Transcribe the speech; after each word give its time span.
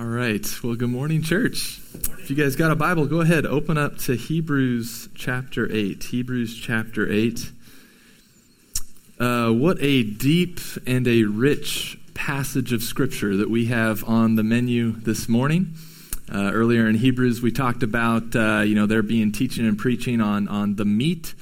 All 0.00 0.06
right. 0.06 0.48
Well, 0.64 0.76
good 0.76 0.88
morning, 0.88 1.20
church. 1.20 1.78
If 1.92 2.30
you 2.30 2.34
guys 2.34 2.56
got 2.56 2.70
a 2.70 2.74
Bible, 2.74 3.04
go 3.04 3.20
ahead, 3.20 3.44
open 3.44 3.76
up 3.76 3.98
to 3.98 4.16
Hebrews 4.16 5.10
chapter 5.14 5.70
8. 5.70 6.02
Hebrews 6.04 6.58
chapter 6.58 7.06
8. 7.06 7.52
Uh, 9.18 9.50
what 9.50 9.76
a 9.82 10.02
deep 10.02 10.58
and 10.86 11.06
a 11.06 11.24
rich 11.24 11.98
passage 12.14 12.72
of 12.72 12.82
Scripture 12.82 13.36
that 13.36 13.50
we 13.50 13.66
have 13.66 14.02
on 14.08 14.36
the 14.36 14.42
menu 14.42 14.92
this 14.92 15.28
morning. 15.28 15.74
Uh, 16.32 16.50
earlier 16.54 16.88
in 16.88 16.94
Hebrews, 16.94 17.42
we 17.42 17.52
talked 17.52 17.82
about 17.82 18.34
uh, 18.34 18.60
you 18.60 18.74
know 18.74 18.86
there 18.86 19.02
being 19.02 19.32
teaching 19.32 19.68
and 19.68 19.76
preaching 19.76 20.22
on 20.22 20.48
on 20.48 20.76
the 20.76 20.86
meat 20.86 21.34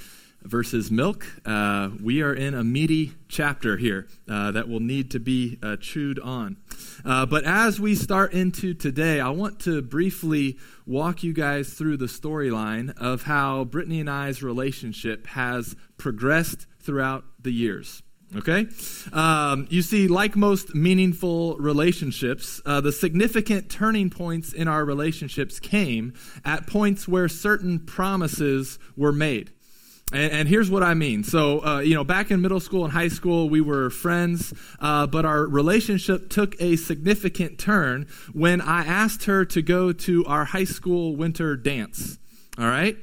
versus 0.49 0.91
milk. 0.91 1.27
Uh, 1.45 1.91
we 2.03 2.23
are 2.23 2.33
in 2.33 2.55
a 2.55 2.65
meaty 2.65 3.13
chapter 3.29 3.77
here 3.77 4.09
uh, 4.29 4.51
that 4.51 4.69
will 4.69 4.81
need 4.81 5.11
to 5.11 5.21
be 5.21 5.59
uh, 5.63 5.77
chewed 5.77 6.19
on. 6.19 6.57
Uh, 7.05 7.27
but 7.27 7.45
as 7.45 7.79
we 7.79 7.95
start 7.95 8.33
into 8.33 8.73
today, 8.75 9.21
I 9.21 9.29
want 9.31 9.61
to 9.61 9.83
briefly 9.83 10.59
walk 10.87 11.23
you 11.23 11.33
guys 11.33 11.75
through 11.75 11.99
the 11.99 12.07
storyline 12.07 12.97
of 12.97 13.23
how 13.23 13.65
Brittany 13.65 14.01
and 14.01 14.11
I's 14.11 14.43
relationship 14.43 15.27
has 15.29 15.77
progressed 15.99 16.67
throughout 16.81 17.25
the 17.41 17.53
years. 17.53 18.03
Okay? 18.37 18.67
Um, 19.13 19.67
you 19.71 19.81
see, 19.81 20.07
like 20.07 20.37
most 20.37 20.75
meaningful 20.75 21.57
relationships, 21.57 22.61
uh, 22.67 22.81
the 22.81 22.93
significant 22.93 23.71
turning 23.71 24.11
points 24.11 24.53
in 24.53 24.69
our 24.69 24.85
relationships 24.85 25.59
came 25.61 26.13
at 26.45 26.67
points 26.67 27.09
where 27.09 27.29
certain 27.29 27.79
promises 27.79 28.79
were 28.97 29.13
made. 29.13 29.53
And, 30.13 30.33
and, 30.33 30.49
here's 30.49 30.71
what 30.71 30.83
I 30.83 30.95
mean. 30.95 31.23
So, 31.23 31.65
uh, 31.65 31.79
you 31.81 31.95
know, 31.95 32.05
back 32.05 32.31
in 32.31 32.41
middle 32.41 32.61
school 32.61 32.85
and 32.85 32.93
high 32.93 33.09
school, 33.09 33.51
we 33.51 33.61
were 33.61 33.91
friends, 33.91 34.55
uh, 34.81 35.07
but 35.07 35.27
our 35.27 35.47
relationship 35.47 36.31
took 36.31 36.59
a 36.61 36.77
significant 36.77 37.59
turn 37.59 38.07
when 38.33 38.63
I 38.63 38.87
asked 38.87 39.25
her 39.25 39.45
to 39.47 39.61
go 39.61 39.93
to 39.93 40.25
our 40.25 40.47
high 40.47 40.65
school 40.65 41.15
winter 41.15 41.57
dance. 41.57 42.19
All 42.59 42.67
right? 42.67 42.97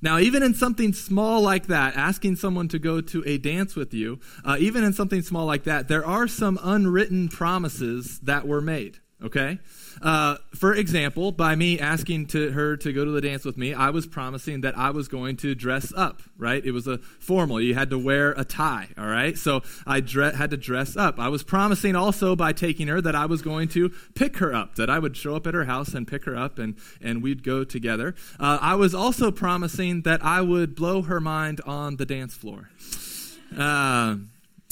Now, 0.00 0.18
even 0.18 0.42
in 0.42 0.54
something 0.54 0.92
small 0.92 1.42
like 1.42 1.66
that, 1.66 1.96
asking 1.96 2.36
someone 2.36 2.68
to 2.68 2.78
go 2.78 3.00
to 3.00 3.22
a 3.26 3.38
dance 3.38 3.76
with 3.76 3.92
you, 3.92 4.20
uh, 4.44 4.56
even 4.58 4.84
in 4.84 4.92
something 4.92 5.22
small 5.22 5.46
like 5.46 5.64
that, 5.64 5.88
there 5.88 6.04
are 6.04 6.26
some 6.26 6.58
unwritten 6.62 7.28
promises 7.28 8.18
that 8.20 8.46
were 8.46 8.60
made. 8.60 8.98
Okay? 9.22 9.58
Uh, 10.00 10.36
for 10.54 10.74
example, 10.74 11.32
by 11.32 11.54
me 11.54 11.78
asking 11.78 12.26
to 12.26 12.52
her 12.52 12.76
to 12.76 12.92
go 12.92 13.04
to 13.04 13.10
the 13.10 13.20
dance 13.20 13.44
with 13.44 13.56
me, 13.56 13.74
I 13.74 13.90
was 13.90 14.06
promising 14.06 14.62
that 14.62 14.76
I 14.76 14.90
was 14.90 15.08
going 15.08 15.36
to 15.38 15.54
dress 15.54 15.92
up, 15.96 16.22
right? 16.36 16.64
It 16.64 16.72
was 16.72 16.86
a 16.86 16.98
formal. 16.98 17.60
You 17.60 17.74
had 17.74 17.90
to 17.90 17.98
wear 17.98 18.32
a 18.32 18.44
tie, 18.44 18.88
all 18.96 19.06
right? 19.06 19.36
So 19.36 19.62
I 19.86 20.00
dre- 20.00 20.34
had 20.34 20.50
to 20.50 20.56
dress 20.56 20.96
up. 20.96 21.18
I 21.18 21.28
was 21.28 21.42
promising 21.42 21.96
also 21.96 22.36
by 22.36 22.52
taking 22.52 22.88
her 22.88 23.00
that 23.00 23.14
I 23.14 23.26
was 23.26 23.42
going 23.42 23.68
to 23.68 23.90
pick 24.14 24.38
her 24.38 24.54
up, 24.54 24.76
that 24.76 24.88
I 24.88 24.98
would 24.98 25.16
show 25.16 25.36
up 25.36 25.46
at 25.46 25.54
her 25.54 25.64
house 25.64 25.94
and 25.94 26.06
pick 26.06 26.24
her 26.24 26.36
up 26.36 26.58
and, 26.58 26.76
and 27.00 27.22
we'd 27.22 27.42
go 27.42 27.64
together. 27.64 28.14
Uh, 28.38 28.58
I 28.60 28.74
was 28.76 28.94
also 28.94 29.30
promising 29.30 30.02
that 30.02 30.24
I 30.24 30.40
would 30.40 30.74
blow 30.74 31.02
her 31.02 31.20
mind 31.20 31.60
on 31.66 31.96
the 31.96 32.06
dance 32.06 32.34
floor. 32.34 32.70
Uh, 33.56 34.16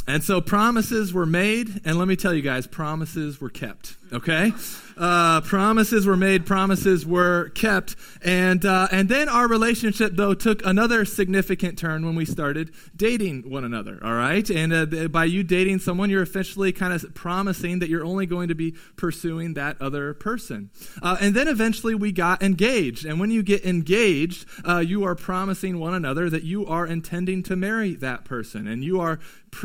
and 0.06 0.24
so 0.24 0.40
promises 0.40 1.12
were 1.12 1.26
made, 1.26 1.82
and 1.84 1.98
let 1.98 2.08
me 2.08 2.16
tell 2.16 2.34
you 2.34 2.42
guys, 2.42 2.66
promises 2.66 3.40
were 3.40 3.50
kept, 3.50 3.96
okay? 4.12 4.52
Uh, 5.00 5.40
promises 5.40 6.06
were 6.06 6.16
made, 6.16 6.44
promises 6.44 7.06
were 7.06 7.48
kept, 7.50 7.96
and 8.22 8.66
uh, 8.66 8.86
and 8.92 9.08
then 9.08 9.30
our 9.30 9.48
relationship 9.48 10.12
though 10.14 10.34
took 10.34 10.64
another 10.66 11.06
significant 11.06 11.78
turn 11.78 12.04
when 12.04 12.14
we 12.14 12.26
started 12.26 12.70
dating 12.94 13.48
one 13.48 13.64
another. 13.64 13.98
All 14.02 14.12
right, 14.12 14.48
and 14.50 14.72
uh, 14.74 15.08
by 15.08 15.24
you 15.24 15.42
dating 15.42 15.78
someone, 15.78 16.10
you're 16.10 16.20
officially 16.20 16.70
kind 16.70 16.92
of 16.92 17.14
promising 17.14 17.78
that 17.78 17.88
you're 17.88 18.04
only 18.04 18.26
going 18.26 18.48
to 18.48 18.54
be 18.54 18.74
pursuing 18.96 19.54
that 19.54 19.80
other 19.80 20.12
person. 20.12 20.68
Uh, 21.02 21.16
and 21.18 21.34
then 21.34 21.48
eventually 21.48 21.94
we 21.94 22.12
got 22.12 22.42
engaged, 22.42 23.06
and 23.06 23.18
when 23.18 23.30
you 23.30 23.42
get 23.42 23.64
engaged, 23.64 24.44
uh, 24.68 24.80
you 24.80 25.02
are 25.04 25.14
promising 25.14 25.78
one 25.78 25.94
another 25.94 26.28
that 26.28 26.42
you 26.42 26.66
are 26.66 26.86
intending 26.86 27.42
to 27.44 27.56
marry 27.56 27.94
that 27.94 28.26
person, 28.26 28.66
and 28.66 28.84
you 28.84 29.00
are 29.00 29.18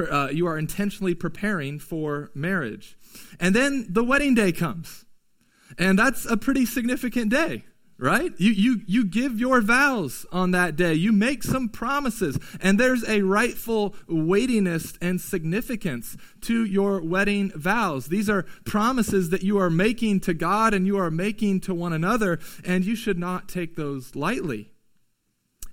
uh, 0.10 0.30
you 0.32 0.48
are 0.48 0.58
intentionally 0.58 1.14
preparing 1.14 1.78
for 1.78 2.32
marriage. 2.34 2.96
And 3.40 3.56
then 3.56 3.88
the 3.90 4.04
wedding 4.04 4.36
day 4.36 4.52
comes. 4.52 5.06
And 5.78 5.98
that's 5.98 6.26
a 6.26 6.38
pretty 6.38 6.66
significant 6.66 7.32
day, 7.32 7.66
right? 7.98 8.32
You, 8.38 8.52
you, 8.52 8.82
you 8.86 9.06
give 9.06 9.40
your 9.40 9.62
vows 9.62 10.26
on 10.32 10.52
that 10.52 10.76
day. 10.76 10.94
You 10.94 11.12
make 11.12 11.44
some 11.44 11.70
promises. 11.70 12.38
And 12.62 12.80
there's 12.80 13.08
a 13.08 13.22
rightful 13.24 13.96
weightiness 14.08 14.94
and 15.02 15.20
significance 15.20 16.16
to 16.42 16.66
your 16.66 17.02
wedding 17.02 17.52
vows. 17.56 18.08
These 18.08 18.30
are 18.30 18.44
promises 18.64 19.32
that 19.32 19.44
you 19.44 19.58
are 19.58 19.70
making 19.70 20.22
to 20.22 20.34
God 20.34 20.74
and 20.74 20.86
you 20.86 20.98
are 20.98 21.12
making 21.12 21.62
to 21.62 21.74
one 21.74 21.94
another. 21.94 22.40
And 22.64 22.86
you 22.86 22.96
should 22.96 23.18
not 23.18 23.50
take 23.50 23.76
those 23.76 24.16
lightly. 24.16 24.75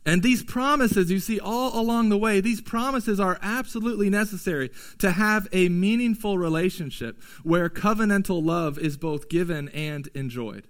And 0.05 0.23
these 0.23 0.43
promises, 0.43 1.11
you 1.11 1.21
see, 1.21 1.39
all 1.39 1.81
along 1.81 2.09
the 2.09 2.19
way, 2.19 2.41
these 2.41 2.61
promises 2.61 3.21
are 3.21 3.39
absolutely 3.41 4.11
necessary 4.11 4.71
to 4.99 5.13
have 5.13 5.47
a 5.53 5.69
meaningful 5.69 6.39
relationship 6.39 7.23
where 7.45 7.69
covenantal 7.69 8.45
love 8.45 8.79
is 8.79 8.97
both 8.97 9.29
given 9.29 9.69
and 9.69 10.09
enjoyed. 10.15 10.67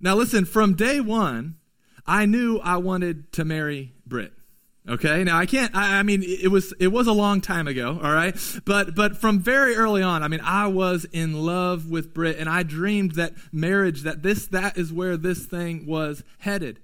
Now, 0.00 0.14
listen, 0.16 0.44
from 0.44 0.74
day 0.74 1.00
one, 1.00 1.56
I 2.06 2.26
knew 2.26 2.58
I 2.58 2.76
wanted 2.76 3.32
to 3.32 3.44
marry 3.44 3.94
Britt. 4.06 4.32
Okay, 4.86 5.22
now 5.22 5.38
I 5.38 5.44
can't. 5.44 5.74
I, 5.76 5.98
I, 5.98 6.02
mean, 6.02 6.22
it 6.22 6.50
was 6.50 6.72
it 6.80 6.88
was 6.88 7.06
a 7.06 7.12
long 7.12 7.42
time 7.42 7.68
ago. 7.68 8.00
All 8.02 8.12
right, 8.12 8.34
but 8.64 8.94
but 8.94 9.18
from 9.18 9.38
very 9.38 9.76
early 9.76 10.02
on, 10.02 10.22
I 10.22 10.28
mean, 10.28 10.40
I 10.42 10.68
was 10.68 11.04
in 11.12 11.44
love 11.44 11.90
with 11.90 12.14
Britt, 12.14 12.38
and 12.38 12.48
I 12.48 12.62
dreamed 12.62 13.12
that 13.16 13.34
marriage, 13.52 14.02
that 14.02 14.22
this 14.22 14.46
that 14.46 14.78
is 14.78 14.90
where 14.90 15.18
this 15.18 15.44
thing 15.44 15.84
was 15.84 16.24
headed. 16.38 16.80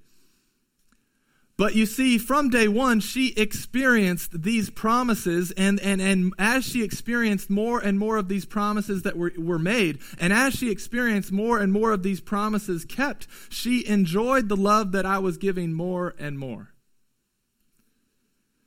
But 1.56 1.76
you 1.76 1.86
see, 1.86 2.18
from 2.18 2.50
day 2.50 2.66
one, 2.66 2.98
she 2.98 3.28
experienced 3.36 4.42
these 4.42 4.70
promises, 4.70 5.52
and, 5.52 5.78
and, 5.80 6.02
and 6.02 6.32
as 6.36 6.64
she 6.64 6.82
experienced 6.82 7.48
more 7.48 7.78
and 7.78 7.96
more 7.96 8.16
of 8.16 8.28
these 8.28 8.44
promises 8.44 9.02
that 9.02 9.16
were, 9.16 9.32
were 9.38 9.58
made, 9.58 10.00
and 10.18 10.32
as 10.32 10.54
she 10.54 10.70
experienced 10.70 11.30
more 11.30 11.60
and 11.60 11.72
more 11.72 11.92
of 11.92 12.02
these 12.02 12.20
promises 12.20 12.84
kept, 12.84 13.28
she 13.48 13.86
enjoyed 13.86 14.48
the 14.48 14.56
love 14.56 14.90
that 14.92 15.06
I 15.06 15.20
was 15.20 15.38
giving 15.38 15.72
more 15.72 16.16
and 16.18 16.36
more. 16.36 16.70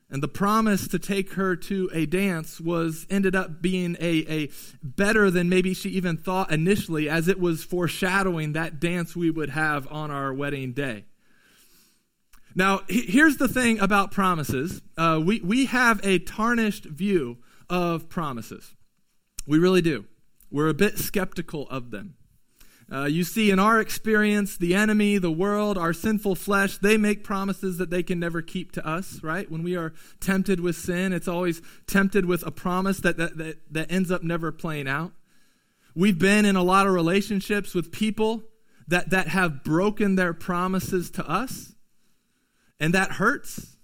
And 0.09 0.23
the 0.23 0.29
promise 0.29 0.87
to 0.87 0.99
take 0.99 1.33
her 1.33 1.57
to 1.57 1.89
a 1.91 2.05
dance 2.05 2.61
was 2.61 3.05
ended 3.09 3.35
up 3.35 3.61
being 3.61 3.97
a, 3.99 4.25
a 4.29 4.49
better 4.81 5.29
than 5.29 5.49
maybe 5.49 5.73
she 5.73 5.89
even 5.89 6.15
thought 6.15 6.53
initially, 6.53 7.09
as 7.09 7.27
it 7.27 7.37
was 7.37 7.65
foreshadowing 7.65 8.53
that 8.53 8.79
dance 8.79 9.13
we 9.13 9.29
would 9.29 9.49
have 9.49 9.91
on 9.91 10.09
our 10.09 10.33
wedding 10.33 10.71
day. 10.71 11.03
Now, 12.57 12.81
here's 12.89 13.37
the 13.37 13.47
thing 13.47 13.79
about 13.79 14.11
promises 14.11 14.81
uh, 14.97 15.21
we, 15.23 15.39
we 15.41 15.65
have 15.65 16.03
a 16.03 16.17
tarnished 16.17 16.85
view 16.85 17.37
of 17.69 18.09
promises. 18.09 18.73
We 19.45 19.59
really 19.59 19.83
do. 19.83 20.05
We're 20.49 20.67
a 20.67 20.73
bit 20.73 20.97
skeptical 20.97 21.69
of 21.69 21.91
them. 21.91 22.15
Uh, 22.91 23.03
you 23.03 23.23
see, 23.23 23.51
in 23.51 23.59
our 23.59 23.79
experience, 23.79 24.57
the 24.57 24.73
enemy, 24.73 25.19
the 25.19 25.29
world, 25.29 25.77
our 25.77 25.93
sinful 25.93 26.33
flesh, 26.33 26.79
they 26.79 26.97
make 26.97 27.23
promises 27.23 27.77
that 27.77 27.91
they 27.91 28.01
can 28.01 28.19
never 28.19 28.41
keep 28.41 28.71
to 28.71 28.87
us, 28.87 29.21
right? 29.21 29.51
When 29.51 29.61
we 29.61 29.75
are 29.75 29.93
tempted 30.19 30.59
with 30.59 30.75
sin, 30.75 31.13
it's 31.13 31.27
always 31.27 31.61
tempted 31.85 32.25
with 32.25 32.43
a 32.43 32.49
promise 32.49 33.01
that, 33.01 33.17
that, 33.17 33.37
that, 33.37 33.57
that 33.69 33.91
ends 33.91 34.09
up 34.09 34.23
never 34.23 34.51
playing 34.51 34.87
out. 34.87 35.11
We've 35.93 36.17
been 36.17 36.43
in 36.43 36.55
a 36.55 36.63
lot 36.63 36.87
of 36.87 36.93
relationships 36.93 37.75
with 37.75 37.91
people 37.91 38.45
that, 38.87 39.11
that 39.11 39.27
have 39.27 39.63
broken 39.63 40.15
their 40.15 40.33
promises 40.33 41.11
to 41.11 41.29
us 41.29 41.75
and 42.79 42.93
that 42.93 43.13
hurts 43.13 43.77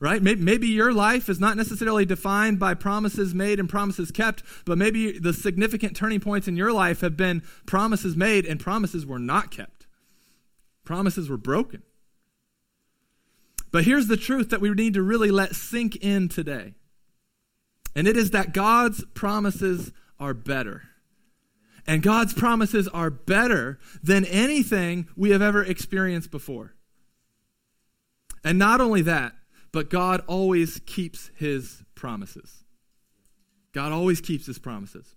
right? 0.00 0.22
Maybe 0.22 0.68
your 0.68 0.92
life 0.92 1.28
is 1.28 1.40
not 1.40 1.56
necessarily 1.56 2.04
defined 2.04 2.58
by 2.58 2.74
promises 2.74 3.34
made 3.34 3.58
and 3.58 3.68
promises 3.68 4.10
kept, 4.10 4.42
but 4.64 4.78
maybe 4.78 5.18
the 5.18 5.32
significant 5.32 5.96
turning 5.96 6.20
points 6.20 6.46
in 6.46 6.56
your 6.56 6.72
life 6.72 7.00
have 7.00 7.16
been 7.16 7.42
promises 7.66 8.16
made 8.16 8.46
and 8.46 8.60
promises 8.60 9.04
were 9.04 9.18
not 9.18 9.50
kept. 9.50 9.86
Promises 10.84 11.28
were 11.28 11.36
broken. 11.36 11.82
But 13.70 13.84
here's 13.84 14.06
the 14.06 14.16
truth 14.16 14.50
that 14.50 14.60
we 14.60 14.70
need 14.70 14.94
to 14.94 15.02
really 15.02 15.30
let 15.30 15.54
sink 15.54 15.96
in 15.96 16.28
today. 16.28 16.74
And 17.94 18.06
it 18.06 18.16
is 18.16 18.30
that 18.30 18.54
God's 18.54 19.04
promises 19.14 19.92
are 20.20 20.32
better. 20.32 20.84
And 21.86 22.02
God's 22.02 22.34
promises 22.34 22.86
are 22.88 23.10
better 23.10 23.78
than 24.02 24.24
anything 24.26 25.08
we 25.16 25.30
have 25.30 25.42
ever 25.42 25.62
experienced 25.62 26.30
before. 26.30 26.74
And 28.44 28.58
not 28.58 28.80
only 28.80 29.02
that, 29.02 29.34
but 29.72 29.90
God 29.90 30.22
always 30.26 30.80
keeps 30.86 31.30
his 31.34 31.82
promises. 31.94 32.64
God 33.72 33.92
always 33.92 34.20
keeps 34.20 34.46
his 34.46 34.58
promises. 34.58 35.14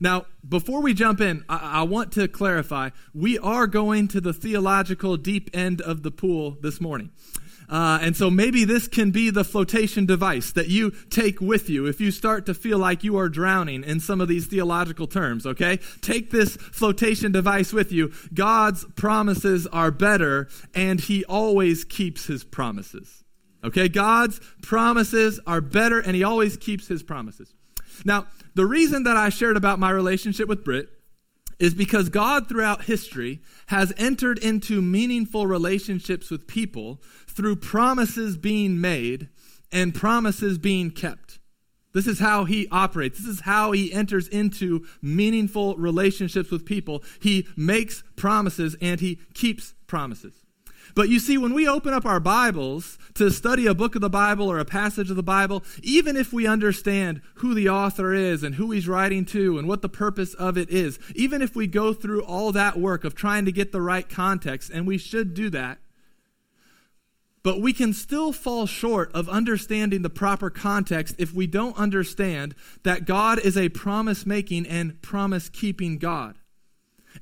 Now, 0.00 0.26
before 0.48 0.80
we 0.80 0.94
jump 0.94 1.20
in, 1.20 1.44
I, 1.48 1.80
I, 1.80 1.82
want 1.82 2.12
to 2.12 2.26
clarify 2.26 2.90
we 3.14 3.38
are 3.38 3.66
going 3.66 4.08
to 4.08 4.20
the 4.20 4.32
theological 4.32 5.16
deep 5.16 5.50
end 5.52 5.80
of 5.80 6.02
the 6.02 6.10
pool 6.10 6.56
this 6.62 6.80
morning. 6.80 7.10
Uh, 7.68 7.98
and 8.02 8.16
so 8.16 8.30
maybe 8.30 8.64
this 8.64 8.88
can 8.88 9.10
be 9.10 9.30
the 9.30 9.44
flotation 9.44 10.06
device 10.06 10.52
that 10.52 10.68
you 10.68 10.92
take 11.10 11.40
with 11.40 11.68
you 11.68 11.86
if 11.86 12.00
you 12.00 12.10
start 12.10 12.46
to 12.46 12.54
feel 12.54 12.78
like 12.78 13.04
you 13.04 13.16
are 13.16 13.28
drowning 13.28 13.84
in 13.84 14.00
some 14.00 14.20
of 14.20 14.28
these 14.28 14.46
theological 14.46 15.06
terms, 15.06 15.46
okay? 15.46 15.78
Take 16.00 16.30
this 16.30 16.56
flotation 16.56 17.32
device 17.32 17.72
with 17.72 17.92
you. 17.92 18.12
God's 18.34 18.84
promises 18.96 19.66
are 19.68 19.90
better, 19.90 20.48
and 20.74 21.00
He 21.00 21.24
always 21.24 21.84
keeps 21.84 22.26
His 22.26 22.44
promises. 22.44 23.24
Okay? 23.64 23.88
God's 23.88 24.40
promises 24.62 25.40
are 25.46 25.60
better, 25.60 26.00
and 26.00 26.16
He 26.16 26.24
always 26.24 26.56
keeps 26.56 26.88
His 26.88 27.02
promises. 27.02 27.54
Now, 28.04 28.26
the 28.54 28.66
reason 28.66 29.04
that 29.04 29.16
I 29.16 29.28
shared 29.28 29.56
about 29.56 29.78
my 29.78 29.90
relationship 29.90 30.48
with 30.48 30.64
Britt 30.64 30.88
is 31.62 31.74
because 31.74 32.08
God 32.08 32.48
throughout 32.48 32.86
history 32.86 33.40
has 33.66 33.92
entered 33.96 34.36
into 34.36 34.82
meaningful 34.82 35.46
relationships 35.46 36.28
with 36.28 36.48
people 36.48 37.00
through 37.28 37.54
promises 37.54 38.36
being 38.36 38.80
made 38.80 39.28
and 39.70 39.94
promises 39.94 40.58
being 40.58 40.90
kept. 40.90 41.38
This 41.92 42.08
is 42.08 42.18
how 42.18 42.46
he 42.46 42.66
operates. 42.72 43.20
This 43.20 43.28
is 43.28 43.40
how 43.42 43.70
he 43.70 43.92
enters 43.92 44.26
into 44.26 44.84
meaningful 45.00 45.76
relationships 45.76 46.50
with 46.50 46.66
people. 46.66 47.04
He 47.20 47.46
makes 47.56 48.02
promises 48.16 48.74
and 48.80 48.98
he 48.98 49.20
keeps 49.32 49.72
promises. 49.86 50.41
But 50.94 51.08
you 51.08 51.18
see, 51.18 51.38
when 51.38 51.54
we 51.54 51.66
open 51.66 51.94
up 51.94 52.04
our 52.04 52.20
Bibles 52.20 52.98
to 53.14 53.30
study 53.30 53.66
a 53.66 53.74
book 53.74 53.94
of 53.94 54.00
the 54.00 54.10
Bible 54.10 54.50
or 54.50 54.58
a 54.58 54.64
passage 54.64 55.10
of 55.10 55.16
the 55.16 55.22
Bible, 55.22 55.64
even 55.82 56.16
if 56.16 56.32
we 56.32 56.46
understand 56.46 57.22
who 57.36 57.54
the 57.54 57.68
author 57.68 58.12
is 58.12 58.42
and 58.42 58.56
who 58.56 58.70
he's 58.70 58.88
writing 58.88 59.24
to 59.26 59.58
and 59.58 59.66
what 59.66 59.82
the 59.82 59.88
purpose 59.88 60.34
of 60.34 60.58
it 60.58 60.68
is, 60.70 60.98
even 61.14 61.40
if 61.40 61.56
we 61.56 61.66
go 61.66 61.94
through 61.94 62.22
all 62.22 62.52
that 62.52 62.78
work 62.78 63.04
of 63.04 63.14
trying 63.14 63.44
to 63.46 63.52
get 63.52 63.72
the 63.72 63.80
right 63.80 64.08
context, 64.08 64.70
and 64.70 64.86
we 64.86 64.98
should 64.98 65.34
do 65.34 65.48
that, 65.50 65.78
but 67.42 67.60
we 67.60 67.72
can 67.72 67.92
still 67.92 68.32
fall 68.32 68.66
short 68.66 69.10
of 69.12 69.28
understanding 69.28 70.02
the 70.02 70.10
proper 70.10 70.48
context 70.50 71.16
if 71.18 71.32
we 71.32 71.46
don't 71.46 71.76
understand 71.76 72.54
that 72.84 73.04
God 73.04 73.38
is 73.40 73.56
a 73.56 73.68
promise 73.70 74.24
making 74.24 74.66
and 74.66 75.00
promise 75.02 75.48
keeping 75.48 75.98
God. 75.98 76.38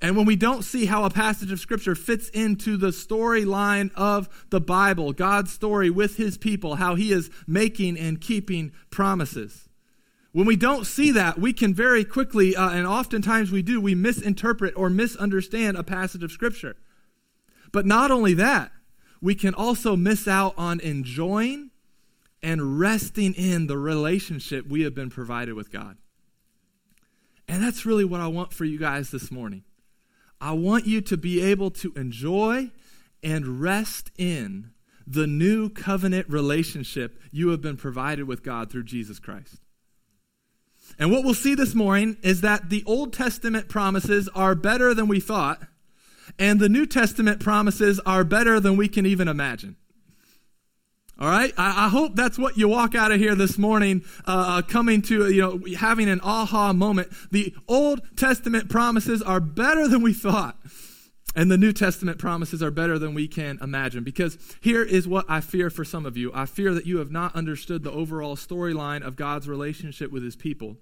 And 0.01 0.17
when 0.17 0.27
we 0.27 0.37
don't 0.37 0.63
see 0.63 0.87
how 0.87 1.05
a 1.05 1.11
passage 1.11 1.53
of 1.53 1.61
Scripture 1.61 1.95
fits 1.95 2.29
into 2.31 2.77
the 2.77 2.89
storyline 2.89 3.91
of 3.95 4.29
the 4.51 4.61
Bible, 4.61 5.13
God's 5.13 5.53
story 5.53 5.91
with 5.91 6.17
His 6.17 6.39
people, 6.39 6.77
how 6.77 6.95
He 6.95 7.13
is 7.13 7.31
making 7.47 7.99
and 7.99 8.21
keeping 8.21 8.73
promises. 8.91 9.69
When 10.33 10.47
we 10.47 10.57
don't 10.57 10.87
see 10.87 11.11
that, 11.13 11.41
we 11.41 11.53
can 11.53 11.75
very 11.75 12.05
quickly, 12.05 12.55
uh, 12.55 12.71
and 12.71 12.87
oftentimes 12.87 13.51
we 13.51 13.63
do, 13.63 13.81
we 13.81 13.95
misinterpret 13.95 14.75
or 14.77 14.89
misunderstand 14.89 15.77
a 15.77 15.83
passage 15.83 16.23
of 16.23 16.31
Scripture. 16.31 16.77
But 17.73 17.85
not 17.85 18.11
only 18.11 18.35
that, 18.35 18.71
we 19.21 19.35
can 19.35 19.55
also 19.55 19.97
miss 19.97 20.29
out 20.29 20.55
on 20.57 20.81
enjoying 20.81 21.71
and 22.43 22.79
resting 22.79 23.35
in 23.35 23.67
the 23.67 23.77
relationship 23.77 24.67
we 24.67 24.83
have 24.83 24.95
been 24.95 25.11
provided 25.11 25.55
with 25.55 25.71
God. 25.71 25.99
And 27.47 27.63
that's 27.63 27.85
really 27.85 28.05
what 28.05 28.21
I 28.21 28.29
want 28.29 28.53
for 28.53 28.65
you 28.65 28.79
guys 28.79 29.11
this 29.11 29.31
morning. 29.31 29.65
I 30.41 30.53
want 30.53 30.87
you 30.87 31.01
to 31.03 31.17
be 31.17 31.41
able 31.43 31.71
to 31.73 31.93
enjoy 31.95 32.71
and 33.23 33.61
rest 33.61 34.11
in 34.17 34.71
the 35.07 35.27
new 35.27 35.69
covenant 35.69 36.29
relationship 36.29 37.21
you 37.31 37.49
have 37.49 37.61
been 37.61 37.77
provided 37.77 38.25
with 38.25 38.43
God 38.43 38.71
through 38.71 38.85
Jesus 38.85 39.19
Christ. 39.19 39.57
And 40.99 41.11
what 41.11 41.25
we'll 41.25 41.35
see 41.35 41.55
this 41.55 41.75
morning 41.75 42.17
is 42.23 42.41
that 42.41 42.71
the 42.71 42.83
Old 42.87 43.13
Testament 43.13 43.69
promises 43.69 44.29
are 44.35 44.55
better 44.55 44.95
than 44.95 45.09
we 45.09 45.21
thought, 45.21 45.63
and 46.39 46.61
the 46.61 46.69
New 46.69 46.87
Testament 46.87 47.41
promises 47.41 48.01
are 48.01 48.25
better 48.25 48.61
than 48.61 48.77
we 48.77 48.89
can 48.89 49.07
even 49.07 49.29
imagine. 49.29 49.77
All 51.21 51.29
right, 51.29 51.53
I, 51.59 51.85
I, 51.85 51.89
hope 51.91 52.17
that's 52.17 52.39
what 52.39 52.57
you 52.57 52.67
walk 52.67 52.95
out 52.95 53.13
of 53.13 53.21
here 53.21 53.35
this 53.35 53.59
morning, 53.59 54.05
uh, 54.27 54.45
uh, 54.49 54.63
coming 54.63 55.03
to 55.03 55.31
you 55.31 55.43
know 55.43 55.61
having 55.77 56.09
an 56.09 56.23
aha 56.23 56.73
moment. 56.73 57.13
The 57.31 57.55
Old 57.69 58.01
Testament 58.17 58.71
promises 58.71 59.21
are 59.21 59.39
better 59.39 59.87
than 59.87 60.01
we 60.01 60.15
thought, 60.15 60.57
and 61.37 61.51
the 61.51 61.59
New 61.59 61.75
Testament 61.75 62.17
promises 62.19 62.63
are 62.63 62.71
better 62.71 62.99
than 62.99 63.13
we 63.13 63.29
can 63.29 63.59
imagine. 63.61 64.03
Because 64.03 64.39
here 64.63 64.83
is 64.83 65.07
what 65.07 65.27
I 65.29 65.43
fear 65.43 65.69
for 65.69 65.85
some 65.85 66.07
of 66.07 66.17
you: 66.17 66.33
I 66.33 66.47
fear 66.47 66.73
that 66.73 66.87
you 66.87 66.97
have 67.01 67.11
not 67.11 67.37
understood 67.37 67.83
the 67.83 67.93
overall 67.93 68.35
storyline 68.35 69.03
of 69.03 69.17
God's 69.17 69.47
relationship 69.47 70.11
with 70.11 70.23
His 70.23 70.37
people, 70.37 70.79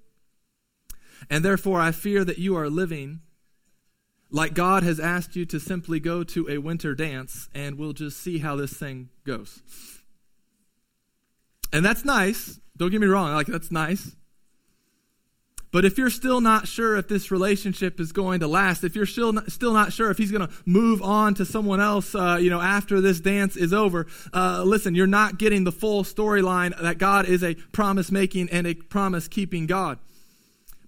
and 1.28 1.44
therefore 1.44 1.80
I 1.80 1.90
fear 1.90 2.24
that 2.24 2.38
you 2.38 2.56
are 2.56 2.70
living 2.70 3.22
like 4.30 4.54
God 4.54 4.84
has 4.84 5.00
asked 5.00 5.34
you 5.34 5.46
to 5.46 5.58
simply 5.58 5.98
go 5.98 6.22
to 6.22 6.48
a 6.48 6.58
winter 6.58 6.94
dance, 6.94 7.48
and 7.56 7.76
we'll 7.76 7.92
just 7.92 8.20
see 8.20 8.38
how 8.38 8.54
this 8.54 8.74
thing 8.74 9.08
goes. 9.24 9.62
And 11.72 11.84
that's 11.84 12.04
nice. 12.04 12.58
Don't 12.76 12.90
get 12.90 13.00
me 13.00 13.06
wrong. 13.06 13.32
Like, 13.32 13.46
that's 13.46 13.70
nice. 13.70 14.14
But 15.70 15.84
if 15.84 15.98
you're 15.98 16.10
still 16.10 16.40
not 16.40 16.66
sure 16.66 16.96
if 16.96 17.08
this 17.08 17.30
relationship 17.30 18.00
is 18.00 18.12
going 18.12 18.40
to 18.40 18.46
last, 18.46 18.84
if 18.84 18.96
you're 18.96 19.04
still 19.04 19.34
not, 19.34 19.52
still 19.52 19.74
not 19.74 19.92
sure 19.92 20.10
if 20.10 20.16
he's 20.16 20.32
going 20.32 20.46
to 20.46 20.54
move 20.64 21.02
on 21.02 21.34
to 21.34 21.44
someone 21.44 21.80
else, 21.80 22.14
uh, 22.14 22.38
you 22.40 22.48
know, 22.48 22.60
after 22.60 23.02
this 23.02 23.20
dance 23.20 23.54
is 23.54 23.74
over, 23.74 24.06
uh, 24.32 24.62
listen, 24.64 24.94
you're 24.94 25.06
not 25.06 25.38
getting 25.38 25.64
the 25.64 25.72
full 25.72 26.04
storyline 26.04 26.78
that 26.80 26.96
God 26.96 27.26
is 27.26 27.44
a 27.44 27.54
promise 27.54 28.10
making 28.10 28.48
and 28.48 28.66
a 28.66 28.74
promise 28.74 29.28
keeping 29.28 29.66
God. 29.66 29.98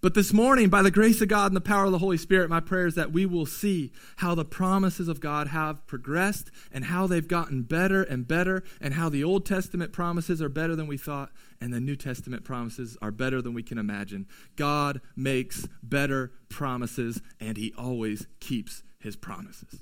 But 0.02 0.14
this 0.14 0.32
morning, 0.32 0.70
by 0.70 0.80
the 0.80 0.90
grace 0.90 1.20
of 1.20 1.28
God 1.28 1.48
and 1.48 1.56
the 1.56 1.60
power 1.60 1.84
of 1.84 1.92
the 1.92 1.98
Holy 1.98 2.16
Spirit, 2.16 2.48
my 2.48 2.60
prayer 2.60 2.86
is 2.86 2.94
that 2.94 3.12
we 3.12 3.26
will 3.26 3.44
see 3.44 3.92
how 4.16 4.34
the 4.34 4.46
promises 4.46 5.08
of 5.08 5.20
God 5.20 5.48
have 5.48 5.86
progressed 5.86 6.50
and 6.72 6.86
how 6.86 7.06
they've 7.06 7.28
gotten 7.28 7.62
better 7.64 8.02
and 8.02 8.26
better, 8.26 8.62
and 8.80 8.94
how 8.94 9.10
the 9.10 9.22
Old 9.22 9.44
Testament 9.44 9.92
promises 9.92 10.40
are 10.40 10.48
better 10.48 10.74
than 10.74 10.86
we 10.86 10.96
thought, 10.96 11.30
and 11.60 11.70
the 11.74 11.80
New 11.80 11.96
Testament 11.96 12.44
promises 12.44 12.96
are 13.02 13.10
better 13.10 13.42
than 13.42 13.52
we 13.52 13.62
can 13.62 13.76
imagine. 13.76 14.26
God 14.56 15.02
makes 15.16 15.68
better 15.82 16.32
promises, 16.48 17.20
and 17.38 17.58
He 17.58 17.74
always 17.76 18.26
keeps 18.40 18.82
His 18.98 19.16
promises. 19.16 19.80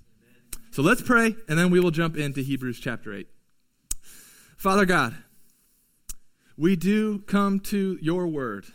So 0.73 0.83
let's 0.83 1.03
pray, 1.03 1.37
and 1.49 1.57
then 1.57 1.71
we 1.71 1.79
will 1.79 1.93
jump 1.93 2.17
into 2.17 2.41
Hebrews 2.41 2.81
chapter 2.81 3.15
8. 3.15 3.29
Father 4.57 4.85
God, 4.85 5.15
we 6.57 6.75
do 6.75 7.21
come 7.21 7.61
to 7.61 7.97
your 8.03 8.27
word. 8.27 8.67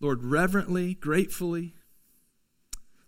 Lord, 0.00 0.22
reverently, 0.22 0.94
gratefully. 0.94 1.74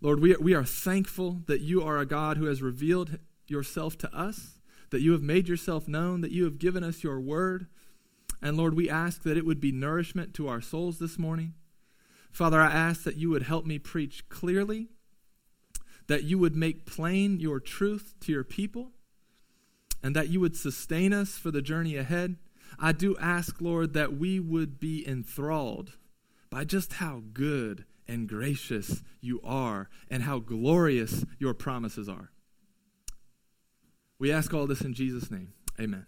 Lord, 0.01 0.21
we 0.21 0.35
are, 0.35 0.41
we 0.41 0.55
are 0.55 0.65
thankful 0.65 1.43
that 1.47 1.61
you 1.61 1.83
are 1.83 1.99
a 1.99 2.07
God 2.07 2.37
who 2.37 2.47
has 2.47 2.63
revealed 2.63 3.19
yourself 3.47 3.97
to 3.99 4.15
us, 4.17 4.61
that 4.91 5.01
you 5.01 5.13
have 5.13 5.23
made 5.23 5.49
yourself 5.49 5.87
known, 5.87 6.21
that 6.23 6.33
you 6.33 6.45
have 6.45 6.59
given 6.59 6.83
us 6.83 7.05
your 7.05 7.21
word. 7.21 7.67
And 8.43 8.57
Lord, 8.57 8.75
we 8.75 8.91
ask 8.91 9.23
that 9.23 9.37
it 9.37 9.47
would 9.47 9.61
be 9.61 9.73
nourishment 9.73 10.35
to 10.35 10.49
our 10.49 10.61
souls 10.61 10.99
this 10.99 11.19
morning. 11.19 11.55
Father, 12.33 12.61
I 12.61 12.73
ask 12.73 13.05
that 13.05 13.17
you 13.17 13.31
would 13.31 13.43
help 13.43 13.67
me 13.67 13.79
preach 13.79 14.29
clearly, 14.29 14.89
that 16.07 16.25
you 16.25 16.39
would 16.39 16.57
make 16.57 16.87
plain 16.87 17.39
your 17.39 17.61
truth 17.61 18.15
to 18.21 18.33
your 18.33 18.45
people, 18.45 18.93
and 20.03 20.17
that 20.17 20.29
you 20.29 20.41
would 20.41 20.57
sustain 20.57 21.13
us 21.13 21.37
for 21.37 21.51
the 21.51 21.63
journey 21.63 21.97
ahead. 21.97 22.37
I 22.79 22.93
do 22.93 23.17
ask, 23.19 23.61
Lord, 23.61 23.93
that 23.95 24.17
we 24.17 24.41
would 24.41 24.81
be 24.81 25.07
enthralled 25.07 25.93
by 26.51 26.65
just 26.65 26.95
how 26.95 27.23
good 27.33 27.85
and 28.09 28.29
gracious 28.29 29.03
you 29.21 29.41
are 29.45 29.89
and 30.11 30.25
how 30.25 30.41
glorious 30.41 31.25
your 31.39 31.55
promises 31.55 32.09
are. 32.09 32.31
We 34.19 34.33
ask 34.33 34.53
all 34.53 34.67
this 34.67 34.83
in 34.83 34.93
Jesus' 34.93 35.31
name. 35.31 35.53
Amen. 35.81 36.07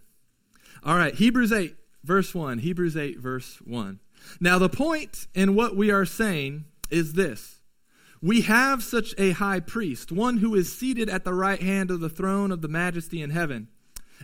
All 0.84 0.96
right, 0.96 1.14
Hebrews 1.14 1.52
8, 1.52 1.76
verse 2.02 2.34
1. 2.34 2.58
Hebrews 2.58 2.96
8, 2.96 3.18
verse 3.20 3.58
1. 3.64 4.00
Now, 4.40 4.58
the 4.58 4.68
point 4.68 5.28
in 5.34 5.54
what 5.54 5.76
we 5.76 5.90
are 5.90 6.04
saying 6.04 6.64
is 6.90 7.12
this 7.14 7.61
We 8.20 8.42
have 8.42 8.82
such 8.82 9.14
a 9.16 9.30
high 9.30 9.61
priest, 9.61 10.11
one 10.11 10.38
who 10.38 10.54
is 10.54 10.76
seated 10.76 11.08
at 11.08 11.25
the 11.25 11.34
right 11.34 11.62
hand 11.62 11.90
of 11.90 12.00
the 12.00 12.08
throne 12.08 12.50
of 12.50 12.62
the 12.62 12.68
majesty 12.68 13.22
in 13.22 13.30
heaven, 13.30 13.68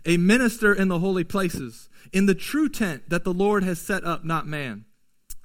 a 0.04 0.16
minister 0.16 0.72
in 0.72 0.88
the 0.88 0.98
holy 0.98 1.24
places, 1.24 1.88
in 2.12 2.26
the 2.26 2.34
true 2.34 2.68
tent 2.68 3.08
that 3.08 3.24
the 3.24 3.32
Lord 3.32 3.62
has 3.62 3.78
set 3.80 4.04
up, 4.04 4.24
not 4.24 4.46
man. 4.46 4.84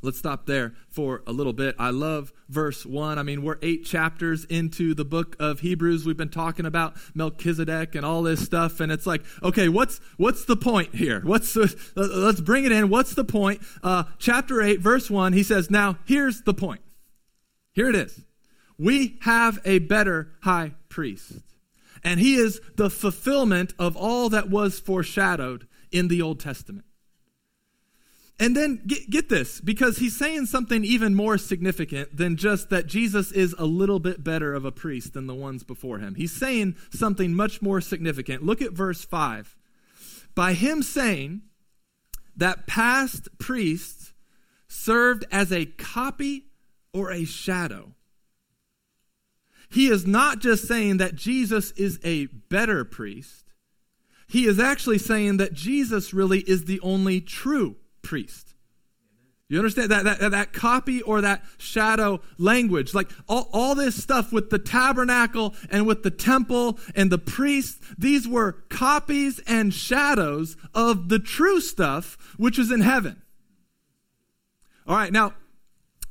Let's 0.00 0.18
stop 0.18 0.46
there 0.46 0.74
for 0.88 1.22
a 1.26 1.32
little 1.32 1.52
bit. 1.52 1.74
I 1.78 1.90
love 1.90 2.32
verse 2.48 2.86
1. 2.86 3.18
I 3.18 3.22
mean, 3.24 3.42
we're 3.42 3.58
eight 3.62 3.84
chapters 3.84 4.44
into 4.44 4.94
the 4.94 5.04
book 5.04 5.34
of 5.40 5.60
Hebrews. 5.60 6.06
We've 6.06 6.16
been 6.16 6.28
talking 6.28 6.66
about 6.66 6.94
Melchizedek 7.14 7.96
and 7.96 8.06
all 8.06 8.22
this 8.22 8.44
stuff, 8.44 8.78
and 8.78 8.92
it's 8.92 9.06
like, 9.06 9.24
okay, 9.42 9.68
what's 9.68 10.00
what's 10.16 10.44
the 10.44 10.56
point 10.56 10.94
here? 10.94 11.20
What's 11.24 11.56
uh, 11.56 11.66
let's 11.96 12.40
bring 12.40 12.64
it 12.64 12.70
in. 12.70 12.90
What's 12.90 13.14
the 13.14 13.24
point? 13.24 13.60
Uh, 13.82 14.04
chapter 14.18 14.62
8, 14.62 14.80
verse 14.80 15.10
1, 15.10 15.32
he 15.32 15.42
says, 15.42 15.68
Now, 15.68 15.98
here's 16.04 16.42
the 16.42 16.54
point. 16.54 16.80
Here 17.72 17.88
it 17.88 17.96
is. 17.96 18.24
We 18.78 19.18
have 19.22 19.58
a 19.64 19.80
better 19.80 20.32
high 20.42 20.74
priest, 20.88 21.40
and 22.04 22.20
he 22.20 22.36
is 22.36 22.60
the 22.76 22.90
fulfillment 22.90 23.74
of 23.80 23.96
all 23.96 24.28
that 24.28 24.48
was 24.48 24.78
foreshadowed 24.78 25.66
in 25.90 26.06
the 26.06 26.22
Old 26.22 26.38
Testament. 26.38 26.84
And 28.40 28.56
then 28.56 28.80
get, 28.86 29.10
get, 29.10 29.28
this, 29.28 29.60
because 29.60 29.98
he's 29.98 30.16
saying 30.16 30.46
something 30.46 30.84
even 30.84 31.14
more 31.14 31.38
significant 31.38 32.16
than 32.16 32.36
just 32.36 32.70
that 32.70 32.86
Jesus 32.86 33.32
is 33.32 33.54
a 33.58 33.64
little 33.64 33.98
bit 33.98 34.22
better 34.22 34.54
of 34.54 34.64
a 34.64 34.70
priest 34.70 35.14
than 35.14 35.26
the 35.26 35.34
ones 35.34 35.64
before 35.64 35.98
him. 35.98 36.14
He's 36.14 36.32
saying 36.32 36.76
something 36.92 37.34
much 37.34 37.60
more 37.60 37.80
significant. 37.80 38.44
Look 38.44 38.62
at 38.62 38.72
verse 38.72 39.04
5. 39.04 39.56
By 40.36 40.52
him 40.52 40.84
saying 40.84 41.42
that 42.36 42.68
past 42.68 43.28
priests 43.38 44.12
served 44.68 45.24
as 45.32 45.52
a 45.52 45.66
copy 45.66 46.44
or 46.92 47.10
a 47.10 47.24
shadow, 47.24 47.94
he 49.68 49.88
is 49.88 50.06
not 50.06 50.38
just 50.38 50.68
saying 50.68 50.98
that 50.98 51.16
Jesus 51.16 51.72
is 51.72 51.98
a 52.04 52.26
better 52.26 52.84
priest, 52.84 53.46
he 54.28 54.46
is 54.46 54.60
actually 54.60 54.98
saying 54.98 55.38
that 55.38 55.54
Jesus 55.54 56.14
really 56.14 56.40
is 56.40 56.66
the 56.66 56.80
only 56.82 57.20
true 57.20 57.76
priest. 58.08 58.54
You 59.50 59.58
understand 59.58 59.90
that, 59.90 60.04
that, 60.04 60.30
that 60.30 60.52
copy 60.52 61.02
or 61.02 61.20
that 61.20 61.42
shadow 61.58 62.20
language? 62.38 62.94
Like 62.94 63.10
all, 63.28 63.48
all 63.52 63.74
this 63.74 64.02
stuff 64.02 64.32
with 64.32 64.48
the 64.48 64.58
tabernacle 64.58 65.54
and 65.70 65.86
with 65.86 66.02
the 66.02 66.10
temple 66.10 66.78
and 66.94 67.10
the 67.10 67.18
priest, 67.18 67.78
these 67.98 68.26
were 68.26 68.52
copies 68.68 69.40
and 69.46 69.72
shadows 69.72 70.56
of 70.74 71.08
the 71.08 71.18
true 71.18 71.60
stuff 71.60 72.16
which 72.38 72.58
is 72.58 72.70
in 72.70 72.80
heaven. 72.80 73.22
All 74.86 74.96
right, 74.96 75.12
now, 75.12 75.34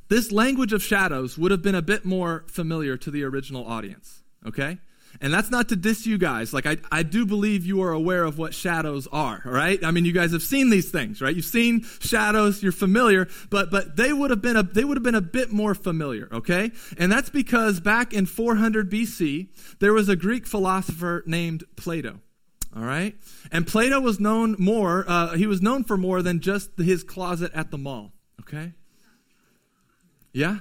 this 0.08 0.30
language 0.30 0.72
of 0.72 0.82
shadows 0.82 1.36
would 1.36 1.50
have 1.50 1.62
been 1.62 1.74
a 1.74 1.82
bit 1.82 2.04
more 2.04 2.44
familiar 2.46 2.96
to 2.96 3.10
the 3.10 3.24
original 3.24 3.66
audience, 3.66 4.22
okay? 4.46 4.78
And 5.20 5.32
that's 5.32 5.50
not 5.50 5.68
to 5.70 5.76
diss 5.76 6.06
you 6.06 6.16
guys. 6.16 6.52
Like, 6.52 6.66
I, 6.66 6.76
I 6.92 7.02
do 7.02 7.26
believe 7.26 7.66
you 7.66 7.82
are 7.82 7.90
aware 7.90 8.24
of 8.24 8.38
what 8.38 8.54
shadows 8.54 9.08
are, 9.10 9.42
all 9.44 9.52
right? 9.52 9.82
I 9.84 9.90
mean, 9.90 10.04
you 10.04 10.12
guys 10.12 10.32
have 10.32 10.42
seen 10.42 10.70
these 10.70 10.90
things, 10.90 11.20
right? 11.20 11.34
You've 11.34 11.44
seen 11.44 11.84
shadows, 12.00 12.62
you're 12.62 12.72
familiar, 12.72 13.26
but, 13.50 13.70
but 13.70 13.96
they 13.96 14.12
would 14.12 14.30
have 14.30 14.40
been 14.40 14.56
a, 14.56 14.62
they 14.62 14.84
would 14.84 14.96
have 14.96 15.02
been 15.02 15.16
a 15.16 15.20
bit 15.20 15.50
more 15.50 15.74
familiar, 15.74 16.28
okay? 16.32 16.70
And 16.98 17.10
that's 17.10 17.30
because 17.30 17.80
back 17.80 18.12
in 18.12 18.26
400 18.26 18.90
BC, 18.90 19.48
there 19.80 19.92
was 19.92 20.08
a 20.08 20.14
Greek 20.16 20.46
philosopher 20.46 21.24
named 21.26 21.64
Plato. 21.76 22.20
All 22.76 22.84
right? 22.84 23.16
And 23.50 23.66
Plato 23.66 24.00
was 24.00 24.20
known 24.20 24.54
more, 24.58 25.04
uh, 25.08 25.34
he 25.34 25.46
was 25.46 25.60
known 25.60 25.84
for 25.84 25.96
more 25.96 26.22
than 26.22 26.40
just 26.40 26.70
his 26.78 27.02
closet 27.02 27.50
at 27.54 27.70
the 27.70 27.78
mall. 27.78 28.12
Okay? 28.40 28.72
Yeah? 30.32 30.58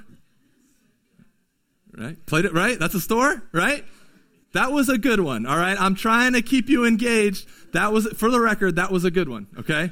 Right? 1.95 2.23
Plato, 2.25 2.51
right? 2.51 2.79
That's 2.79 2.95
a 2.95 2.99
store, 2.99 3.43
right? 3.51 3.83
That 4.57 4.71
was 4.71 4.89
a 4.89 4.97
good 4.97 5.19
one, 5.19 5.45
all 5.45 5.55
right? 5.55 5.79
I'm 5.79 5.93
trying 5.93 6.33
to 6.33 6.41
keep 6.41 6.67
you 6.67 6.83
engaged. 6.83 7.47
That 7.73 7.93
was, 7.93 8.07
for 8.17 8.31
the 8.31 8.39
record, 8.39 8.77
that 8.77 8.91
was 8.91 9.05
a 9.05 9.11
good 9.11 9.29
one, 9.29 9.45
okay? 9.59 9.91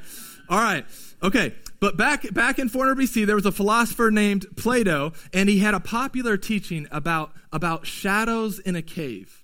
All 0.50 0.58
right, 0.58 0.84
okay. 1.22 1.54
But 1.80 1.98
back, 1.98 2.34
back 2.34 2.58
in 2.58 2.70
400 2.70 2.98
BC, 2.98 3.28
there 3.28 3.36
was 3.36 3.46
a 3.46 3.52
philosopher 3.52 4.10
named 4.10 4.48
Plato, 4.58 5.14
and 5.32 5.48
he 5.50 5.60
had 5.60 5.76
a 5.76 5.80
popular 5.80 6.36
teaching 6.36 6.88
about, 6.90 7.32
about 7.54 7.86
shadows 7.86 8.58
in 8.58 8.76
a 8.76 8.82
cave. 8.82 9.44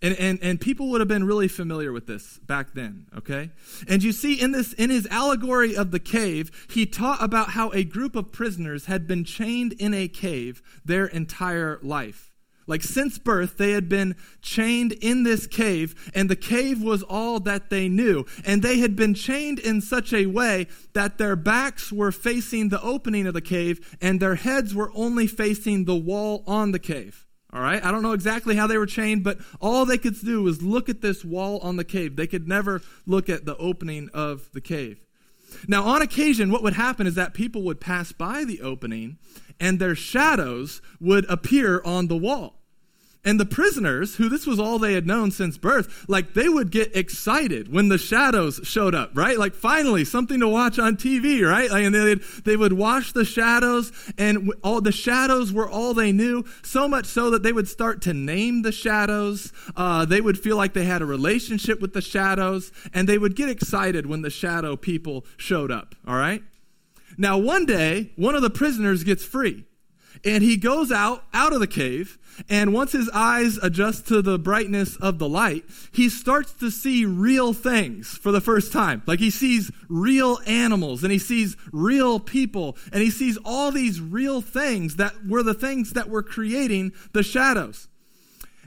And, 0.00 0.16
and, 0.18 0.38
and 0.40 0.58
people 0.58 0.88
would 0.92 1.02
have 1.02 1.08
been 1.08 1.24
really 1.24 1.48
familiar 1.48 1.92
with 1.92 2.06
this 2.06 2.38
back 2.38 2.72
then, 2.72 3.04
okay? 3.18 3.50
And 3.86 4.02
you 4.02 4.12
see 4.12 4.40
in 4.40 4.52
this 4.52 4.72
in 4.72 4.88
his 4.88 5.06
allegory 5.10 5.76
of 5.76 5.90
the 5.90 6.00
cave, 6.00 6.66
he 6.70 6.86
taught 6.86 7.22
about 7.22 7.50
how 7.50 7.70
a 7.72 7.84
group 7.84 8.16
of 8.16 8.32
prisoners 8.32 8.86
had 8.86 9.06
been 9.06 9.24
chained 9.24 9.74
in 9.74 9.92
a 9.92 10.08
cave 10.08 10.62
their 10.86 11.04
entire 11.04 11.80
life. 11.82 12.33
Like 12.66 12.82
since 12.82 13.18
birth, 13.18 13.56
they 13.58 13.72
had 13.72 13.88
been 13.88 14.16
chained 14.40 14.92
in 14.92 15.22
this 15.22 15.46
cave, 15.46 16.10
and 16.14 16.30
the 16.30 16.36
cave 16.36 16.82
was 16.82 17.02
all 17.02 17.40
that 17.40 17.70
they 17.70 17.88
knew. 17.88 18.24
And 18.44 18.62
they 18.62 18.78
had 18.78 18.96
been 18.96 19.14
chained 19.14 19.58
in 19.58 19.80
such 19.80 20.12
a 20.12 20.26
way 20.26 20.66
that 20.94 21.18
their 21.18 21.36
backs 21.36 21.92
were 21.92 22.12
facing 22.12 22.68
the 22.68 22.82
opening 22.82 23.26
of 23.26 23.34
the 23.34 23.40
cave, 23.40 23.96
and 24.00 24.20
their 24.20 24.36
heads 24.36 24.74
were 24.74 24.90
only 24.94 25.26
facing 25.26 25.84
the 25.84 25.96
wall 25.96 26.42
on 26.46 26.72
the 26.72 26.78
cave. 26.78 27.26
All 27.52 27.60
right? 27.60 27.84
I 27.84 27.92
don't 27.92 28.02
know 28.02 28.12
exactly 28.12 28.56
how 28.56 28.66
they 28.66 28.78
were 28.78 28.86
chained, 28.86 29.22
but 29.22 29.38
all 29.60 29.84
they 29.84 29.98
could 29.98 30.18
do 30.20 30.42
was 30.42 30.60
look 30.60 30.88
at 30.88 31.02
this 31.02 31.24
wall 31.24 31.58
on 31.58 31.76
the 31.76 31.84
cave. 31.84 32.16
They 32.16 32.26
could 32.26 32.48
never 32.48 32.82
look 33.06 33.28
at 33.28 33.44
the 33.44 33.56
opening 33.58 34.10
of 34.12 34.50
the 34.52 34.60
cave. 34.60 35.00
Now, 35.68 35.84
on 35.84 36.02
occasion, 36.02 36.50
what 36.50 36.64
would 36.64 36.72
happen 36.72 37.06
is 37.06 37.14
that 37.14 37.32
people 37.32 37.62
would 37.62 37.80
pass 37.80 38.10
by 38.10 38.44
the 38.44 38.60
opening 38.60 39.18
and 39.60 39.78
their 39.78 39.94
shadows 39.94 40.82
would 41.00 41.24
appear 41.30 41.82
on 41.84 42.08
the 42.08 42.16
wall. 42.16 42.60
And 43.26 43.40
the 43.40 43.46
prisoners, 43.46 44.16
who 44.16 44.28
this 44.28 44.46
was 44.46 44.60
all 44.60 44.78
they 44.78 44.92
had 44.92 45.06
known 45.06 45.30
since 45.30 45.56
birth, 45.56 46.04
like 46.08 46.34
they 46.34 46.48
would 46.48 46.70
get 46.70 46.94
excited 46.94 47.72
when 47.72 47.88
the 47.88 47.96
shadows 47.96 48.60
showed 48.64 48.94
up, 48.94 49.12
right? 49.14 49.38
Like 49.38 49.54
finally 49.54 50.04
something 50.04 50.40
to 50.40 50.48
watch 50.48 50.78
on 50.78 50.96
TV, 50.96 51.42
right? 51.42 51.70
Like, 51.70 51.84
and 51.84 51.94
they'd, 51.94 52.20
they 52.44 52.56
would 52.56 52.74
watch 52.74 53.14
the 53.14 53.24
shadows, 53.24 53.92
and 54.18 54.52
all 54.62 54.82
the 54.82 54.92
shadows 54.92 55.54
were 55.54 55.68
all 55.68 55.94
they 55.94 56.12
knew. 56.12 56.44
So 56.62 56.86
much 56.86 57.06
so 57.06 57.30
that 57.30 57.42
they 57.42 57.52
would 57.52 57.68
start 57.68 58.02
to 58.02 58.12
name 58.12 58.60
the 58.60 58.72
shadows. 58.72 59.52
Uh, 59.74 60.04
they 60.04 60.20
would 60.20 60.38
feel 60.38 60.58
like 60.58 60.74
they 60.74 60.84
had 60.84 61.00
a 61.00 61.06
relationship 61.06 61.80
with 61.80 61.94
the 61.94 62.02
shadows, 62.02 62.72
and 62.92 63.08
they 63.08 63.16
would 63.16 63.36
get 63.36 63.48
excited 63.48 64.04
when 64.04 64.20
the 64.20 64.30
shadow 64.30 64.76
people 64.76 65.24
showed 65.38 65.70
up. 65.70 65.94
All 66.06 66.16
right. 66.16 66.42
Now 67.16 67.38
one 67.38 67.66
day, 67.66 68.12
one 68.16 68.34
of 68.34 68.42
the 68.42 68.50
prisoners 68.50 69.04
gets 69.04 69.24
free 69.24 69.64
and 70.24 70.42
he 70.42 70.56
goes 70.56 70.90
out 70.90 71.24
out 71.32 71.52
of 71.52 71.60
the 71.60 71.66
cave 71.66 72.18
and 72.48 72.72
once 72.72 72.92
his 72.92 73.10
eyes 73.10 73.58
adjust 73.58 74.08
to 74.08 74.22
the 74.22 74.38
brightness 74.38 74.96
of 74.96 75.18
the 75.18 75.28
light 75.28 75.64
he 75.92 76.08
starts 76.08 76.52
to 76.54 76.70
see 76.70 77.04
real 77.04 77.52
things 77.52 78.08
for 78.08 78.32
the 78.32 78.40
first 78.40 78.72
time. 78.72 79.02
Like 79.06 79.20
he 79.20 79.30
sees 79.30 79.70
real 79.88 80.38
animals 80.46 81.02
and 81.02 81.12
he 81.12 81.18
sees 81.18 81.56
real 81.72 82.18
people 82.18 82.76
and 82.92 83.02
he 83.02 83.10
sees 83.10 83.38
all 83.44 83.70
these 83.70 84.00
real 84.00 84.40
things 84.40 84.96
that 84.96 85.26
were 85.26 85.42
the 85.42 85.54
things 85.54 85.92
that 85.92 86.08
were 86.08 86.22
creating 86.22 86.92
the 87.12 87.22
shadows 87.22 87.88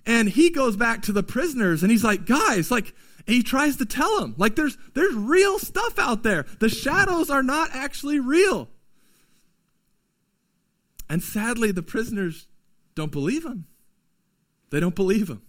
and 0.07 0.27
he 0.27 0.49
goes 0.49 0.75
back 0.75 1.03
to 1.03 1.11
the 1.11 1.21
prisoners 1.21 1.83
and 1.83 1.91
he's 1.91 2.03
like 2.03 2.25
guys 2.25 2.71
like 2.71 2.95
he 3.27 3.43
tries 3.43 3.75
to 3.75 3.85
tell 3.85 4.19
them 4.19 4.33
like 4.37 4.55
there's 4.55 4.77
there's 4.95 5.13
real 5.13 5.59
stuff 5.59 5.99
out 5.99 6.23
there 6.23 6.45
the 6.59 6.69
shadows 6.69 7.29
are 7.29 7.43
not 7.43 7.69
actually 7.73 8.19
real 8.19 8.67
and 11.09 11.23
sadly, 11.23 11.71
the 11.71 11.83
prisoners 11.83 12.47
don't 12.95 13.11
believe 13.11 13.45
him. 13.45 13.65
They 14.69 14.79
don't 14.79 14.95
believe 14.95 15.29
him. 15.29 15.41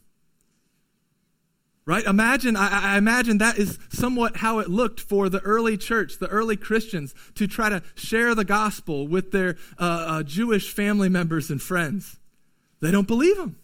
Right? 1.84 2.04
Imagine, 2.04 2.54
I, 2.54 2.94
I, 2.94 2.98
imagine 2.98 3.38
that 3.38 3.58
is 3.58 3.78
somewhat 3.88 4.36
how 4.36 4.58
it 4.58 4.68
looked 4.68 5.00
for 5.00 5.30
the 5.30 5.40
early 5.40 5.78
church, 5.78 6.18
the 6.18 6.28
early 6.28 6.54
Christians, 6.54 7.14
to 7.34 7.46
try 7.46 7.70
to 7.70 7.82
share 7.94 8.34
the 8.34 8.44
gospel 8.44 9.08
with 9.08 9.32
their 9.32 9.56
uh, 9.78 10.04
uh, 10.06 10.22
Jewish 10.22 10.70
family 10.70 11.08
members 11.08 11.50
and 11.50 11.62
friends. 11.62 12.18
They 12.80 12.90
don't 12.90 13.06
believe 13.06 13.38
him. 13.38 13.56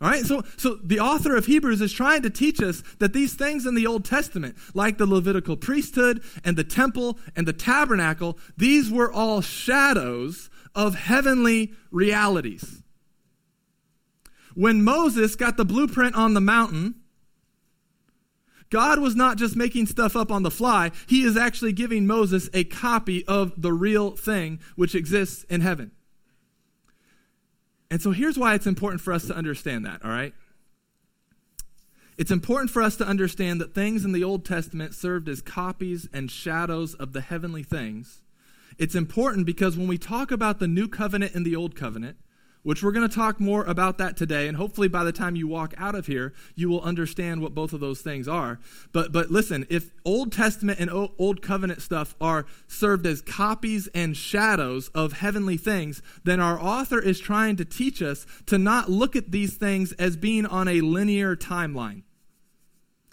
All 0.00 0.08
right, 0.08 0.24
so, 0.24 0.42
so 0.56 0.76
the 0.82 0.98
author 0.98 1.36
of 1.36 1.44
Hebrews 1.44 1.82
is 1.82 1.92
trying 1.92 2.22
to 2.22 2.30
teach 2.30 2.62
us 2.62 2.82
that 3.00 3.12
these 3.12 3.34
things 3.34 3.66
in 3.66 3.74
the 3.74 3.86
Old 3.86 4.06
Testament, 4.06 4.56
like 4.72 4.96
the 4.96 5.04
Levitical 5.04 5.58
priesthood 5.58 6.22
and 6.42 6.56
the 6.56 6.64
temple 6.64 7.18
and 7.36 7.46
the 7.46 7.52
tabernacle, 7.52 8.38
these 8.56 8.90
were 8.90 9.12
all 9.12 9.42
shadows 9.42 10.48
of 10.74 10.94
heavenly 10.94 11.74
realities. 11.90 12.82
When 14.54 14.82
Moses 14.82 15.36
got 15.36 15.58
the 15.58 15.66
blueprint 15.66 16.14
on 16.14 16.32
the 16.32 16.40
mountain, 16.40 16.94
God 18.70 19.00
was 19.00 19.14
not 19.14 19.36
just 19.36 19.54
making 19.54 19.86
stuff 19.86 20.16
up 20.16 20.32
on 20.32 20.44
the 20.44 20.50
fly, 20.50 20.92
He 21.08 21.24
is 21.24 21.36
actually 21.36 21.72
giving 21.72 22.06
Moses 22.06 22.48
a 22.54 22.64
copy 22.64 23.26
of 23.26 23.52
the 23.60 23.72
real 23.72 24.12
thing 24.12 24.60
which 24.76 24.94
exists 24.94 25.44
in 25.44 25.60
heaven. 25.60 25.90
And 27.90 28.00
so 28.00 28.12
here's 28.12 28.38
why 28.38 28.54
it's 28.54 28.66
important 28.66 29.00
for 29.00 29.12
us 29.12 29.26
to 29.26 29.34
understand 29.34 29.84
that, 29.84 30.04
all 30.04 30.10
right? 30.10 30.32
It's 32.16 32.30
important 32.30 32.70
for 32.70 32.82
us 32.82 32.96
to 32.96 33.06
understand 33.06 33.60
that 33.60 33.74
things 33.74 34.04
in 34.04 34.12
the 34.12 34.22
Old 34.22 34.44
Testament 34.44 34.94
served 34.94 35.28
as 35.28 35.40
copies 35.40 36.08
and 36.12 36.30
shadows 36.30 36.94
of 36.94 37.12
the 37.12 37.20
heavenly 37.20 37.62
things 37.62 38.22
it's 38.80 38.94
important 38.94 39.44
because 39.44 39.76
when 39.76 39.88
we 39.88 39.98
talk 39.98 40.30
about 40.30 40.58
the 40.58 40.66
new 40.66 40.88
covenant 40.88 41.34
and 41.34 41.44
the 41.44 41.54
old 41.54 41.76
covenant, 41.76 42.16
which 42.62 42.82
we're 42.82 42.92
going 42.92 43.08
to 43.08 43.14
talk 43.14 43.40
more 43.40 43.64
about 43.64 43.98
that 43.98 44.16
today 44.16 44.46
and 44.46 44.56
hopefully 44.56 44.88
by 44.88 45.04
the 45.04 45.12
time 45.12 45.36
you 45.36 45.46
walk 45.46 45.74
out 45.78 45.94
of 45.94 46.06
here 46.06 46.32
you 46.54 46.68
will 46.68 46.80
understand 46.82 47.40
what 47.40 47.54
both 47.54 47.72
of 47.72 47.80
those 47.80 48.00
things 48.00 48.28
are 48.28 48.58
but 48.92 49.12
but 49.12 49.30
listen 49.30 49.66
if 49.70 49.90
old 50.04 50.32
testament 50.32 50.78
and 50.78 50.90
old 50.90 51.42
covenant 51.42 51.80
stuff 51.80 52.14
are 52.20 52.46
served 52.66 53.06
as 53.06 53.22
copies 53.22 53.88
and 53.94 54.16
shadows 54.16 54.88
of 54.88 55.14
heavenly 55.14 55.56
things 55.56 56.02
then 56.24 56.40
our 56.40 56.60
author 56.60 57.00
is 57.00 57.18
trying 57.18 57.56
to 57.56 57.64
teach 57.64 58.02
us 58.02 58.26
to 58.46 58.58
not 58.58 58.90
look 58.90 59.16
at 59.16 59.30
these 59.30 59.56
things 59.56 59.92
as 59.92 60.16
being 60.16 60.46
on 60.46 60.68
a 60.68 60.80
linear 60.80 61.34
timeline 61.34 62.02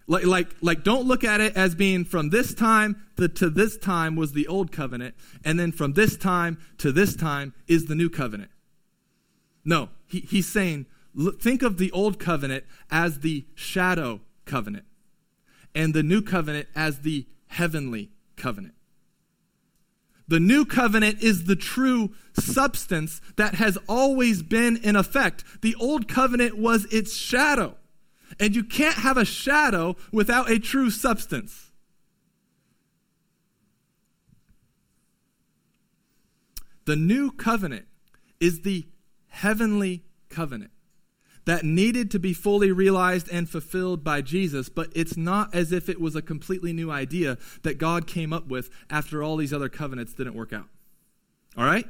like, 0.10 0.25
like, 0.25 0.56
like, 0.62 0.84
don't 0.86 1.06
look 1.06 1.25
at 1.25 1.42
it 1.42 1.58
as 1.58 1.75
being 1.75 2.06
from 2.06 2.30
this 2.30 2.54
time 2.54 3.06
to, 3.18 3.27
to 3.27 3.50
this 3.50 3.77
time 3.77 4.16
was 4.16 4.32
the 4.32 4.48
old 4.48 4.72
covenant, 4.72 5.16
and 5.44 5.60
then 5.60 5.74
from 5.74 5.94
this 5.94 6.16
time 6.16 6.58
to 6.77 6.94
this 6.94 7.13
time 7.13 7.54
is 7.68 7.88
the 7.88 7.96
new 7.96 8.10
covenant. 8.10 8.50
No, 9.68 9.90
he, 10.06 10.22
he's 10.22 10.48
saying, 10.48 10.86
think 11.40 11.62
of 11.62 11.78
the 11.78 11.92
old 11.92 12.20
covenant 12.20 12.64
as 12.90 13.20
the 13.20 13.46
shadow 13.54 14.22
covenant, 14.46 14.86
and 15.76 15.94
the 15.94 16.04
new 16.04 16.22
covenant 16.22 16.70
as 16.74 17.00
the 17.00 17.28
heavenly 17.48 18.10
covenant. 18.38 18.76
The 20.30 20.40
new 20.40 20.66
covenant 20.66 21.22
is 21.22 21.44
the 21.44 21.58
true 21.58 22.12
substance 22.34 23.20
that 23.36 23.56
has 23.56 23.78
always 23.90 24.42
been 24.42 24.78
in 24.78 24.96
effect. 24.96 25.44
The 25.62 25.76
old 25.76 26.08
covenant 26.08 26.58
was 26.58 26.86
its 26.86 27.16
shadow. 27.16 27.76
And 28.40 28.56
you 28.56 28.64
can't 28.64 28.98
have 28.98 29.18
a 29.18 29.26
shadow 29.26 29.96
without 30.12 30.50
a 30.50 30.60
true 30.60 30.92
substance. 30.92 31.72
The 36.86 36.98
new 36.98 37.32
covenant 37.32 37.86
is 38.40 38.62
the 38.62 38.88
heavenly 39.30 40.04
covenant 40.30 40.72
that 41.46 41.64
needed 41.64 42.12
to 42.12 42.20
be 42.20 42.34
fully 42.34 42.72
realized 42.74 43.30
and 43.32 43.50
fulfilled 43.50 44.04
by 44.04 44.22
Jesus, 44.22 44.68
but 44.68 44.90
it's 44.94 45.16
not 45.16 45.56
as 45.56 45.72
if 45.72 45.88
it 45.88 46.02
was 46.02 46.16
a 46.16 46.22
completely 46.22 46.74
new 46.74 46.92
idea 46.92 47.38
that 47.64 47.78
God 47.78 48.06
came 48.06 48.34
up 48.34 48.48
with 48.48 48.70
after 48.90 49.24
all 49.24 49.38
these 49.38 49.54
other 49.54 49.70
covenants 49.70 50.14
didn't 50.14 50.36
work 50.36 50.52
out. 50.52 50.68
All 51.58 51.64
right? 51.64 51.88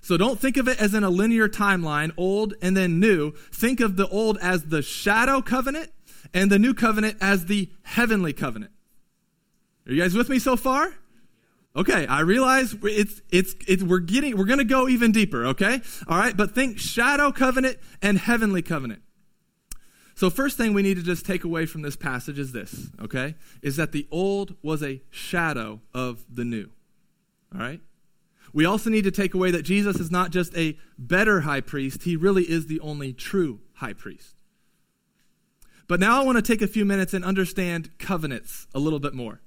So 0.00 0.16
don't 0.16 0.40
think 0.40 0.56
of 0.56 0.68
it 0.68 0.80
as 0.80 0.94
in 0.94 1.04
a 1.04 1.10
linear 1.10 1.48
timeline, 1.48 2.12
old 2.16 2.54
and 2.62 2.74
then 2.74 2.98
new. 2.98 3.32
Think 3.52 3.80
of 3.80 3.96
the 3.96 4.08
old 4.08 4.38
as 4.38 4.64
the 4.64 4.80
shadow 4.80 5.42
covenant 5.42 5.90
and 6.32 6.50
the 6.50 6.58
new 6.58 6.72
covenant 6.72 7.18
as 7.20 7.44
the 7.44 7.68
heavenly 7.82 8.32
covenant. 8.32 8.72
Are 9.86 9.92
you 9.92 10.00
guys 10.00 10.14
with 10.14 10.30
me 10.30 10.38
so 10.38 10.56
far? 10.56 10.94
Okay, 11.76 12.06
I 12.06 12.20
realize 12.20 12.74
it's 12.82 13.20
it's 13.30 13.54
it's 13.66 13.82
we're 13.82 13.98
getting 14.00 14.36
we're 14.36 14.46
going 14.46 14.58
to 14.58 14.64
go 14.64 14.88
even 14.88 15.12
deeper, 15.12 15.46
okay? 15.46 15.80
All 16.08 16.18
right, 16.18 16.36
but 16.36 16.54
think 16.54 16.78
shadow 16.78 17.30
covenant 17.30 17.78
and 18.02 18.18
heavenly 18.18 18.62
covenant. 18.62 19.02
So 20.14 20.30
first 20.30 20.56
thing 20.56 20.74
we 20.74 20.82
need 20.82 20.96
to 20.96 21.02
just 21.04 21.24
take 21.24 21.44
away 21.44 21.64
from 21.64 21.82
this 21.82 21.94
passage 21.94 22.40
is 22.40 22.50
this, 22.50 22.88
okay? 23.00 23.36
Is 23.62 23.76
that 23.76 23.92
the 23.92 24.08
old 24.10 24.56
was 24.62 24.82
a 24.82 25.00
shadow 25.10 25.80
of 25.94 26.24
the 26.28 26.44
new. 26.44 26.70
All 27.54 27.60
right? 27.60 27.80
We 28.52 28.64
also 28.64 28.90
need 28.90 29.04
to 29.04 29.12
take 29.12 29.34
away 29.34 29.52
that 29.52 29.62
Jesus 29.62 30.00
is 30.00 30.10
not 30.10 30.30
just 30.30 30.56
a 30.56 30.76
better 30.98 31.42
high 31.42 31.60
priest, 31.60 32.02
he 32.02 32.16
really 32.16 32.42
is 32.50 32.66
the 32.66 32.80
only 32.80 33.12
true 33.12 33.60
high 33.74 33.92
priest. 33.92 34.34
But 35.86 36.00
now 36.00 36.20
I 36.20 36.24
want 36.24 36.36
to 36.36 36.42
take 36.42 36.62
a 36.62 36.66
few 36.66 36.84
minutes 36.84 37.14
and 37.14 37.24
understand 37.24 37.96
covenants 37.98 38.66
a 38.74 38.80
little 38.80 38.98
bit 38.98 39.14
more. 39.14 39.40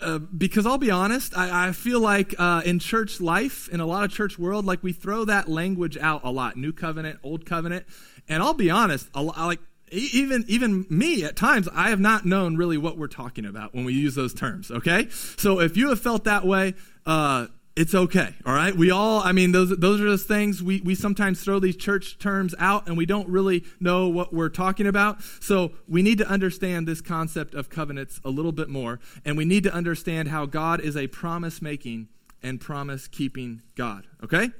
Uh, 0.00 0.18
because 0.18 0.66
I'll 0.66 0.78
be 0.78 0.90
honest, 0.90 1.36
I, 1.36 1.68
I 1.68 1.72
feel 1.72 2.00
like 2.00 2.34
uh, 2.38 2.62
in 2.64 2.78
church 2.78 3.20
life, 3.20 3.68
in 3.70 3.80
a 3.80 3.86
lot 3.86 4.04
of 4.04 4.12
church 4.12 4.38
world, 4.38 4.64
like 4.64 4.82
we 4.82 4.92
throw 4.92 5.24
that 5.24 5.48
language 5.48 5.96
out 5.96 6.22
a 6.24 6.30
lot, 6.30 6.56
new 6.56 6.72
covenant, 6.72 7.18
old 7.22 7.46
covenant, 7.46 7.86
and 8.28 8.42
I'll 8.42 8.54
be 8.54 8.70
honest, 8.70 9.08
a, 9.14 9.22
like 9.22 9.60
even 9.90 10.44
even 10.48 10.84
me 10.90 11.22
at 11.22 11.36
times 11.36 11.68
i 11.72 11.90
have 11.90 12.00
not 12.00 12.24
known 12.24 12.56
really 12.56 12.76
what 12.76 12.98
we're 12.98 13.06
talking 13.06 13.46
about 13.46 13.72
when 13.72 13.84
we 13.84 13.92
use 13.92 14.16
those 14.16 14.34
terms 14.34 14.68
okay? 14.70 15.06
So 15.10 15.60
if 15.60 15.76
you 15.76 15.90
have 15.90 16.00
felt 16.00 16.24
that 16.24 16.44
way 16.44 16.74
uh, 17.06 17.46
it's 17.76 17.94
okay 17.94 18.34
all 18.46 18.54
right? 18.54 18.74
We 18.74 18.90
all 18.90 19.20
i 19.20 19.32
mean 19.32 19.52
those 19.52 19.76
those 19.76 20.00
are 20.00 20.06
just 20.06 20.26
things. 20.26 20.62
We 20.62 20.80
we 20.80 20.94
sometimes 20.94 21.42
throw 21.42 21.58
these 21.58 21.76
church 21.76 22.18
terms 22.18 22.54
out 22.58 22.86
and 22.86 22.96
we 22.96 23.06
don't 23.06 23.28
really 23.28 23.64
know 23.78 24.08
what 24.08 24.32
we're 24.32 24.48
talking 24.48 24.86
about. 24.86 25.22
So 25.40 25.72
we 25.86 26.02
need 26.02 26.18
to 26.18 26.26
understand 26.26 26.88
this 26.88 27.00
concept 27.00 27.54
of 27.54 27.68
covenants 27.68 28.20
a 28.24 28.30
little 28.30 28.52
bit 28.52 28.68
more 28.68 28.98
and 29.24 29.36
we 29.36 29.44
need 29.44 29.64
to 29.64 29.72
understand 29.72 30.28
how 30.28 30.46
god 30.46 30.80
is 30.80 30.96
a 30.96 31.06
promise 31.06 31.60
making 31.60 32.08
and 32.42 32.60
promise 32.60 33.08
keeping 33.08 33.62
god 33.74 34.06
okay? 34.24 34.50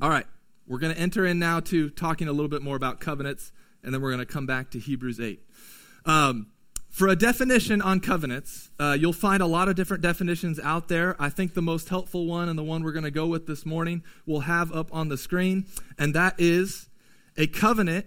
All 0.00 0.10
right 0.10 0.26
we're 0.66 0.78
going 0.78 0.94
to 0.94 1.00
enter 1.00 1.26
in 1.26 1.38
now 1.38 1.60
to 1.60 1.90
talking 1.90 2.28
a 2.28 2.32
little 2.32 2.48
bit 2.48 2.62
more 2.62 2.76
about 2.76 3.00
covenants 3.00 3.52
and 3.82 3.92
then 3.92 4.00
we're 4.00 4.10
going 4.10 4.24
to 4.24 4.32
come 4.32 4.46
back 4.46 4.70
to 4.70 4.78
hebrews 4.78 5.20
8 5.20 5.40
um, 6.06 6.46
for 6.92 7.08
a 7.08 7.16
definition 7.16 7.80
on 7.80 8.00
covenants, 8.00 8.70
uh, 8.78 8.94
you'll 9.00 9.14
find 9.14 9.42
a 9.42 9.46
lot 9.46 9.66
of 9.66 9.74
different 9.74 10.02
definitions 10.02 10.60
out 10.60 10.88
there. 10.88 11.16
I 11.18 11.30
think 11.30 11.54
the 11.54 11.62
most 11.62 11.88
helpful 11.88 12.26
one 12.26 12.50
and 12.50 12.58
the 12.58 12.62
one 12.62 12.84
we're 12.84 12.92
going 12.92 13.04
to 13.04 13.10
go 13.10 13.26
with 13.26 13.46
this 13.46 13.64
morning 13.64 14.04
we'll 14.26 14.40
have 14.40 14.70
up 14.72 14.94
on 14.94 15.08
the 15.08 15.16
screen, 15.16 15.64
and 15.98 16.14
that 16.14 16.34
is 16.36 16.90
a 17.38 17.46
covenant 17.46 18.06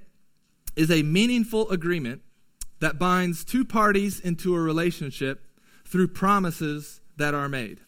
is 0.75 0.91
a 0.91 1.01
meaningful 1.01 1.67
agreement 1.71 2.21
that 2.79 2.99
binds 2.99 3.43
two 3.43 3.65
parties 3.65 4.19
into 4.19 4.55
a 4.55 4.59
relationship 4.59 5.47
through 5.83 6.09
promises 6.09 7.01
that 7.17 7.33
are 7.33 7.49
made. 7.49 7.79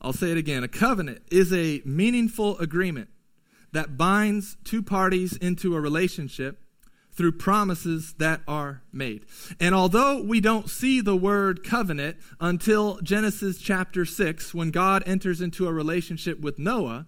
I'll 0.00 0.12
say 0.12 0.30
it 0.30 0.36
again. 0.36 0.62
A 0.62 0.68
covenant 0.68 1.22
is 1.32 1.52
a 1.52 1.82
meaningful 1.84 2.58
agreement 2.58 3.08
that 3.72 3.96
binds 3.96 4.56
two 4.62 4.84
parties 4.84 5.36
into 5.36 5.74
a 5.74 5.80
relationship 5.80 6.63
through 7.14 7.32
promises 7.32 8.14
that 8.18 8.40
are 8.46 8.82
made. 8.92 9.24
And 9.60 9.74
although 9.74 10.22
we 10.22 10.40
don't 10.40 10.68
see 10.68 11.00
the 11.00 11.16
word 11.16 11.62
covenant 11.62 12.16
until 12.40 12.98
Genesis 13.02 13.58
chapter 13.58 14.04
6, 14.04 14.52
when 14.52 14.70
God 14.70 15.02
enters 15.06 15.40
into 15.40 15.66
a 15.66 15.72
relationship 15.72 16.40
with 16.40 16.58
Noah, 16.58 17.06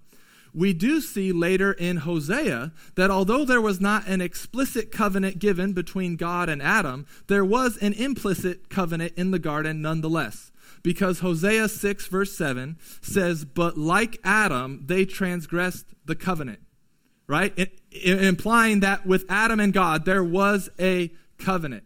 we 0.55 0.73
do 0.73 1.03
see 1.03 1.33
later 1.33 1.73
in 1.73 1.99
Hosea 1.99 2.73
that 2.95 3.11
although 3.11 3.45
there 3.45 3.61
was 3.61 3.79
not 3.79 4.07
an 4.07 4.23
explicit 4.23 4.91
covenant 4.91 5.39
given 5.39 5.75
between 5.75 6.17
God 6.17 6.49
and 6.49 6.63
Adam, 6.63 7.07
there 7.27 7.45
was 7.45 7.77
an 7.77 7.93
implicit 7.93 8.71
covenant 8.71 9.13
in 9.17 9.33
the 9.33 9.39
garden 9.39 9.83
nonetheless. 9.83 10.51
Because 10.83 11.19
Hosea 11.19 11.69
6, 11.69 12.07
verse 12.07 12.37
7 12.37 12.79
says, 13.03 13.45
But 13.45 13.77
like 13.77 14.19
Adam, 14.25 14.83
they 14.87 15.05
transgressed 15.05 15.87
the 16.07 16.15
covenant 16.15 16.61
right? 17.27 17.53
It, 17.57 17.79
it, 17.91 18.23
implying 18.23 18.81
that 18.81 19.07
with 19.07 19.25
Adam 19.29 19.61
and 19.61 19.73
God, 19.73 20.05
there 20.05 20.25
was 20.25 20.69
a 20.79 21.13
covenant. 21.39 21.85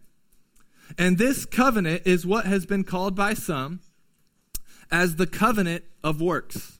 And 0.97 1.17
this 1.17 1.45
covenant 1.45 2.03
is 2.05 2.25
what 2.25 2.45
has 2.45 2.65
been 2.65 2.83
called 2.83 3.15
by 3.15 3.33
some 3.33 3.79
as 4.91 5.15
the 5.15 5.27
covenant 5.27 5.83
of 6.03 6.21
works. 6.21 6.79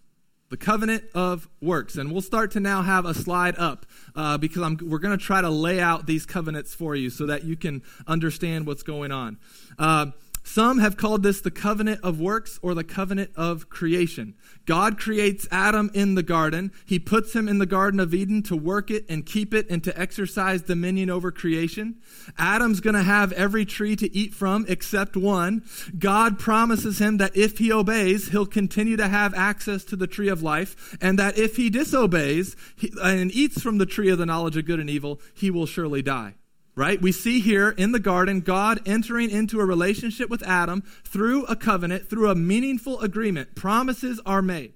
The 0.49 0.57
covenant 0.57 1.05
of 1.13 1.47
works. 1.61 1.95
And 1.95 2.11
we'll 2.11 2.21
start 2.21 2.51
to 2.51 2.59
now 2.59 2.81
have 2.81 3.05
a 3.05 3.13
slide 3.13 3.57
up 3.57 3.85
uh, 4.15 4.37
because 4.37 4.61
I'm, 4.61 4.77
we're 4.81 4.99
going 4.99 5.17
to 5.17 5.23
try 5.23 5.39
to 5.39 5.49
lay 5.49 5.79
out 5.79 6.07
these 6.07 6.25
covenants 6.25 6.75
for 6.75 6.93
you 6.93 7.09
so 7.09 7.25
that 7.27 7.45
you 7.45 7.55
can 7.55 7.83
understand 8.05 8.67
what's 8.67 8.83
going 8.83 9.13
on. 9.13 9.37
Uh, 9.79 10.07
some 10.43 10.79
have 10.79 10.97
called 10.97 11.23
this 11.23 11.41
the 11.41 11.51
covenant 11.51 12.01
of 12.03 12.19
works 12.19 12.59
or 12.61 12.73
the 12.73 12.83
covenant 12.83 13.31
of 13.35 13.69
creation. 13.69 14.33
God 14.65 14.97
creates 14.97 15.47
Adam 15.51 15.91
in 15.93 16.15
the 16.15 16.23
garden. 16.23 16.71
He 16.85 16.99
puts 16.99 17.33
him 17.33 17.47
in 17.47 17.59
the 17.59 17.65
Garden 17.65 17.99
of 17.99 18.13
Eden 18.13 18.43
to 18.43 18.55
work 18.55 18.91
it 18.91 19.05
and 19.09 19.25
keep 19.25 19.53
it 19.53 19.69
and 19.69 19.83
to 19.83 19.99
exercise 19.99 20.61
dominion 20.61 21.09
over 21.09 21.31
creation. 21.31 21.97
Adam's 22.37 22.79
going 22.79 22.95
to 22.95 23.03
have 23.03 23.31
every 23.33 23.65
tree 23.65 23.95
to 23.95 24.15
eat 24.15 24.33
from 24.33 24.65
except 24.67 25.15
one. 25.15 25.63
God 25.97 26.39
promises 26.39 26.99
him 26.99 27.17
that 27.17 27.35
if 27.35 27.57
he 27.57 27.71
obeys, 27.71 28.29
he'll 28.29 28.45
continue 28.45 28.97
to 28.97 29.07
have 29.07 29.33
access 29.33 29.83
to 29.85 29.95
the 29.95 30.07
tree 30.07 30.29
of 30.29 30.43
life, 30.43 30.97
and 31.01 31.19
that 31.19 31.37
if 31.37 31.55
he 31.55 31.69
disobeys 31.69 32.55
and 33.01 33.31
eats 33.31 33.61
from 33.61 33.77
the 33.77 33.85
tree 33.85 34.09
of 34.09 34.17
the 34.17 34.25
knowledge 34.25 34.57
of 34.57 34.65
good 34.65 34.79
and 34.79 34.89
evil, 34.89 35.21
he 35.33 35.51
will 35.51 35.65
surely 35.65 36.01
die 36.01 36.35
right? 36.75 37.01
We 37.01 37.11
see 37.11 37.39
here 37.39 37.69
in 37.69 37.91
the 37.91 37.99
garden 37.99 38.41
God 38.41 38.79
entering 38.85 39.29
into 39.29 39.59
a 39.59 39.65
relationship 39.65 40.29
with 40.29 40.43
Adam 40.43 40.83
through 41.03 41.45
a 41.45 41.55
covenant, 41.55 42.09
through 42.09 42.29
a 42.29 42.35
meaningful 42.35 42.99
agreement. 43.01 43.55
Promises 43.55 44.19
are 44.25 44.41
made. 44.41 44.73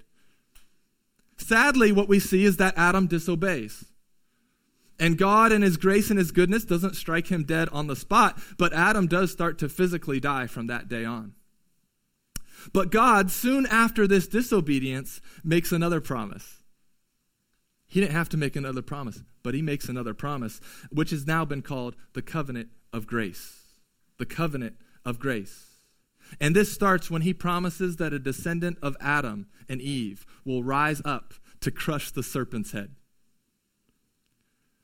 Sadly, 1.38 1.92
what 1.92 2.08
we 2.08 2.20
see 2.20 2.46
is 2.46 2.58
that 2.58 2.78
Adam 2.78 3.08
disobeys. 3.08 3.86
And 5.00 5.18
God, 5.18 5.52
in 5.52 5.62
His 5.62 5.78
grace 5.78 6.10
and 6.10 6.18
His 6.18 6.32
goodness, 6.32 6.64
doesn't 6.64 6.96
strike 6.96 7.28
him 7.28 7.44
dead 7.44 7.68
on 7.70 7.88
the 7.88 7.96
spot, 7.96 8.40
but 8.58 8.74
Adam 8.74 9.08
does 9.08 9.32
start 9.32 9.58
to 9.60 9.70
physically 9.70 10.20
die 10.20 10.48
from 10.48 10.68
that 10.68 10.88
day 10.88 11.04
on. 11.04 11.34
But 12.74 12.92
God, 12.92 13.30
soon 13.30 13.66
after 13.66 14.08
this 14.08 14.28
disobedience, 14.28 15.22
makes 15.44 15.72
another 15.72 16.00
promise. 16.00 16.64
He 17.88 18.00
didn't 18.00 18.16
have 18.16 18.30
to 18.30 18.38
make 18.38 18.56
another 18.56 18.82
promise, 18.82 19.22
but 19.46 19.54
he 19.54 19.62
makes 19.62 19.88
another 19.88 20.16
promise, 20.16 20.60
which 20.90 21.12
has 21.12 21.28
now 21.28 21.46
been 21.46 21.62
called 21.62 21.96
the 22.14 22.22
covenant 22.24 22.68
of 22.92 23.06
grace. 23.06 23.62
The 24.18 24.26
covenant 24.26 24.76
of 25.06 25.20
grace. 25.20 25.76
And 26.42 26.56
this 26.56 26.74
starts 26.74 27.12
when 27.12 27.22
he 27.22 27.32
promises 27.32 27.98
that 27.98 28.12
a 28.12 28.18
descendant 28.18 28.80
of 28.82 28.98
Adam 29.00 29.46
and 29.70 29.80
Eve 29.80 30.26
will 30.44 30.64
rise 30.64 31.00
up 31.06 31.36
to 31.62 31.70
crush 31.70 32.10
the 32.10 32.24
serpent's 32.24 32.72
head. 32.72 32.96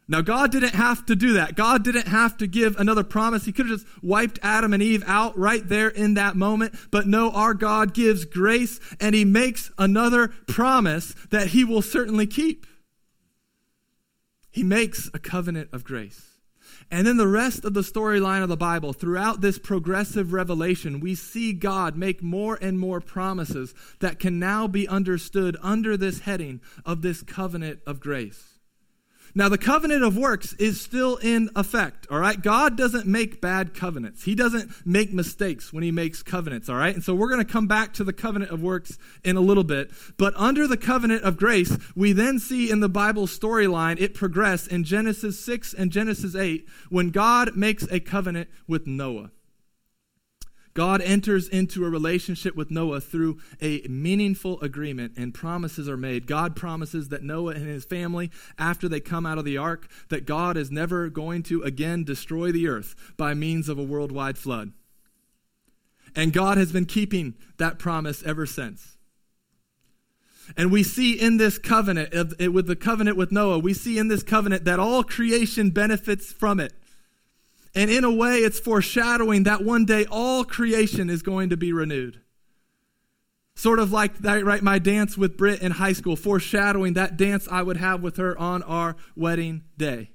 Now, 0.07 0.21
God 0.21 0.51
didn't 0.51 0.75
have 0.75 1.07
to 1.07 1.15
do 1.15 1.33
that. 1.33 1.55
God 1.55 1.83
didn't 1.83 2.07
have 2.09 2.37
to 2.37 2.45
give 2.45 2.75
another 2.75 3.03
promise. 3.03 3.45
He 3.45 3.51
could 3.51 3.67
have 3.67 3.79
just 3.79 4.03
wiped 4.03 4.37
Adam 4.43 4.73
and 4.73 4.83
Eve 4.83 5.03
out 5.07 5.35
right 5.35 5.67
there 5.67 5.87
in 5.87 6.13
that 6.15 6.35
moment. 6.35 6.75
But 6.91 7.07
no, 7.07 7.31
our 7.31 7.55
God 7.55 7.95
gives 7.95 8.25
grace 8.25 8.79
and 8.99 9.15
he 9.15 9.25
makes 9.25 9.71
another 9.79 10.27
promise 10.47 11.15
that 11.31 11.47
he 11.47 11.63
will 11.63 11.81
certainly 11.81 12.27
keep. 12.27 12.67
He 14.51 14.63
makes 14.63 15.09
a 15.13 15.19
covenant 15.19 15.69
of 15.71 15.83
grace. 15.83 16.27
And 16.89 17.07
then 17.07 17.17
the 17.17 17.27
rest 17.27 17.63
of 17.63 17.73
the 17.73 17.81
storyline 17.81 18.43
of 18.43 18.49
the 18.49 18.57
Bible, 18.57 18.91
throughout 18.91 19.41
this 19.41 19.57
progressive 19.57 20.33
revelation, 20.33 20.99
we 20.99 21.15
see 21.15 21.53
God 21.53 21.95
make 21.95 22.21
more 22.21 22.57
and 22.61 22.77
more 22.77 22.99
promises 22.99 23.73
that 23.99 24.19
can 24.19 24.39
now 24.39 24.67
be 24.67 24.87
understood 24.87 25.57
under 25.61 25.95
this 25.95 26.19
heading 26.19 26.59
of 26.85 27.01
this 27.01 27.23
covenant 27.23 27.79
of 27.87 27.99
grace. 27.99 28.59
Now, 29.33 29.49
the 29.49 29.57
covenant 29.57 30.03
of 30.03 30.17
works 30.17 30.53
is 30.53 30.81
still 30.81 31.15
in 31.17 31.49
effect, 31.55 32.07
all 32.09 32.19
right? 32.19 32.41
God 32.41 32.75
doesn't 32.75 33.05
make 33.05 33.39
bad 33.39 33.73
covenants. 33.73 34.23
He 34.23 34.35
doesn't 34.35 34.71
make 34.85 35.13
mistakes 35.13 35.71
when 35.71 35.83
he 35.83 35.91
makes 35.91 36.21
covenants, 36.21 36.67
all 36.69 36.75
right? 36.75 36.93
And 36.93 37.03
so 37.03 37.15
we're 37.15 37.29
going 37.29 37.45
to 37.45 37.51
come 37.51 37.67
back 37.67 37.93
to 37.93 38.03
the 38.03 38.13
covenant 38.13 38.51
of 38.51 38.61
works 38.61 38.97
in 39.23 39.37
a 39.37 39.41
little 39.41 39.63
bit. 39.63 39.91
But 40.17 40.33
under 40.35 40.67
the 40.67 40.77
covenant 40.77 41.23
of 41.23 41.37
grace, 41.37 41.77
we 41.95 42.11
then 42.13 42.39
see 42.39 42.69
in 42.69 42.81
the 42.81 42.89
Bible 42.89 43.27
storyline 43.27 43.99
it 43.99 44.13
progress 44.13 44.67
in 44.67 44.83
Genesis 44.83 45.39
6 45.43 45.73
and 45.73 45.91
Genesis 45.91 46.35
8 46.35 46.67
when 46.89 47.09
God 47.09 47.55
makes 47.55 47.87
a 47.91 47.99
covenant 47.99 48.49
with 48.67 48.85
Noah. 48.85 49.31
God 50.73 51.01
enters 51.01 51.47
into 51.49 51.85
a 51.85 51.89
relationship 51.89 52.55
with 52.55 52.71
Noah 52.71 53.01
through 53.01 53.39
a 53.61 53.81
meaningful 53.89 54.59
agreement 54.61 55.13
and 55.17 55.33
promises 55.33 55.89
are 55.89 55.97
made. 55.97 56.27
God 56.27 56.55
promises 56.55 57.09
that 57.09 57.23
Noah 57.23 57.55
and 57.55 57.67
his 57.67 57.83
family, 57.83 58.31
after 58.57 58.87
they 58.87 59.01
come 59.01 59.25
out 59.25 59.37
of 59.37 59.43
the 59.45 59.57
ark, 59.57 59.89
that 60.09 60.25
God 60.25 60.55
is 60.55 60.71
never 60.71 61.09
going 61.09 61.43
to 61.43 61.61
again 61.63 62.03
destroy 62.03 62.51
the 62.51 62.67
earth 62.67 62.95
by 63.17 63.33
means 63.33 63.67
of 63.67 63.77
a 63.77 63.83
worldwide 63.83 64.37
flood. 64.37 64.71
And 66.15 66.33
God 66.33 66.57
has 66.57 66.71
been 66.71 66.85
keeping 66.85 67.35
that 67.57 67.79
promise 67.79 68.23
ever 68.23 68.45
since. 68.45 68.97
And 70.57 70.71
we 70.71 70.83
see 70.83 71.13
in 71.13 71.37
this 71.37 71.57
covenant, 71.57 72.13
with 72.39 72.67
the 72.67 72.75
covenant 72.75 73.15
with 73.15 73.31
Noah, 73.31 73.59
we 73.59 73.73
see 73.73 73.97
in 73.97 74.09
this 74.09 74.23
covenant 74.23 74.65
that 74.65 74.79
all 74.79 75.03
creation 75.03 75.69
benefits 75.69 76.33
from 76.33 76.59
it. 76.59 76.73
And 77.73 77.89
in 77.89 78.03
a 78.03 78.11
way, 78.11 78.37
it's 78.37 78.59
foreshadowing 78.59 79.43
that 79.43 79.63
one 79.63 79.85
day 79.85 80.05
all 80.11 80.43
creation 80.43 81.09
is 81.09 81.21
going 81.21 81.49
to 81.49 81.57
be 81.57 81.71
renewed. 81.71 82.21
Sort 83.55 83.79
of 83.79 83.91
like 83.91 84.19
that, 84.19 84.43
right? 84.43 84.61
My 84.61 84.79
dance 84.79 85.17
with 85.17 85.37
Britt 85.37 85.61
in 85.61 85.73
high 85.73 85.93
school, 85.93 86.15
foreshadowing 86.15 86.93
that 86.93 87.17
dance 87.17 87.47
I 87.49 87.61
would 87.61 87.77
have 87.77 88.01
with 88.01 88.17
her 88.17 88.37
on 88.37 88.63
our 88.63 88.95
wedding 89.15 89.63
day. 89.77 90.11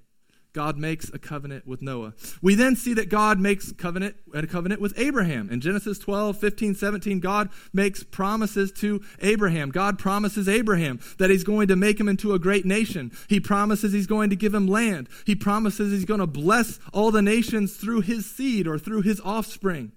God 0.57 0.79
makes 0.79 1.11
a 1.13 1.19
covenant 1.19 1.67
with 1.67 1.83
Noah. 1.83 2.15
We 2.41 2.55
then 2.55 2.77
see 2.77 2.95
that 2.95 3.11
God 3.11 3.39
makes 3.39 3.73
covenant 3.73 4.17
a 4.33 4.47
covenant 4.47 4.81
with 4.81 4.99
Abraham. 4.99 5.51
In 5.51 5.61
Genesis 5.61 5.99
12, 5.99 6.39
15, 6.39 6.75
17, 6.75 7.21
God 7.21 7.51
makes 7.75 8.03
promises 8.03 8.73
to 8.73 9.03
Abraham. 9.21 9.71
God 9.71 9.99
promises 9.99 10.49
Abraham 10.49 10.99
that 11.19 11.29
he's 11.29 11.45
going 11.45 11.69
to 11.69 11.77
make 11.77 12.01
him 12.01 12.09
into 12.09 12.33
a 12.33 12.39
great 12.39 12.65
nation. 12.65 13.13
He 13.29 13.39
promises 13.39 13.93
he's 13.93 14.07
going 14.07 14.31
to 14.31 14.37
give 14.37 14.55
him 14.55 14.67
land. 14.67 15.11
He 15.27 15.35
promises 15.35 15.93
he's 15.93 16.07
going 16.07 16.21
to 16.21 16.27
bless 16.27 16.81
all 16.91 17.11
the 17.11 17.21
nations 17.21 17.77
through 17.77 18.01
his 18.01 18.25
seed 18.25 18.67
or 18.67 18.79
through 18.79 19.03
his 19.03 19.21
offspring. 19.21 19.93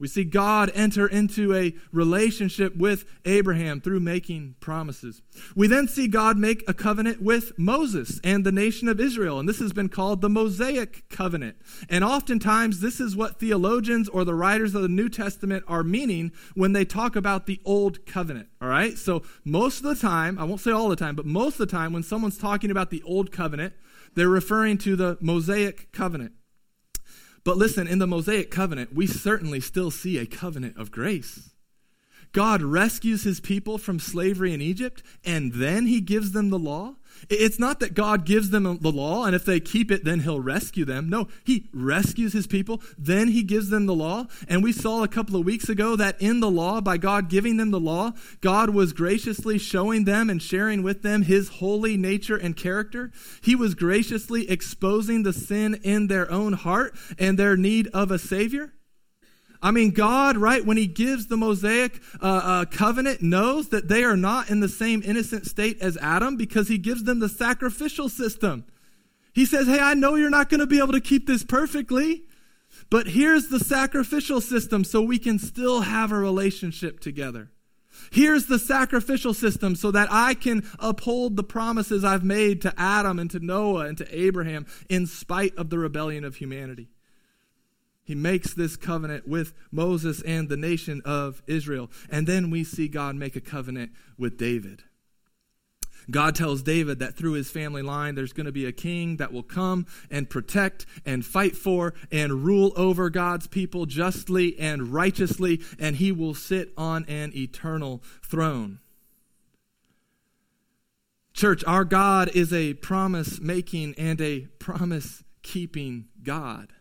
We 0.00 0.08
see 0.08 0.24
God 0.24 0.72
enter 0.74 1.06
into 1.06 1.54
a 1.54 1.74
relationship 1.92 2.74
with 2.74 3.04
Abraham 3.26 3.80
through 3.80 4.00
making 4.00 4.56
promises. 4.58 5.20
We 5.54 5.68
then 5.68 5.86
see 5.86 6.08
God 6.08 6.38
make 6.38 6.64
a 6.66 6.74
covenant 6.74 7.22
with 7.22 7.56
Moses 7.58 8.18
and 8.24 8.44
the 8.44 8.50
nation 8.50 8.88
of 8.88 8.98
Israel, 8.98 9.38
and 9.38 9.48
this 9.48 9.58
has 9.58 9.74
been 9.74 9.90
called 9.90 10.22
the 10.22 10.30
Mosaic 10.30 11.08
covenant. 11.10 11.56
And 11.88 12.02
oftentimes, 12.02 12.80
this 12.80 12.98
is 12.98 13.14
what 13.14 13.38
theologians 13.38 14.08
or 14.08 14.24
the 14.24 14.34
writers 14.34 14.74
of 14.74 14.82
the 14.82 14.88
New 14.88 15.10
Testament 15.10 15.64
are 15.68 15.84
meaning 15.84 16.32
when 16.54 16.72
they 16.72 16.86
talk 16.86 17.14
about 17.14 17.46
the 17.46 17.60
Old 17.64 18.06
Covenant. 18.06 18.48
All 18.62 18.68
right? 18.68 18.96
So, 18.96 19.22
most 19.44 19.78
of 19.78 19.84
the 19.84 19.94
time, 19.94 20.38
I 20.38 20.44
won't 20.44 20.60
say 20.60 20.70
all 20.70 20.88
the 20.88 20.96
time, 20.96 21.14
but 21.14 21.26
most 21.26 21.60
of 21.60 21.68
the 21.68 21.76
time, 21.76 21.92
when 21.92 22.02
someone's 22.02 22.38
talking 22.38 22.70
about 22.70 22.88
the 22.88 23.02
Old 23.02 23.30
Covenant, 23.32 23.74
they're 24.14 24.28
referring 24.28 24.78
to 24.78 24.96
the 24.96 25.18
Mosaic 25.20 25.92
covenant. 25.92 26.32
But 27.44 27.56
listen, 27.56 27.86
in 27.86 27.98
the 27.98 28.06
Mosaic 28.06 28.50
covenant, 28.50 28.94
we 28.94 29.06
certainly 29.06 29.60
still 29.60 29.90
see 29.90 30.18
a 30.18 30.26
covenant 30.26 30.76
of 30.76 30.90
grace. 30.90 31.50
God 32.32 32.62
rescues 32.62 33.24
his 33.24 33.40
people 33.40 33.78
from 33.78 33.98
slavery 33.98 34.52
in 34.52 34.60
Egypt, 34.60 35.02
and 35.24 35.54
then 35.54 35.86
he 35.86 36.00
gives 36.00 36.32
them 36.32 36.50
the 36.50 36.58
law. 36.58 36.96
It's 37.28 37.58
not 37.58 37.80
that 37.80 37.94
God 37.94 38.24
gives 38.24 38.50
them 38.50 38.78
the 38.80 38.92
law, 38.92 39.24
and 39.24 39.34
if 39.34 39.44
they 39.44 39.60
keep 39.60 39.90
it, 39.90 40.04
then 40.04 40.20
he'll 40.20 40.40
rescue 40.40 40.84
them. 40.84 41.08
No, 41.08 41.28
he 41.44 41.68
rescues 41.72 42.32
his 42.32 42.46
people, 42.46 42.82
then 42.98 43.28
he 43.28 43.42
gives 43.42 43.70
them 43.70 43.86
the 43.86 43.94
law. 43.94 44.26
And 44.48 44.62
we 44.62 44.72
saw 44.72 45.02
a 45.02 45.08
couple 45.08 45.36
of 45.36 45.44
weeks 45.44 45.68
ago 45.68 45.96
that 45.96 46.20
in 46.20 46.40
the 46.40 46.50
law, 46.50 46.80
by 46.80 46.96
God 46.96 47.28
giving 47.28 47.56
them 47.56 47.70
the 47.70 47.80
law, 47.80 48.12
God 48.40 48.70
was 48.70 48.92
graciously 48.92 49.58
showing 49.58 50.04
them 50.04 50.30
and 50.30 50.42
sharing 50.42 50.82
with 50.82 51.02
them 51.02 51.22
his 51.22 51.48
holy 51.48 51.96
nature 51.96 52.36
and 52.36 52.56
character. 52.56 53.10
He 53.42 53.54
was 53.54 53.74
graciously 53.74 54.50
exposing 54.50 55.22
the 55.22 55.32
sin 55.32 55.80
in 55.82 56.06
their 56.06 56.30
own 56.30 56.54
heart 56.54 56.94
and 57.18 57.38
their 57.38 57.56
need 57.56 57.88
of 57.88 58.10
a 58.10 58.18
Savior. 58.18 58.72
I 59.62 59.70
mean, 59.70 59.90
God, 59.90 60.36
right, 60.36 60.64
when 60.64 60.76
He 60.76 60.86
gives 60.86 61.26
the 61.26 61.36
Mosaic 61.36 62.00
uh, 62.20 62.40
uh, 62.42 62.64
covenant, 62.64 63.22
knows 63.22 63.68
that 63.68 63.88
they 63.88 64.04
are 64.04 64.16
not 64.16 64.50
in 64.50 64.60
the 64.60 64.68
same 64.68 65.02
innocent 65.04 65.46
state 65.46 65.80
as 65.80 65.98
Adam 65.98 66.36
because 66.36 66.68
He 66.68 66.78
gives 66.78 67.04
them 67.04 67.18
the 67.20 67.28
sacrificial 67.28 68.08
system. 68.08 68.64
He 69.32 69.44
says, 69.44 69.66
Hey, 69.66 69.78
I 69.80 69.94
know 69.94 70.14
you're 70.14 70.30
not 70.30 70.48
going 70.48 70.60
to 70.60 70.66
be 70.66 70.78
able 70.78 70.92
to 70.92 71.00
keep 71.00 71.26
this 71.26 71.44
perfectly, 71.44 72.24
but 72.88 73.08
here's 73.08 73.48
the 73.48 73.60
sacrificial 73.60 74.40
system 74.40 74.84
so 74.84 75.02
we 75.02 75.18
can 75.18 75.38
still 75.38 75.82
have 75.82 76.10
a 76.10 76.16
relationship 76.16 77.00
together. 77.00 77.50
Here's 78.10 78.46
the 78.46 78.58
sacrificial 78.58 79.34
system 79.34 79.76
so 79.76 79.90
that 79.90 80.08
I 80.10 80.34
can 80.34 80.68
uphold 80.78 81.36
the 81.36 81.44
promises 81.44 82.04
I've 82.04 82.24
made 82.24 82.62
to 82.62 82.74
Adam 82.76 83.18
and 83.18 83.30
to 83.30 83.40
Noah 83.40 83.86
and 83.86 83.98
to 83.98 84.18
Abraham 84.18 84.66
in 84.88 85.06
spite 85.06 85.56
of 85.56 85.70
the 85.70 85.78
rebellion 85.78 86.24
of 86.24 86.36
humanity. 86.36 86.88
He 88.10 88.16
makes 88.16 88.54
this 88.54 88.74
covenant 88.74 89.28
with 89.28 89.54
Moses 89.70 90.20
and 90.22 90.48
the 90.48 90.56
nation 90.56 91.00
of 91.04 91.44
Israel. 91.46 91.92
And 92.10 92.26
then 92.26 92.50
we 92.50 92.64
see 92.64 92.88
God 92.88 93.14
make 93.14 93.36
a 93.36 93.40
covenant 93.40 93.92
with 94.18 94.36
David. 94.36 94.82
God 96.10 96.34
tells 96.34 96.64
David 96.64 96.98
that 96.98 97.14
through 97.14 97.34
his 97.34 97.52
family 97.52 97.82
line, 97.82 98.16
there's 98.16 98.32
going 98.32 98.46
to 98.46 98.52
be 98.52 98.66
a 98.66 98.72
king 98.72 99.18
that 99.18 99.32
will 99.32 99.44
come 99.44 99.86
and 100.10 100.28
protect 100.28 100.86
and 101.06 101.24
fight 101.24 101.54
for 101.54 101.94
and 102.10 102.44
rule 102.44 102.72
over 102.74 103.10
God's 103.10 103.46
people 103.46 103.86
justly 103.86 104.58
and 104.58 104.92
righteously, 104.92 105.60
and 105.78 105.94
he 105.94 106.10
will 106.10 106.34
sit 106.34 106.72
on 106.76 107.04
an 107.04 107.30
eternal 107.36 108.02
throne. 108.24 108.80
Church, 111.32 111.62
our 111.64 111.84
God 111.84 112.28
is 112.34 112.52
a 112.52 112.74
promise 112.74 113.40
making 113.40 113.94
and 113.96 114.20
a 114.20 114.48
promise 114.58 115.22
keeping 115.44 116.06
God. 116.24 116.72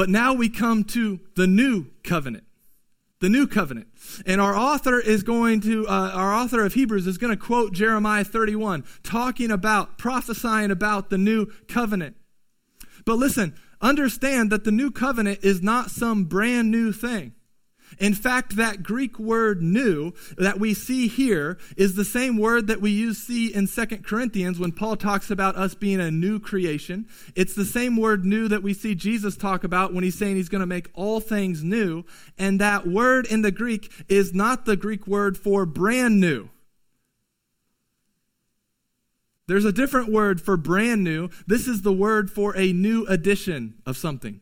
But 0.00 0.08
now 0.08 0.32
we 0.32 0.48
come 0.48 0.84
to 0.84 1.20
the 1.36 1.46
new 1.46 1.88
covenant. 2.02 2.44
The 3.18 3.28
new 3.28 3.46
covenant. 3.46 3.88
And 4.24 4.40
our 4.40 4.56
author 4.56 4.98
is 4.98 5.22
going 5.22 5.60
to, 5.60 5.86
uh, 5.86 6.12
our 6.14 6.32
author 6.32 6.64
of 6.64 6.72
Hebrews 6.72 7.06
is 7.06 7.18
going 7.18 7.36
to 7.36 7.36
quote 7.36 7.74
Jeremiah 7.74 8.24
31, 8.24 8.84
talking 9.02 9.50
about, 9.50 9.98
prophesying 9.98 10.70
about 10.70 11.10
the 11.10 11.18
new 11.18 11.48
covenant. 11.68 12.16
But 13.04 13.16
listen, 13.16 13.54
understand 13.82 14.48
that 14.48 14.64
the 14.64 14.72
new 14.72 14.90
covenant 14.90 15.40
is 15.42 15.60
not 15.60 15.90
some 15.90 16.24
brand 16.24 16.70
new 16.70 16.92
thing. 16.92 17.34
In 17.98 18.14
fact, 18.14 18.56
that 18.56 18.82
Greek 18.82 19.18
word 19.18 19.62
new 19.62 20.12
that 20.38 20.60
we 20.60 20.74
see 20.74 21.08
here 21.08 21.58
is 21.76 21.94
the 21.94 22.04
same 22.04 22.38
word 22.38 22.66
that 22.68 22.80
we 22.80 22.90
use 22.90 23.18
see 23.18 23.52
in 23.52 23.66
2 23.66 23.86
Corinthians 23.98 24.58
when 24.58 24.72
Paul 24.72 24.96
talks 24.96 25.30
about 25.30 25.56
us 25.56 25.74
being 25.74 26.00
a 26.00 26.10
new 26.10 26.38
creation. 26.38 27.06
It's 27.34 27.54
the 27.54 27.64
same 27.64 27.96
word 27.96 28.24
new 28.24 28.48
that 28.48 28.62
we 28.62 28.74
see 28.74 28.94
Jesus 28.94 29.36
talk 29.36 29.64
about 29.64 29.92
when 29.92 30.04
he's 30.04 30.18
saying 30.18 30.36
he's 30.36 30.48
going 30.48 30.60
to 30.60 30.66
make 30.66 30.90
all 30.94 31.20
things 31.20 31.62
new. 31.62 32.04
And 32.38 32.60
that 32.60 32.86
word 32.86 33.26
in 33.26 33.42
the 33.42 33.50
Greek 33.50 33.92
is 34.08 34.34
not 34.34 34.64
the 34.64 34.76
Greek 34.76 35.06
word 35.06 35.36
for 35.36 35.66
brand 35.66 36.20
new. 36.20 36.48
There's 39.46 39.64
a 39.64 39.72
different 39.72 40.12
word 40.12 40.40
for 40.40 40.56
brand 40.56 41.02
new. 41.02 41.28
This 41.44 41.66
is 41.66 41.82
the 41.82 41.92
word 41.92 42.30
for 42.30 42.56
a 42.56 42.72
new 42.72 43.04
edition 43.06 43.74
of 43.84 43.96
something. 43.96 44.40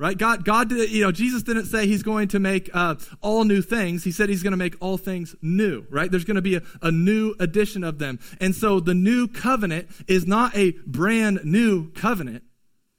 Right? 0.00 0.18
God, 0.18 0.44
God 0.44 0.70
did, 0.70 0.90
you 0.90 1.02
know, 1.02 1.12
Jesus 1.12 1.44
didn't 1.44 1.66
say 1.66 1.86
he's 1.86 2.02
going 2.02 2.28
to 2.28 2.40
make 2.40 2.68
uh, 2.74 2.96
all 3.20 3.44
new 3.44 3.62
things. 3.62 4.02
He 4.02 4.10
said 4.10 4.28
he's 4.28 4.42
going 4.42 4.50
to 4.50 4.56
make 4.56 4.74
all 4.80 4.98
things 4.98 5.36
new, 5.40 5.86
right? 5.88 6.10
There's 6.10 6.24
going 6.24 6.34
to 6.34 6.42
be 6.42 6.56
a, 6.56 6.62
a 6.82 6.90
new 6.90 7.34
edition 7.38 7.84
of 7.84 8.00
them. 8.00 8.18
And 8.40 8.56
so 8.56 8.80
the 8.80 8.94
new 8.94 9.28
covenant 9.28 9.88
is 10.08 10.26
not 10.26 10.56
a 10.56 10.72
brand 10.84 11.44
new 11.44 11.92
covenant, 11.92 12.42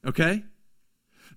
okay? 0.08 0.44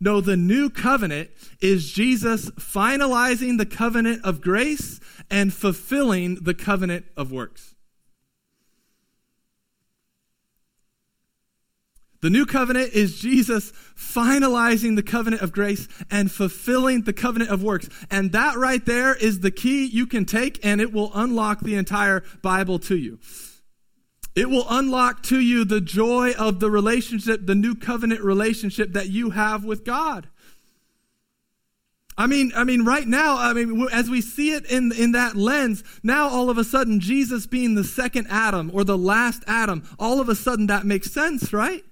No, 0.00 0.20
the 0.20 0.36
new 0.36 0.70
covenant 0.70 1.30
is 1.60 1.90
Jesus 1.90 2.50
finalizing 2.50 3.58
the 3.58 3.66
covenant 3.66 4.24
of 4.24 4.40
grace 4.40 5.00
and 5.28 5.52
fulfilling 5.52 6.36
the 6.36 6.54
covenant 6.54 7.06
of 7.16 7.32
works. 7.32 7.74
The 12.20 12.31
new 12.31 12.46
covenant 12.46 12.94
is 12.94 13.20
Jesus 13.20 13.72
finalizing 13.96 14.96
the 14.96 15.04
covenant 15.04 15.42
of 15.42 15.52
grace 15.52 15.87
and 16.11 16.31
fulfilling 16.31 17.02
the 17.02 17.12
covenant 17.12 17.50
of 17.50 17.62
works. 17.62 17.88
And 18.11 18.33
that 18.33 18.57
right 18.57 18.85
there 18.85 19.14
is 19.14 19.40
the 19.40 19.52
key 19.52 19.87
you 19.87 20.07
can 20.07 20.24
take, 20.24 20.64
and 20.64 20.81
it 20.81 20.92
will 20.92 21.12
unlock 21.14 21.61
the 21.61 21.76
entire 21.76 22.24
Bible 22.42 22.81
to 22.81 22.96
you. 22.96 23.20
It 24.35 24.50
will 24.50 24.66
unlock 24.68 25.22
to 25.24 25.40
you 25.40 25.64
the 25.64 25.81
joy 25.81 26.33
of 26.38 26.61
the 26.61 26.70
relationship, 26.70 27.46
the 27.46 27.54
new 27.54 27.74
covenant 27.74 28.20
relationship 28.20 28.92
that 28.94 29.09
you 29.09 29.31
have 29.31 29.64
with 29.64 29.85
God. 29.85 30.28
I 32.16 32.26
mean, 32.26 32.50
I 32.57 32.64
mean, 32.64 32.85
right 32.85 33.07
now, 33.07 33.37
I 33.37 33.52
mean, 33.52 33.87
as 33.92 34.11
we 34.11 34.20
see 34.20 34.50
it 34.50 34.64
in, 34.66 34.90
in 34.90 35.12
that 35.12 35.37
lens, 35.37 35.85
now 36.02 36.28
all 36.28 36.50
of 36.50 36.59
a 36.59 36.64
sudden, 36.64 36.98
Jesus 36.98 37.46
being 37.46 37.76
the 37.76 37.85
second 37.85 38.26
Adam 38.28 38.72
or 38.74 38.83
the 38.83 38.98
last 38.98 39.44
Adam, 39.46 39.88
all 40.00 40.20
of 40.20 40.28
a 40.28 40.35
sudden 40.35 40.66
that 40.66 40.85
makes 40.85 41.12
sense, 41.12 41.52
right? 41.52 41.85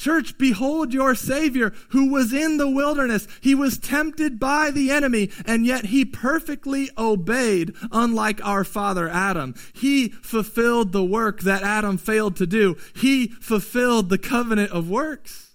Church, 0.00 0.38
behold 0.38 0.94
your 0.94 1.14
Savior 1.14 1.74
who 1.90 2.10
was 2.10 2.32
in 2.32 2.56
the 2.56 2.70
wilderness. 2.70 3.28
He 3.42 3.54
was 3.54 3.76
tempted 3.76 4.40
by 4.40 4.70
the 4.70 4.90
enemy, 4.90 5.30
and 5.44 5.66
yet 5.66 5.86
he 5.86 6.06
perfectly 6.06 6.88
obeyed, 6.96 7.74
unlike 7.92 8.42
our 8.42 8.64
father 8.64 9.10
Adam. 9.10 9.54
He 9.74 10.08
fulfilled 10.08 10.92
the 10.92 11.04
work 11.04 11.42
that 11.42 11.62
Adam 11.62 11.98
failed 11.98 12.36
to 12.36 12.46
do. 12.46 12.78
He 12.96 13.26
fulfilled 13.26 14.08
the 14.08 14.16
covenant 14.16 14.70
of 14.70 14.88
works. 14.88 15.54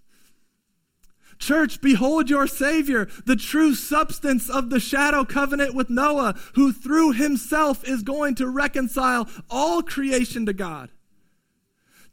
Church, 1.40 1.82
behold 1.82 2.30
your 2.30 2.46
Savior, 2.46 3.08
the 3.26 3.36
true 3.36 3.74
substance 3.74 4.48
of 4.48 4.70
the 4.70 4.80
shadow 4.80 5.26
covenant 5.26 5.74
with 5.74 5.90
Noah, 5.90 6.36
who 6.54 6.72
through 6.72 7.14
himself 7.14 7.84
is 7.84 8.04
going 8.04 8.36
to 8.36 8.48
reconcile 8.48 9.28
all 9.50 9.82
creation 9.82 10.46
to 10.46 10.54
God. 10.54 10.92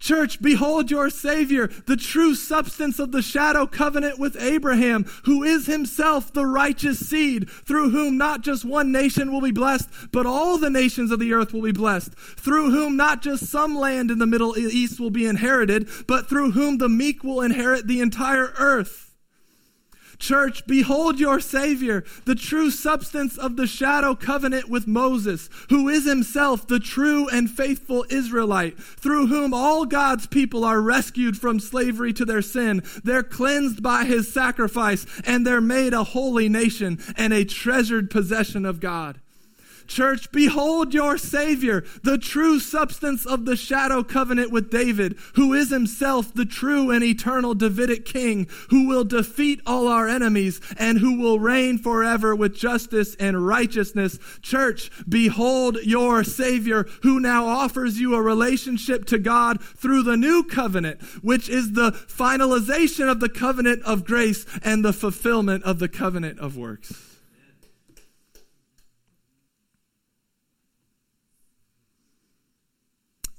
Church, 0.02 0.42
behold 0.42 0.90
your 0.90 1.10
Savior, 1.10 1.68
the 1.86 1.96
true 1.96 2.34
substance 2.34 2.98
of 2.98 3.12
the 3.12 3.22
shadow 3.22 3.66
covenant 3.68 4.18
with 4.18 4.36
Abraham, 4.42 5.04
who 5.26 5.44
is 5.44 5.66
himself 5.66 6.32
the 6.32 6.44
righteous 6.44 7.08
seed, 7.08 7.48
through 7.48 7.90
whom 7.90 8.18
not 8.18 8.40
just 8.40 8.64
one 8.64 8.90
nation 8.90 9.30
will 9.32 9.40
be 9.40 9.52
blessed, 9.52 9.88
but 10.10 10.26
all 10.26 10.58
the 10.58 10.70
nations 10.70 11.12
of 11.12 11.20
the 11.20 11.32
earth 11.32 11.52
will 11.52 11.62
be 11.62 11.70
blessed, 11.70 12.14
through 12.14 12.72
whom 12.72 12.96
not 12.96 13.22
just 13.22 13.46
some 13.46 13.76
land 13.76 14.10
in 14.10 14.18
the 14.18 14.26
Middle 14.26 14.58
East 14.58 14.98
will 14.98 15.10
be 15.10 15.24
inherited, 15.24 15.88
but 16.08 16.28
through 16.28 16.50
whom 16.50 16.78
the 16.78 16.88
meek 16.88 17.22
will 17.22 17.40
inherit 17.40 17.86
the 17.86 18.00
entire 18.00 18.52
earth. 18.58 19.11
Church, 20.22 20.64
behold 20.68 21.18
your 21.18 21.40
Savior, 21.40 22.04
the 22.26 22.36
true 22.36 22.70
substance 22.70 23.36
of 23.36 23.56
the 23.56 23.66
shadow 23.66 24.14
covenant 24.14 24.68
with 24.68 24.86
Moses, 24.86 25.50
who 25.68 25.88
is 25.88 26.06
himself 26.06 26.64
the 26.68 26.78
true 26.78 27.28
and 27.28 27.50
faithful 27.50 28.06
Israelite, 28.08 28.78
through 28.78 29.26
whom 29.26 29.52
all 29.52 29.84
God's 29.84 30.28
people 30.28 30.64
are 30.64 30.80
rescued 30.80 31.36
from 31.36 31.58
slavery 31.58 32.12
to 32.12 32.24
their 32.24 32.40
sin. 32.40 32.84
They're 33.02 33.24
cleansed 33.24 33.82
by 33.82 34.04
his 34.04 34.32
sacrifice, 34.32 35.06
and 35.24 35.44
they're 35.44 35.60
made 35.60 35.92
a 35.92 36.04
holy 36.04 36.48
nation 36.48 37.00
and 37.16 37.32
a 37.32 37.44
treasured 37.44 38.08
possession 38.08 38.64
of 38.64 38.78
God. 38.78 39.18
Church, 39.86 40.30
behold 40.32 40.94
your 40.94 41.18
Savior, 41.18 41.84
the 42.02 42.18
true 42.18 42.58
substance 42.58 43.26
of 43.26 43.44
the 43.44 43.56
shadow 43.56 44.02
covenant 44.02 44.50
with 44.50 44.70
David, 44.70 45.16
who 45.34 45.52
is 45.52 45.70
himself 45.70 46.32
the 46.32 46.44
true 46.44 46.90
and 46.90 47.04
eternal 47.04 47.54
Davidic 47.54 48.04
king, 48.04 48.48
who 48.70 48.86
will 48.86 49.04
defeat 49.04 49.60
all 49.66 49.88
our 49.88 50.08
enemies 50.08 50.60
and 50.78 50.98
who 50.98 51.18
will 51.18 51.38
reign 51.38 51.78
forever 51.78 52.34
with 52.34 52.56
justice 52.56 53.14
and 53.16 53.46
righteousness. 53.46 54.18
Church, 54.40 54.90
behold 55.08 55.78
your 55.82 56.24
Savior, 56.24 56.86
who 57.02 57.20
now 57.20 57.46
offers 57.46 58.00
you 58.00 58.14
a 58.14 58.22
relationship 58.22 59.04
to 59.06 59.18
God 59.18 59.62
through 59.62 60.02
the 60.02 60.16
new 60.16 60.42
covenant, 60.42 61.00
which 61.22 61.48
is 61.48 61.72
the 61.72 61.92
finalization 61.92 63.10
of 63.10 63.20
the 63.20 63.28
covenant 63.28 63.82
of 63.84 64.04
grace 64.04 64.46
and 64.62 64.84
the 64.84 64.92
fulfillment 64.92 65.64
of 65.64 65.78
the 65.78 65.88
covenant 65.88 66.38
of 66.38 66.56
works. 66.56 67.11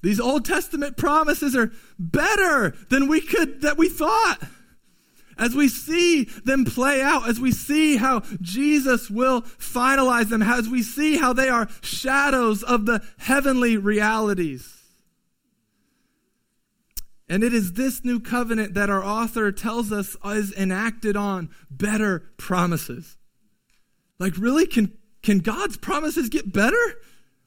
These 0.03 0.19
Old 0.19 0.43
Testament 0.43 0.97
promises 0.97 1.55
are 1.55 1.71
better 1.97 2.75
than 2.89 3.07
we 3.07 3.21
could, 3.21 3.61
that 3.61 3.77
we 3.77 3.87
thought. 3.87 4.39
As 5.37 5.55
we 5.55 5.69
see 5.69 6.25
them 6.25 6.65
play 6.65 7.01
out, 7.01 7.27
as 7.27 7.39
we 7.39 7.51
see 7.51 7.95
how 7.95 8.19
Jesus 8.41 9.09
will 9.09 9.41
finalize 9.41 10.29
them, 10.29 10.43
as 10.43 10.67
we 10.67 10.83
see 10.83 11.17
how 11.17 11.31
they 11.31 11.47
are 11.47 11.69
shadows 11.81 12.63
of 12.63 12.85
the 12.85 13.01
heavenly 13.17 13.77
realities. 13.77 14.77
And 17.29 17.41
it 17.41 17.53
is 17.53 17.73
this 17.73 18.03
new 18.03 18.19
covenant 18.19 18.73
that 18.73 18.89
our 18.89 19.03
author 19.03 19.53
tells 19.53 19.91
us 19.91 20.17
is 20.25 20.53
enacted 20.53 21.15
on 21.15 21.49
better 21.71 22.29
promises. 22.37 23.17
Like, 24.19 24.37
really? 24.37 24.67
Can, 24.67 24.97
can 25.23 25.39
God's 25.39 25.77
promises 25.77 26.27
get 26.27 26.51
better? 26.51 26.95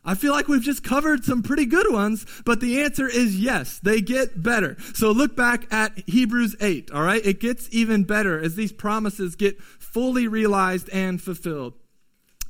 I 0.07 0.15
feel 0.15 0.33
like 0.33 0.47
we've 0.47 0.63
just 0.63 0.85
covered 0.85 1.25
some 1.25 1.43
pretty 1.43 1.67
good 1.67 1.93
ones, 1.93 2.25
but 2.45 2.61
the 2.61 2.81
answer 2.81 3.09
is 3.09 3.39
yes, 3.39 3.81
they 3.81 4.01
get 4.01 4.41
better. 4.41 4.77
So 4.95 5.11
look 5.11 5.35
back 5.35 5.67
at 5.73 6.09
Hebrews 6.09 6.55
8, 6.61 6.93
all 6.93 7.03
right? 7.03 7.27
It 7.27 7.41
gets 7.41 7.69
even 7.73 8.05
better 8.05 8.41
as 8.41 8.55
these 8.55 8.73
promises 8.73 9.35
get 9.35 9.61
fully 9.61 10.29
realized 10.29 10.89
and 10.91 11.21
fulfilled. 11.21 11.75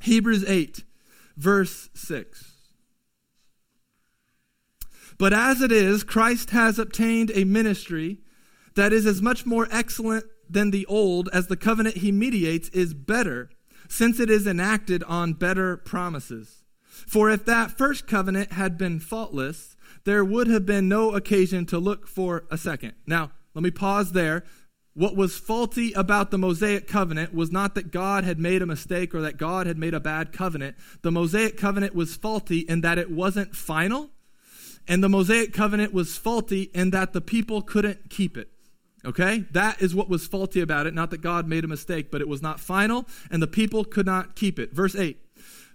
Hebrews 0.01 0.45
8, 0.47 0.83
verse 1.35 1.89
6. 1.95 2.53
But 5.17 5.33
as 5.33 5.61
it 5.63 5.71
is, 5.71 6.03
Christ 6.03 6.51
has 6.51 6.77
obtained 6.77 7.31
a 7.33 7.43
ministry 7.43 8.19
that 8.75 8.93
is 8.93 9.07
as 9.07 9.19
much 9.19 9.47
more 9.47 9.67
excellent 9.71 10.25
than 10.47 10.69
the 10.69 10.85
old 10.85 11.27
as 11.33 11.47
the 11.47 11.57
covenant 11.57 11.97
he 11.97 12.11
mediates 12.11 12.69
is 12.69 12.93
better, 12.93 13.49
since 13.89 14.19
it 14.19 14.29
is 14.29 14.45
enacted 14.45 15.03
on 15.05 15.33
better 15.33 15.75
promises. 15.77 16.56
For 17.05 17.29
if 17.29 17.45
that 17.45 17.77
first 17.77 18.07
covenant 18.07 18.53
had 18.53 18.77
been 18.77 18.99
faultless, 18.99 19.75
there 20.05 20.23
would 20.23 20.47
have 20.47 20.65
been 20.65 20.87
no 20.87 21.11
occasion 21.11 21.65
to 21.67 21.79
look 21.79 22.07
for 22.07 22.45
a 22.49 22.57
second. 22.57 22.93
Now, 23.05 23.31
let 23.53 23.63
me 23.63 23.71
pause 23.71 24.13
there. 24.13 24.43
What 24.93 25.15
was 25.15 25.37
faulty 25.37 25.93
about 25.93 26.31
the 26.31 26.39
Mosaic 26.39 26.87
covenant 26.87 27.33
was 27.33 27.51
not 27.51 27.75
that 27.75 27.91
God 27.91 28.23
had 28.23 28.39
made 28.39 28.61
a 28.61 28.65
mistake 28.65 29.13
or 29.13 29.21
that 29.21 29.37
God 29.37 29.67
had 29.67 29.77
made 29.77 29.93
a 29.93 29.99
bad 29.99 30.31
covenant. 30.31 30.75
The 31.03 31.11
Mosaic 31.11 31.55
covenant 31.55 31.93
was 31.93 32.15
faulty 32.15 32.59
in 32.59 32.81
that 32.81 32.97
it 32.97 33.11
wasn't 33.11 33.55
final, 33.55 34.09
and 34.87 35.03
the 35.03 35.09
Mosaic 35.09 35.53
covenant 35.53 35.93
was 35.93 36.17
faulty 36.17 36.71
in 36.73 36.89
that 36.91 37.13
the 37.13 37.21
people 37.21 37.61
couldn't 37.61 38.09
keep 38.09 38.37
it. 38.37 38.49
Okay? 39.05 39.45
That 39.51 39.81
is 39.81 39.93
what 39.93 40.09
was 40.09 40.25
faulty 40.25 40.61
about 40.61 40.87
it. 40.87 40.93
Not 40.95 41.11
that 41.11 41.21
God 41.21 41.47
made 41.47 41.63
a 41.63 41.67
mistake, 41.67 42.09
but 42.09 42.21
it 42.21 42.27
was 42.27 42.41
not 42.41 42.59
final, 42.59 43.05
and 43.29 43.41
the 43.41 43.47
people 43.47 43.83
could 43.83 44.05
not 44.05 44.35
keep 44.35 44.57
it. 44.57 44.73
Verse 44.73 44.95
8 44.95 45.19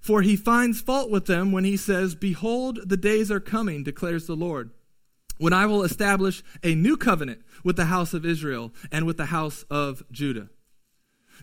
for 0.03 0.21
he 0.21 0.35
finds 0.35 0.81
fault 0.81 1.11
with 1.11 1.27
them 1.27 1.53
when 1.53 1.63
he 1.63 1.77
says, 1.77 2.17
Behold, 2.17 2.81
the 2.85 2.97
days 2.97 3.31
are 3.31 3.41
coming, 3.41 3.85
declares 3.85 4.27
the 4.27 4.35
Lord, 4.35 4.71
when 5.39 5.53
I 5.53 5.65
will 5.65 5.85
establish 5.85 6.43
a 6.65 6.75
new 6.75 6.97
covenant 6.97 7.43
with 7.63 7.77
the 7.77 7.85
house 7.87 8.13
of 8.13 8.27
Israel 8.27 8.73
and 8.91 9.07
with 9.07 9.17
the 9.17 9.27
house 9.27 9.65
of 9.71 10.03
Judah. 10.11 10.49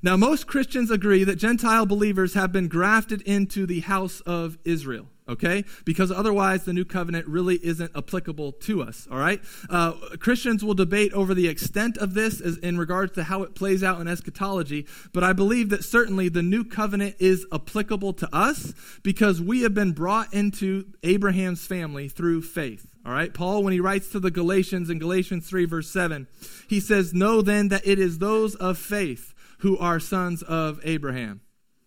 Now, 0.04 0.18
most 0.18 0.46
Christians 0.46 0.92
agree 0.92 1.24
that 1.24 1.38
Gentile 1.38 1.86
believers 1.86 2.34
have 2.34 2.52
been 2.52 2.68
grafted 2.68 3.22
into 3.22 3.66
the 3.66 3.80
house 3.80 4.20
of 4.22 4.58
Israel 4.66 5.08
okay? 5.30 5.64
Because 5.86 6.12
otherwise, 6.12 6.66
the 6.66 6.74
new 6.74 6.86
covenant 6.86 7.28
really 7.28 7.56
isn't 7.64 7.92
applicable 7.96 8.54
to 8.54 8.82
us, 8.82 9.08
all 9.12 9.18
right? 9.18 9.40
Uh, 9.70 9.94
Christians 10.20 10.64
will 10.64 10.74
debate 10.74 11.14
over 11.14 11.34
the 11.34 11.48
extent 11.48 11.98
of 11.98 12.14
this 12.14 12.42
as, 12.42 12.58
in 12.58 12.78
regards 12.78 13.14
to 13.14 13.24
how 13.24 13.44
it 13.44 13.56
plays 13.56 13.84
out 13.84 14.02
in 14.02 14.08
eschatology, 14.08 14.86
but 15.14 15.24
I 15.24 15.34
believe 15.34 15.70
that 15.70 15.84
certainly 15.84 16.30
the 16.30 16.42
new 16.42 16.64
covenant 16.64 17.16
is 17.20 17.46
applicable 17.54 18.14
to 18.14 18.36
us 18.36 18.74
because 19.04 19.42
we 19.42 19.62
have 19.62 19.74
been 19.74 19.92
brought 19.92 20.34
into 20.34 20.86
Abraham's 21.04 21.66
family 21.66 22.10
through 22.10 22.42
faith. 22.42 22.88
All 23.06 23.14
right, 23.14 23.34
Paul, 23.34 23.64
when 23.64 23.74
he 23.74 23.80
writes 23.80 24.10
to 24.10 24.20
the 24.20 24.32
Galatians 24.32 24.90
in 24.90 25.00
Galatians 25.00 25.48
3, 25.48 25.66
verse 25.66 25.90
7, 25.90 26.28
he 26.68 26.80
says, 26.80 27.14
Know 27.14 27.42
then 27.42 27.70
that 27.70 27.88
it 27.88 27.98
is 27.98 28.20
those 28.20 28.56
of 28.56 28.78
faith 28.78 29.34
who 29.60 29.78
are 29.78 30.00
sons 30.00 30.44
of 30.44 30.80
Abraham. 30.84 31.42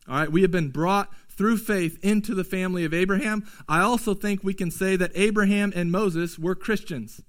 All 0.08 0.16
right, 0.16 0.32
we 0.32 0.42
have 0.42 0.50
been 0.50 0.70
brought 0.70 1.10
through 1.36 1.58
faith 1.58 1.98
into 2.02 2.34
the 2.34 2.44
family 2.44 2.84
of 2.84 2.94
Abraham. 2.94 3.44
I 3.68 3.80
also 3.80 4.14
think 4.14 4.42
we 4.42 4.54
can 4.54 4.70
say 4.70 4.96
that 4.96 5.12
Abraham 5.14 5.72
and 5.74 5.90
Moses 5.90 6.38
were 6.38 6.54
Christians. 6.54 7.22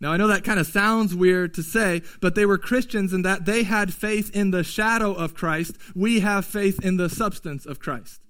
Now, 0.00 0.12
I 0.12 0.16
know 0.16 0.26
that 0.26 0.44
kind 0.44 0.58
of 0.58 0.66
sounds 0.66 1.14
weird 1.14 1.54
to 1.54 1.62
say, 1.62 2.02
but 2.20 2.34
they 2.34 2.44
were 2.44 2.58
Christians 2.58 3.12
in 3.12 3.22
that 3.22 3.44
they 3.44 3.62
had 3.62 3.94
faith 3.94 4.34
in 4.34 4.50
the 4.50 4.64
shadow 4.64 5.12
of 5.12 5.34
Christ. 5.34 5.76
We 5.94 6.20
have 6.20 6.44
faith 6.44 6.84
in 6.84 6.96
the 6.96 7.08
substance 7.08 7.66
of 7.66 7.78
Christ. 7.78 8.20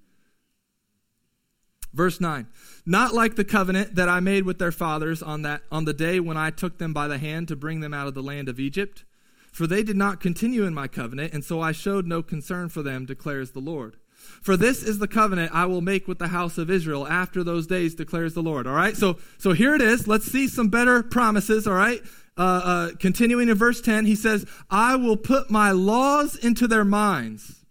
Verse 1.94 2.20
9 2.20 2.46
Not 2.84 3.14
like 3.14 3.36
the 3.36 3.44
covenant 3.44 3.94
that 3.94 4.08
I 4.08 4.20
made 4.20 4.44
with 4.44 4.58
their 4.58 4.72
fathers 4.72 5.22
on, 5.22 5.42
that, 5.42 5.62
on 5.70 5.86
the 5.86 5.94
day 5.94 6.20
when 6.20 6.36
I 6.36 6.50
took 6.50 6.78
them 6.78 6.92
by 6.92 7.08
the 7.08 7.18
hand 7.18 7.48
to 7.48 7.56
bring 7.56 7.80
them 7.80 7.94
out 7.94 8.06
of 8.06 8.14
the 8.14 8.22
land 8.22 8.48
of 8.50 8.60
Egypt 8.60 9.04
for 9.52 9.66
they 9.66 9.82
did 9.82 9.96
not 9.96 10.18
continue 10.18 10.64
in 10.64 10.72
my 10.72 10.88
covenant, 10.88 11.34
and 11.34 11.44
so 11.44 11.60
I 11.60 11.72
showed 11.72 12.06
no 12.06 12.22
concern 12.22 12.70
for 12.70 12.82
them, 12.82 13.04
declares 13.04 13.50
the 13.50 13.60
Lord. 13.60 13.98
For 14.42 14.56
this 14.56 14.82
is 14.82 14.98
the 14.98 15.08
covenant 15.08 15.52
I 15.54 15.66
will 15.66 15.80
make 15.80 16.08
with 16.08 16.18
the 16.18 16.28
house 16.28 16.58
of 16.58 16.70
Israel 16.70 17.06
after 17.06 17.44
those 17.44 17.66
days, 17.66 17.94
declares 17.94 18.35
the 18.35 18.42
Lord. 18.42 18.66
All 18.66 18.74
right, 18.74 18.96
so 18.96 19.18
so 19.38 19.52
here 19.52 19.74
it 19.74 19.82
is. 19.82 20.08
Let's 20.08 20.26
see 20.26 20.48
some 20.48 20.68
better 20.68 21.02
promises. 21.02 21.66
All 21.66 21.74
right, 21.74 22.02
uh, 22.37 22.40
uh, 22.64 22.90
continuing 22.98 23.48
in 23.48 23.54
verse 23.56 23.80
ten, 23.80 24.04
he 24.04 24.16
says, 24.16 24.44
"I 24.70 24.96
will 24.96 25.16
put 25.16 25.50
my 25.50 25.70
laws 25.70 26.37
into 26.37 26.66
their 26.66 26.85
minds, 26.85 27.64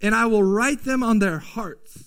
and 0.00 0.14
I 0.14 0.26
will 0.26 0.42
write 0.42 0.84
them 0.84 1.02
on 1.02 1.18
their 1.18 1.38
hearts." 1.38 2.04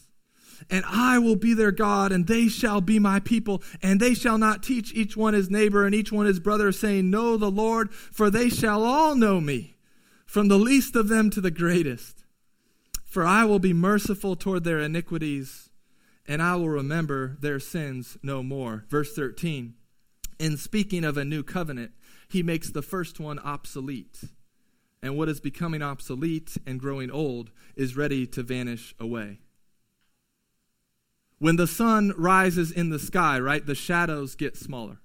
and 0.70 0.86
I 0.88 1.20
will 1.20 1.36
be 1.36 1.54
their 1.54 1.72
God, 1.72 2.12
and 2.12 2.26
they 2.26 2.48
shall 2.48 2.82
be 2.82 3.00
my 3.00 3.20
people, 3.20 3.62
and 3.82 4.00
they 4.00 4.14
shall 4.14 4.38
not 4.38 4.64
teach 4.64 4.94
each 4.94 5.18
one 5.18 5.34
his 5.34 5.50
neighbor 5.50 5.86
and 5.86 5.94
each 5.94 6.12
one 6.12 6.26
his 6.26 6.40
brother, 6.40 6.72
saying, 6.72 7.10
Know 7.10 7.38
the 7.38 7.52
Lord, 7.52 7.94
for 7.94 8.30
they 8.30 8.50
shall 8.50 8.84
all 8.84 9.16
know 9.16 9.42
me, 9.42 9.76
from 10.26 10.48
the 10.48 10.58
least 10.58 10.96
of 10.96 11.10
them 11.10 11.30
to 11.32 11.42
the 11.42 11.52
greatest. 11.52 12.23
For 13.14 13.24
I 13.24 13.46
will 13.46 13.60
be 13.60 13.74
merciful 13.74 14.36
toward 14.36 14.64
their 14.64 14.80
iniquities, 14.80 15.70
and 16.28 16.42
I 16.42 16.56
will 16.56 16.70
remember 16.70 17.38
their 17.40 17.60
sins 17.60 18.18
no 18.24 18.42
more. 18.42 18.86
Verse 18.90 19.14
13. 19.14 19.76
In 20.40 20.58
speaking 20.58 21.04
of 21.04 21.16
a 21.16 21.24
new 21.24 21.44
covenant, 21.44 21.92
he 22.28 22.42
makes 22.42 22.72
the 22.72 22.82
first 22.82 23.20
one 23.20 23.38
obsolete. 23.38 24.24
And 25.04 25.16
what 25.16 25.30
is 25.30 25.40
becoming 25.40 25.84
obsolete 25.84 26.58
and 26.66 26.80
growing 26.80 27.12
old 27.12 27.52
is 27.76 27.96
ready 27.96 28.26
to 28.26 28.42
vanish 28.42 28.96
away. 29.00 29.42
When 31.38 31.58
the 31.58 31.68
sun 31.68 32.16
rises 32.18 32.72
in 32.72 32.90
the 32.90 32.98
sky, 32.98 33.40
right, 33.40 33.64
the 33.64 33.76
shadows 33.76 34.34
get 34.34 34.58
smaller. 34.58 34.98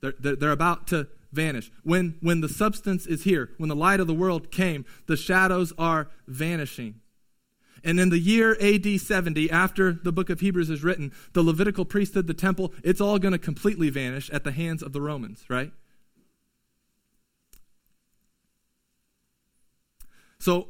They're, 0.00 0.14
they're, 0.18 0.34
they're, 0.34 0.50
about 0.50 0.88
to 0.88 1.06
vanish. 1.34 1.70
When, 1.82 2.16
when 2.20 2.40
the 2.40 2.48
substance 2.48 3.06
is 3.06 3.24
here, 3.24 3.50
when 3.58 3.68
the 3.68 3.76
light 3.76 4.00
of 4.00 4.06
the 4.06 4.14
world 4.14 4.50
came, 4.50 4.84
the 5.06 5.16
shadows 5.16 5.72
are 5.76 6.08
vanishing. 6.26 7.00
And 7.84 8.00
in 8.00 8.08
the 8.08 8.18
year 8.18 8.56
AD 8.60 9.00
70, 9.00 9.50
after 9.50 9.92
the 9.92 10.12
book 10.12 10.30
of 10.30 10.40
Hebrews 10.40 10.70
is 10.70 10.82
written, 10.82 11.12
the 11.34 11.42
Levitical 11.42 11.84
priesthood, 11.84 12.26
the 12.26 12.34
temple, 12.34 12.72
it's 12.82 13.00
all 13.00 13.18
going 13.18 13.32
to 13.32 13.38
completely 13.38 13.90
vanish 13.90 14.30
at 14.30 14.42
the 14.42 14.52
hands 14.52 14.82
of 14.82 14.92
the 14.94 15.02
Romans, 15.02 15.44
right? 15.50 15.70
So 20.38 20.68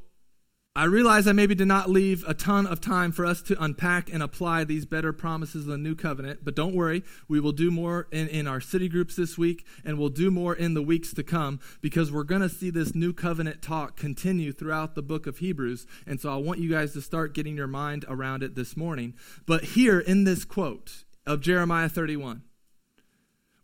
I 0.76 0.86
realize 0.86 1.28
I 1.28 1.32
maybe 1.32 1.54
did 1.54 1.68
not 1.68 1.88
leave 1.88 2.24
a 2.26 2.34
ton 2.34 2.66
of 2.66 2.80
time 2.80 3.12
for 3.12 3.24
us 3.24 3.40
to 3.42 3.62
unpack 3.62 4.12
and 4.12 4.20
apply 4.20 4.64
these 4.64 4.84
better 4.84 5.12
promises 5.12 5.66
of 5.66 5.70
the 5.70 5.78
new 5.78 5.94
covenant, 5.94 6.40
but 6.42 6.56
don't 6.56 6.74
worry. 6.74 7.04
We 7.28 7.38
will 7.38 7.52
do 7.52 7.70
more 7.70 8.08
in, 8.10 8.26
in 8.26 8.48
our 8.48 8.60
city 8.60 8.88
groups 8.88 9.14
this 9.14 9.38
week, 9.38 9.64
and 9.84 10.00
we'll 10.00 10.08
do 10.08 10.32
more 10.32 10.52
in 10.52 10.74
the 10.74 10.82
weeks 10.82 11.14
to 11.14 11.22
come 11.22 11.60
because 11.80 12.10
we're 12.10 12.24
going 12.24 12.40
to 12.40 12.48
see 12.48 12.70
this 12.70 12.92
new 12.92 13.12
covenant 13.12 13.62
talk 13.62 13.96
continue 13.96 14.50
throughout 14.50 14.96
the 14.96 15.02
book 15.02 15.28
of 15.28 15.38
Hebrews. 15.38 15.86
And 16.08 16.20
so 16.20 16.32
I 16.32 16.38
want 16.38 16.58
you 16.58 16.68
guys 16.68 16.92
to 16.94 17.00
start 17.00 17.34
getting 17.34 17.56
your 17.56 17.68
mind 17.68 18.04
around 18.08 18.42
it 18.42 18.56
this 18.56 18.76
morning. 18.76 19.14
But 19.46 19.62
here 19.62 20.00
in 20.00 20.24
this 20.24 20.44
quote 20.44 21.04
of 21.24 21.40
Jeremiah 21.40 21.88
31, 21.88 22.42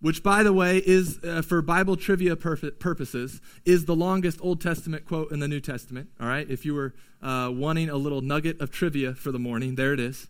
which, 0.01 0.23
by 0.23 0.43
the 0.43 0.53
way, 0.53 0.79
is, 0.79 1.19
uh, 1.23 1.43
for 1.43 1.61
Bible 1.63 1.97
trivia 1.97 2.37
purposes, 2.37 3.41
is 3.65 3.85
the 3.85 3.97
longest 3.97 4.39
Old 4.43 4.61
Testament 4.61 5.05
quote 5.05 5.31
in 5.31 5.41
the 5.41 5.49
New 5.49 5.61
Testament. 5.61 6.09
All 6.21 6.27
right, 6.27 6.49
if 6.49 6.65
you 6.65 6.75
were 6.75 6.95
uh, 7.23 7.51
wanting 7.53 7.91
a 7.91 7.97
little 7.97 8.23
nugget 8.23 8.61
of 8.61 8.71
trivia 8.71 9.15
for 9.15 9.31
the 9.31 9.39
morning, 9.39 9.75
there 9.75 9.93
it 9.93 10.01
is. 10.01 10.29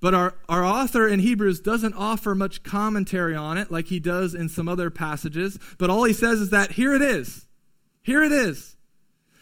But 0.00 0.14
our, 0.14 0.34
our 0.48 0.64
author 0.64 1.06
in 1.06 1.20
Hebrews 1.20 1.60
doesn't 1.60 1.94
offer 1.94 2.34
much 2.34 2.62
commentary 2.62 3.36
on 3.36 3.58
it 3.58 3.70
like 3.70 3.86
he 3.86 4.00
does 4.00 4.34
in 4.34 4.48
some 4.48 4.68
other 4.68 4.90
passages, 4.90 5.58
but 5.78 5.90
all 5.90 6.04
he 6.04 6.14
says 6.14 6.40
is 6.40 6.50
that 6.50 6.72
here 6.72 6.94
it 6.94 7.02
is. 7.02 7.46
Here 8.02 8.22
it 8.22 8.32
is. 8.32 8.76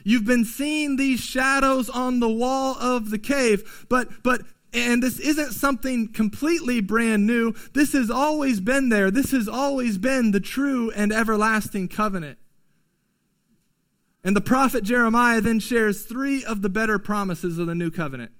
You've 0.02 0.24
been 0.24 0.44
seeing 0.44 0.96
these 0.96 1.20
shadows 1.20 1.88
on 1.88 2.20
the 2.20 2.28
wall 2.28 2.76
of 2.78 3.10
the 3.10 3.18
cave, 3.18 3.86
but, 3.88 4.08
but 4.22 4.40
and 4.72 5.02
this 5.02 5.18
isn't 5.18 5.52
something 5.52 6.12
completely 6.12 6.80
brand 6.80 7.26
new. 7.26 7.54
This 7.72 7.92
has 7.92 8.10
always 8.10 8.60
been 8.60 8.90
there. 8.90 9.10
This 9.10 9.30
has 9.30 9.48
always 9.48 9.96
been 9.98 10.30
the 10.30 10.40
true 10.40 10.90
and 10.90 11.12
everlasting 11.12 11.88
covenant. 11.88 12.38
And 14.22 14.36
the 14.36 14.42
prophet 14.42 14.84
Jeremiah 14.84 15.40
then 15.40 15.60
shares 15.60 16.02
three 16.02 16.44
of 16.44 16.60
the 16.60 16.68
better 16.68 16.98
promises 16.98 17.58
of 17.58 17.66
the 17.66 17.74
new 17.74 17.90
covenant. 17.90 18.32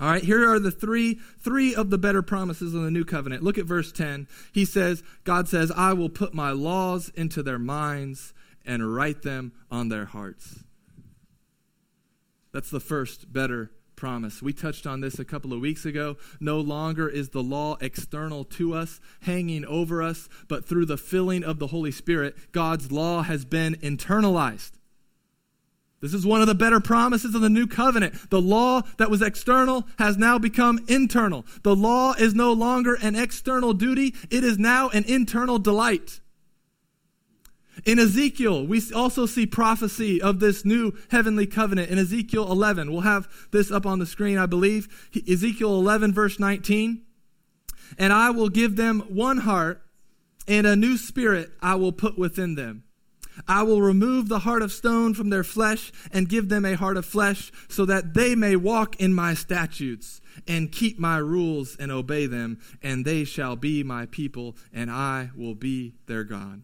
All 0.00 0.08
right, 0.08 0.22
here 0.22 0.48
are 0.48 0.60
the 0.60 0.70
three 0.70 1.18
three 1.40 1.74
of 1.74 1.90
the 1.90 1.98
better 1.98 2.22
promises 2.22 2.72
of 2.72 2.82
the 2.82 2.90
new 2.90 3.04
covenant. 3.04 3.42
Look 3.42 3.58
at 3.58 3.64
verse 3.64 3.90
10. 3.90 4.28
He 4.52 4.64
says, 4.64 5.02
God 5.24 5.48
says, 5.48 5.72
"I 5.72 5.92
will 5.92 6.08
put 6.08 6.34
my 6.34 6.52
laws 6.52 7.10
into 7.16 7.42
their 7.42 7.58
minds 7.58 8.32
and 8.64 8.94
write 8.94 9.22
them 9.22 9.52
on 9.72 9.88
their 9.88 10.04
hearts." 10.04 10.62
That's 12.52 12.70
the 12.70 12.78
first 12.78 13.32
better 13.32 13.72
promise. 13.98 14.40
We 14.40 14.52
touched 14.52 14.86
on 14.86 15.00
this 15.00 15.18
a 15.18 15.24
couple 15.24 15.52
of 15.52 15.60
weeks 15.60 15.84
ago. 15.84 16.16
No 16.38 16.60
longer 16.60 17.08
is 17.08 17.30
the 17.30 17.42
law 17.42 17.76
external 17.80 18.44
to 18.44 18.72
us, 18.72 19.00
hanging 19.22 19.64
over 19.64 20.02
us, 20.02 20.28
but 20.46 20.64
through 20.64 20.86
the 20.86 20.96
filling 20.96 21.42
of 21.42 21.58
the 21.58 21.66
Holy 21.66 21.90
Spirit, 21.90 22.36
God's 22.52 22.92
law 22.92 23.22
has 23.22 23.44
been 23.44 23.74
internalized. 23.76 24.70
This 26.00 26.14
is 26.14 26.24
one 26.24 26.40
of 26.40 26.46
the 26.46 26.54
better 26.54 26.78
promises 26.78 27.34
of 27.34 27.40
the 27.40 27.50
new 27.50 27.66
covenant. 27.66 28.30
The 28.30 28.40
law 28.40 28.82
that 28.98 29.10
was 29.10 29.20
external 29.20 29.84
has 29.98 30.16
now 30.16 30.38
become 30.38 30.78
internal. 30.86 31.44
The 31.64 31.74
law 31.74 32.12
is 32.12 32.36
no 32.36 32.52
longer 32.52 32.96
an 33.02 33.16
external 33.16 33.74
duty, 33.74 34.14
it 34.30 34.44
is 34.44 34.58
now 34.58 34.90
an 34.90 35.04
internal 35.08 35.58
delight. 35.58 36.20
In 37.84 37.98
Ezekiel, 37.98 38.66
we 38.66 38.82
also 38.94 39.26
see 39.26 39.46
prophecy 39.46 40.20
of 40.20 40.40
this 40.40 40.64
new 40.64 40.92
heavenly 41.10 41.46
covenant 41.46 41.90
in 41.90 41.98
Ezekiel 41.98 42.50
11. 42.50 42.90
We'll 42.90 43.02
have 43.02 43.28
this 43.50 43.70
up 43.70 43.86
on 43.86 43.98
the 43.98 44.06
screen, 44.06 44.38
I 44.38 44.46
believe. 44.46 45.10
Ezekiel 45.28 45.74
11, 45.74 46.12
verse 46.12 46.38
19. 46.38 47.02
And 47.98 48.12
I 48.12 48.30
will 48.30 48.48
give 48.48 48.76
them 48.76 49.00
one 49.08 49.38
heart, 49.38 49.82
and 50.46 50.66
a 50.66 50.76
new 50.76 50.96
spirit 50.96 51.50
I 51.62 51.76
will 51.76 51.92
put 51.92 52.18
within 52.18 52.54
them. 52.54 52.84
I 53.46 53.62
will 53.62 53.80
remove 53.80 54.28
the 54.28 54.40
heart 54.40 54.62
of 54.62 54.72
stone 54.72 55.14
from 55.14 55.30
their 55.30 55.44
flesh 55.44 55.92
and 56.12 56.28
give 56.28 56.48
them 56.48 56.64
a 56.64 56.76
heart 56.76 56.96
of 56.96 57.06
flesh, 57.06 57.52
so 57.68 57.84
that 57.84 58.14
they 58.14 58.34
may 58.34 58.56
walk 58.56 59.00
in 59.00 59.14
my 59.14 59.34
statutes 59.34 60.20
and 60.46 60.72
keep 60.72 60.98
my 60.98 61.18
rules 61.18 61.76
and 61.76 61.92
obey 61.92 62.26
them, 62.26 62.58
and 62.82 63.04
they 63.04 63.24
shall 63.24 63.54
be 63.54 63.84
my 63.84 64.06
people, 64.06 64.56
and 64.72 64.90
I 64.90 65.30
will 65.36 65.54
be 65.54 65.94
their 66.06 66.24
God. 66.24 66.62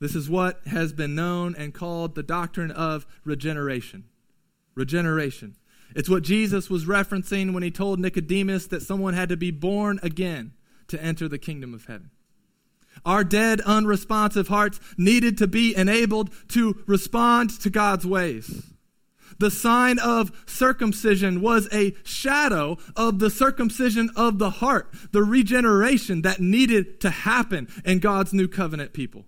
This 0.00 0.14
is 0.14 0.30
what 0.30 0.60
has 0.66 0.92
been 0.94 1.14
known 1.14 1.54
and 1.56 1.74
called 1.74 2.14
the 2.14 2.22
doctrine 2.22 2.70
of 2.70 3.06
regeneration. 3.24 4.04
Regeneration. 4.74 5.56
It's 5.94 6.08
what 6.08 6.22
Jesus 6.22 6.70
was 6.70 6.86
referencing 6.86 7.52
when 7.52 7.62
he 7.62 7.70
told 7.70 8.00
Nicodemus 8.00 8.66
that 8.68 8.82
someone 8.82 9.14
had 9.14 9.28
to 9.28 9.36
be 9.36 9.50
born 9.50 10.00
again 10.02 10.52
to 10.88 11.02
enter 11.02 11.28
the 11.28 11.38
kingdom 11.38 11.74
of 11.74 11.84
heaven. 11.84 12.10
Our 13.04 13.24
dead, 13.24 13.60
unresponsive 13.60 14.48
hearts 14.48 14.80
needed 14.96 15.38
to 15.38 15.46
be 15.46 15.76
enabled 15.76 16.30
to 16.48 16.82
respond 16.86 17.50
to 17.60 17.70
God's 17.70 18.06
ways. 18.06 18.64
The 19.38 19.50
sign 19.50 19.98
of 19.98 20.32
circumcision 20.46 21.40
was 21.40 21.68
a 21.72 21.94
shadow 22.04 22.78
of 22.96 23.20
the 23.20 23.30
circumcision 23.30 24.10
of 24.16 24.38
the 24.38 24.50
heart, 24.50 24.92
the 25.12 25.22
regeneration 25.22 26.22
that 26.22 26.40
needed 26.40 27.00
to 27.00 27.10
happen 27.10 27.68
in 27.84 28.00
God's 28.00 28.32
new 28.32 28.48
covenant 28.48 28.92
people. 28.92 29.24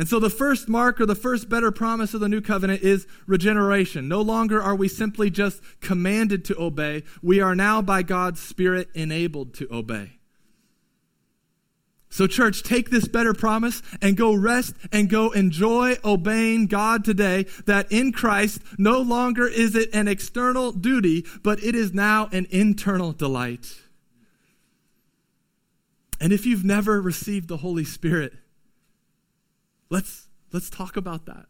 And 0.00 0.08
so 0.08 0.18
the 0.18 0.30
first 0.30 0.66
mark 0.66 0.98
or 0.98 1.04
the 1.04 1.14
first 1.14 1.50
better 1.50 1.70
promise 1.70 2.14
of 2.14 2.20
the 2.20 2.28
new 2.30 2.40
covenant 2.40 2.80
is 2.80 3.06
regeneration. 3.26 4.08
No 4.08 4.22
longer 4.22 4.62
are 4.62 4.74
we 4.74 4.88
simply 4.88 5.28
just 5.28 5.60
commanded 5.82 6.42
to 6.46 6.58
obey, 6.58 7.02
we 7.22 7.38
are 7.42 7.54
now 7.54 7.82
by 7.82 8.02
God's 8.02 8.40
Spirit 8.40 8.88
enabled 8.94 9.52
to 9.56 9.68
obey. 9.70 10.12
So, 12.08 12.26
church, 12.26 12.62
take 12.62 12.88
this 12.88 13.08
better 13.08 13.34
promise 13.34 13.82
and 14.00 14.16
go 14.16 14.32
rest 14.32 14.74
and 14.90 15.10
go 15.10 15.32
enjoy 15.32 15.96
obeying 16.02 16.66
God 16.66 17.04
today. 17.04 17.44
That 17.66 17.92
in 17.92 18.10
Christ, 18.10 18.62
no 18.78 19.02
longer 19.02 19.46
is 19.46 19.76
it 19.76 19.90
an 19.92 20.08
external 20.08 20.72
duty, 20.72 21.26
but 21.42 21.62
it 21.62 21.74
is 21.74 21.92
now 21.92 22.30
an 22.32 22.46
internal 22.48 23.12
delight. 23.12 23.82
And 26.18 26.32
if 26.32 26.46
you've 26.46 26.64
never 26.64 27.02
received 27.02 27.48
the 27.48 27.58
Holy 27.58 27.84
Spirit, 27.84 28.32
Let's, 29.90 30.28
let's 30.52 30.70
talk 30.70 30.96
about 30.96 31.26
that. 31.26 31.46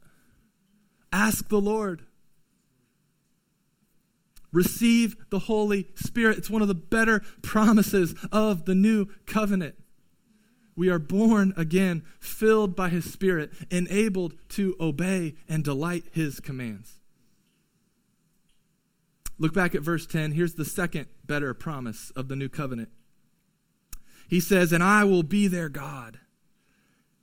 Ask 1.12 1.48
the 1.48 1.60
Lord. 1.60 2.02
Receive 4.52 5.16
the 5.30 5.40
Holy 5.40 5.88
Spirit. 5.94 6.38
It's 6.38 6.50
one 6.50 6.62
of 6.62 6.68
the 6.68 6.74
better 6.74 7.22
promises 7.42 8.14
of 8.32 8.64
the 8.64 8.74
new 8.74 9.06
covenant. 9.26 9.76
We 10.74 10.88
are 10.88 10.98
born 10.98 11.52
again, 11.56 12.04
filled 12.18 12.74
by 12.74 12.88
His 12.88 13.10
Spirit, 13.12 13.52
enabled 13.70 14.34
to 14.50 14.74
obey 14.80 15.34
and 15.48 15.62
delight 15.62 16.04
His 16.12 16.40
commands. 16.40 17.00
Look 19.38 19.54
back 19.54 19.74
at 19.74 19.82
verse 19.82 20.06
10. 20.06 20.32
Here's 20.32 20.54
the 20.54 20.64
second 20.64 21.06
better 21.24 21.54
promise 21.54 22.10
of 22.16 22.28
the 22.28 22.36
new 22.36 22.48
covenant. 22.48 22.88
He 24.28 24.40
says, 24.40 24.72
And 24.72 24.82
I 24.82 25.04
will 25.04 25.22
be 25.22 25.48
their 25.48 25.68
God 25.68 26.18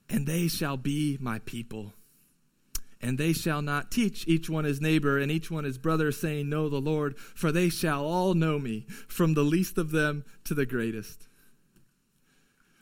and 0.10 0.26
they 0.26 0.48
shall 0.48 0.78
be 0.78 1.18
my 1.20 1.40
people. 1.40 1.94
And 3.02 3.18
they 3.18 3.34
shall 3.34 3.62
not 3.62 3.92
teach 3.92 4.28
each 4.28 4.50
one 4.50 4.66
his 4.66 4.82
neighbor 4.82 5.20
and 5.20 5.32
each 5.32 5.52
one 5.52 5.66
his 5.66 5.78
brother, 5.78 6.12
saying, 6.12 6.50
Know 6.50 6.68
the 6.68 6.82
Lord, 6.82 7.18
for 7.18 7.52
they 7.52 7.70
shall 7.70 8.06
all 8.06 8.34
know 8.34 8.58
me, 8.58 8.88
from 9.08 9.34
the 9.34 9.44
least 9.44 9.78
of 9.78 9.92
them 9.92 10.26
to 10.46 10.56
the 10.56 10.66
greatest. 10.66 11.28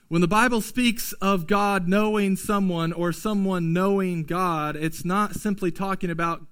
When 0.08 0.22
the 0.22 0.28
Bible 0.28 0.62
speaks 0.62 1.14
of 1.14 1.48
God 1.48 1.88
knowing 1.88 2.36
someone 2.36 2.94
or 2.94 3.12
someone 3.12 3.74
knowing 3.74 4.24
God, 4.24 4.76
it's 4.76 5.04
not 5.04 5.36
simply 5.36 5.72
talking 5.72 6.12
about 6.12 6.46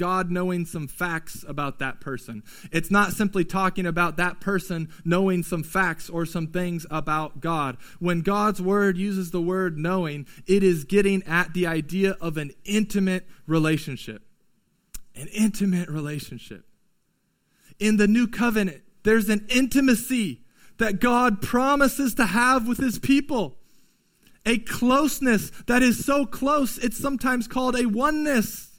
God 0.00 0.30
knowing 0.30 0.64
some 0.64 0.88
facts 0.88 1.44
about 1.46 1.78
that 1.80 2.00
person. 2.00 2.42
It's 2.72 2.90
not 2.90 3.12
simply 3.12 3.44
talking 3.44 3.84
about 3.84 4.16
that 4.16 4.40
person 4.40 4.88
knowing 5.04 5.42
some 5.42 5.62
facts 5.62 6.08
or 6.08 6.24
some 6.24 6.46
things 6.46 6.86
about 6.90 7.42
God. 7.42 7.76
When 7.98 8.22
God's 8.22 8.62
word 8.62 8.96
uses 8.96 9.30
the 9.30 9.42
word 9.42 9.76
knowing, 9.76 10.26
it 10.46 10.62
is 10.62 10.84
getting 10.84 11.22
at 11.24 11.52
the 11.52 11.66
idea 11.66 12.16
of 12.18 12.38
an 12.38 12.52
intimate 12.64 13.28
relationship. 13.46 14.22
An 15.14 15.26
intimate 15.26 15.90
relationship. 15.90 16.64
In 17.78 17.98
the 17.98 18.08
new 18.08 18.26
covenant, 18.26 18.80
there's 19.02 19.28
an 19.28 19.46
intimacy 19.50 20.40
that 20.78 20.98
God 20.98 21.42
promises 21.42 22.14
to 22.14 22.24
have 22.24 22.66
with 22.66 22.78
his 22.78 22.98
people. 22.98 23.58
A 24.46 24.56
closeness 24.60 25.50
that 25.66 25.82
is 25.82 26.02
so 26.02 26.24
close, 26.24 26.78
it's 26.78 26.96
sometimes 26.96 27.46
called 27.46 27.78
a 27.78 27.84
oneness. 27.84 28.69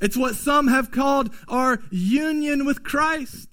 It's 0.00 0.16
what 0.16 0.34
some 0.34 0.68
have 0.68 0.90
called 0.90 1.34
our 1.48 1.82
union 1.90 2.64
with 2.64 2.82
Christ. 2.82 3.50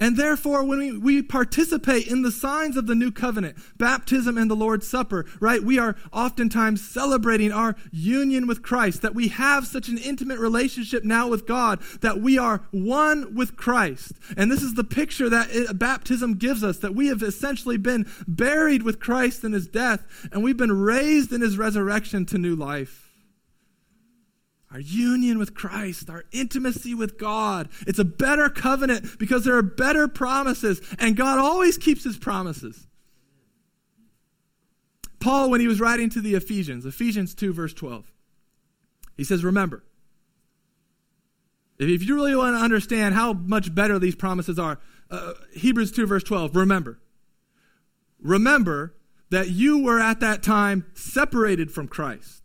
And 0.00 0.16
therefore, 0.16 0.64
when 0.64 0.78
we, 0.80 0.98
we 0.98 1.22
participate 1.22 2.08
in 2.08 2.22
the 2.22 2.32
signs 2.32 2.76
of 2.76 2.86
the 2.86 2.96
new 2.96 3.12
covenant, 3.12 3.56
baptism 3.78 4.36
and 4.36 4.50
the 4.50 4.56
Lord's 4.56 4.88
Supper, 4.88 5.24
right, 5.38 5.62
we 5.62 5.78
are 5.78 5.94
oftentimes 6.12 6.86
celebrating 6.86 7.52
our 7.52 7.76
union 7.92 8.48
with 8.48 8.60
Christ, 8.60 9.02
that 9.02 9.14
we 9.14 9.28
have 9.28 9.68
such 9.68 9.88
an 9.88 9.96
intimate 9.96 10.40
relationship 10.40 11.04
now 11.04 11.28
with 11.28 11.46
God, 11.46 11.80
that 12.00 12.20
we 12.20 12.36
are 12.36 12.66
one 12.72 13.36
with 13.36 13.56
Christ. 13.56 14.12
And 14.36 14.50
this 14.50 14.62
is 14.62 14.74
the 14.74 14.84
picture 14.84 15.30
that 15.30 15.48
it, 15.50 15.78
baptism 15.78 16.34
gives 16.34 16.64
us, 16.64 16.78
that 16.78 16.96
we 16.96 17.06
have 17.06 17.22
essentially 17.22 17.76
been 17.76 18.06
buried 18.26 18.82
with 18.82 18.98
Christ 18.98 19.44
in 19.44 19.52
his 19.52 19.68
death, 19.68 20.28
and 20.32 20.42
we've 20.42 20.56
been 20.56 20.82
raised 20.82 21.32
in 21.32 21.40
his 21.40 21.56
resurrection 21.56 22.26
to 22.26 22.36
new 22.36 22.56
life 22.56 23.03
our 24.74 24.80
union 24.80 25.38
with 25.38 25.54
Christ, 25.54 26.10
our 26.10 26.24
intimacy 26.32 26.94
with 26.94 27.16
God. 27.16 27.68
It's 27.86 28.00
a 28.00 28.04
better 28.04 28.50
covenant 28.50 29.20
because 29.20 29.44
there 29.44 29.56
are 29.56 29.62
better 29.62 30.08
promises, 30.08 30.80
and 30.98 31.16
God 31.16 31.38
always 31.38 31.78
keeps 31.78 32.02
his 32.02 32.18
promises. 32.18 32.88
Paul, 35.20 35.48
when 35.48 35.60
he 35.60 35.68
was 35.68 35.80
writing 35.80 36.10
to 36.10 36.20
the 36.20 36.34
Ephesians, 36.34 36.84
Ephesians 36.84 37.36
2, 37.36 37.52
verse 37.52 37.72
12, 37.72 38.12
he 39.16 39.22
says, 39.22 39.44
Remember, 39.44 39.84
if 41.78 42.02
you 42.02 42.16
really 42.16 42.34
want 42.34 42.56
to 42.56 42.60
understand 42.60 43.14
how 43.14 43.32
much 43.32 43.72
better 43.72 44.00
these 44.00 44.16
promises 44.16 44.58
are, 44.58 44.80
uh, 45.08 45.34
Hebrews 45.52 45.92
2, 45.92 46.04
verse 46.04 46.24
12, 46.24 46.56
remember. 46.56 46.98
Remember 48.20 48.96
that 49.30 49.50
you 49.50 49.84
were 49.84 50.00
at 50.00 50.18
that 50.18 50.42
time 50.42 50.84
separated 50.94 51.70
from 51.70 51.86
Christ 51.86 52.43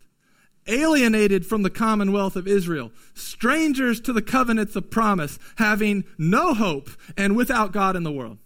alienated 0.66 1.46
from 1.46 1.62
the 1.62 1.70
commonwealth 1.70 2.36
of 2.36 2.46
Israel, 2.46 2.92
strangers 3.14 4.00
to 4.00 4.12
the 4.12 4.22
covenants 4.22 4.76
of 4.76 4.90
promise, 4.90 5.38
having 5.56 6.04
no 6.18 6.54
hope 6.54 6.90
and 7.16 7.36
without 7.36 7.72
God 7.72 7.96
in 7.96 8.02
the 8.02 8.12
world. 8.12 8.38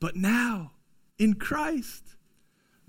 But 0.00 0.16
now, 0.16 0.72
in 1.18 1.34
Christ, 1.34 2.04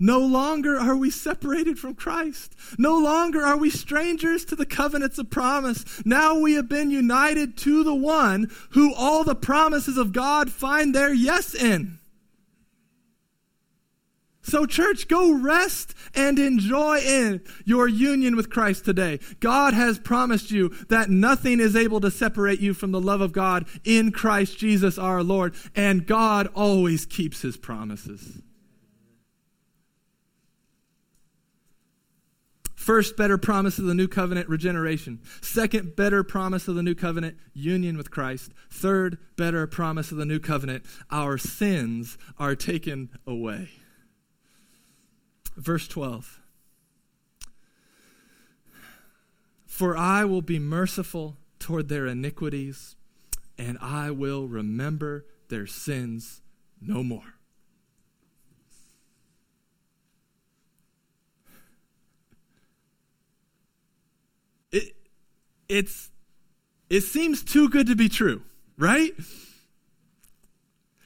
no 0.02 0.18
longer 0.20 0.78
are 0.78 0.96
we 0.96 1.10
separated 1.10 1.78
from 1.78 1.94
Christ. 1.94 2.54
No 2.78 2.98
longer 2.98 3.42
are 3.42 3.58
we 3.58 3.68
strangers 3.68 4.46
to 4.46 4.56
the 4.56 4.64
covenants 4.64 5.18
of 5.18 5.28
promise. 5.28 5.84
Now 6.06 6.38
we 6.38 6.54
have 6.54 6.70
been 6.70 6.90
united 6.90 7.58
to 7.58 7.84
the 7.84 7.94
one 7.94 8.50
who 8.70 8.94
all 8.94 9.24
the 9.24 9.34
promises 9.34 9.98
of 9.98 10.14
God 10.14 10.50
find 10.50 10.94
their 10.94 11.12
yes 11.12 11.54
in. 11.54 11.99
So, 14.50 14.66
church, 14.66 15.06
go 15.06 15.32
rest 15.32 15.94
and 16.12 16.36
enjoy 16.36 16.98
in 16.98 17.40
your 17.64 17.86
union 17.86 18.34
with 18.34 18.50
Christ 18.50 18.84
today. 18.84 19.20
God 19.38 19.74
has 19.74 20.00
promised 20.00 20.50
you 20.50 20.70
that 20.88 21.08
nothing 21.08 21.60
is 21.60 21.76
able 21.76 22.00
to 22.00 22.10
separate 22.10 22.58
you 22.58 22.74
from 22.74 22.90
the 22.90 23.00
love 23.00 23.20
of 23.20 23.32
God 23.32 23.68
in 23.84 24.10
Christ 24.10 24.58
Jesus 24.58 24.98
our 24.98 25.22
Lord, 25.22 25.54
and 25.76 26.04
God 26.04 26.48
always 26.52 27.06
keeps 27.06 27.42
his 27.42 27.56
promises. 27.56 28.42
First, 32.74 33.16
better 33.16 33.38
promise 33.38 33.78
of 33.78 33.84
the 33.84 33.94
new 33.94 34.08
covenant, 34.08 34.48
regeneration. 34.48 35.20
Second, 35.42 35.94
better 35.94 36.24
promise 36.24 36.66
of 36.66 36.74
the 36.74 36.82
new 36.82 36.96
covenant, 36.96 37.36
union 37.54 37.96
with 37.96 38.10
Christ. 38.10 38.50
Third, 38.68 39.16
better 39.36 39.68
promise 39.68 40.10
of 40.10 40.16
the 40.16 40.26
new 40.26 40.40
covenant, 40.40 40.84
our 41.08 41.38
sins 41.38 42.18
are 42.36 42.56
taken 42.56 43.10
away. 43.28 43.68
Verse 45.60 45.86
12 45.88 46.40
For 49.66 49.94
I 49.94 50.24
will 50.24 50.40
be 50.40 50.58
merciful 50.58 51.36
toward 51.58 51.90
their 51.90 52.06
iniquities, 52.06 52.96
and 53.58 53.76
I 53.82 54.10
will 54.10 54.48
remember 54.48 55.26
their 55.48 55.66
sins 55.66 56.40
no 56.80 57.02
more. 57.02 57.34
It, 64.72 64.96
it's, 65.68 66.08
it 66.88 67.02
seems 67.02 67.42
too 67.42 67.68
good 67.68 67.86
to 67.88 67.96
be 67.96 68.08
true, 68.08 68.40
right? 68.78 69.12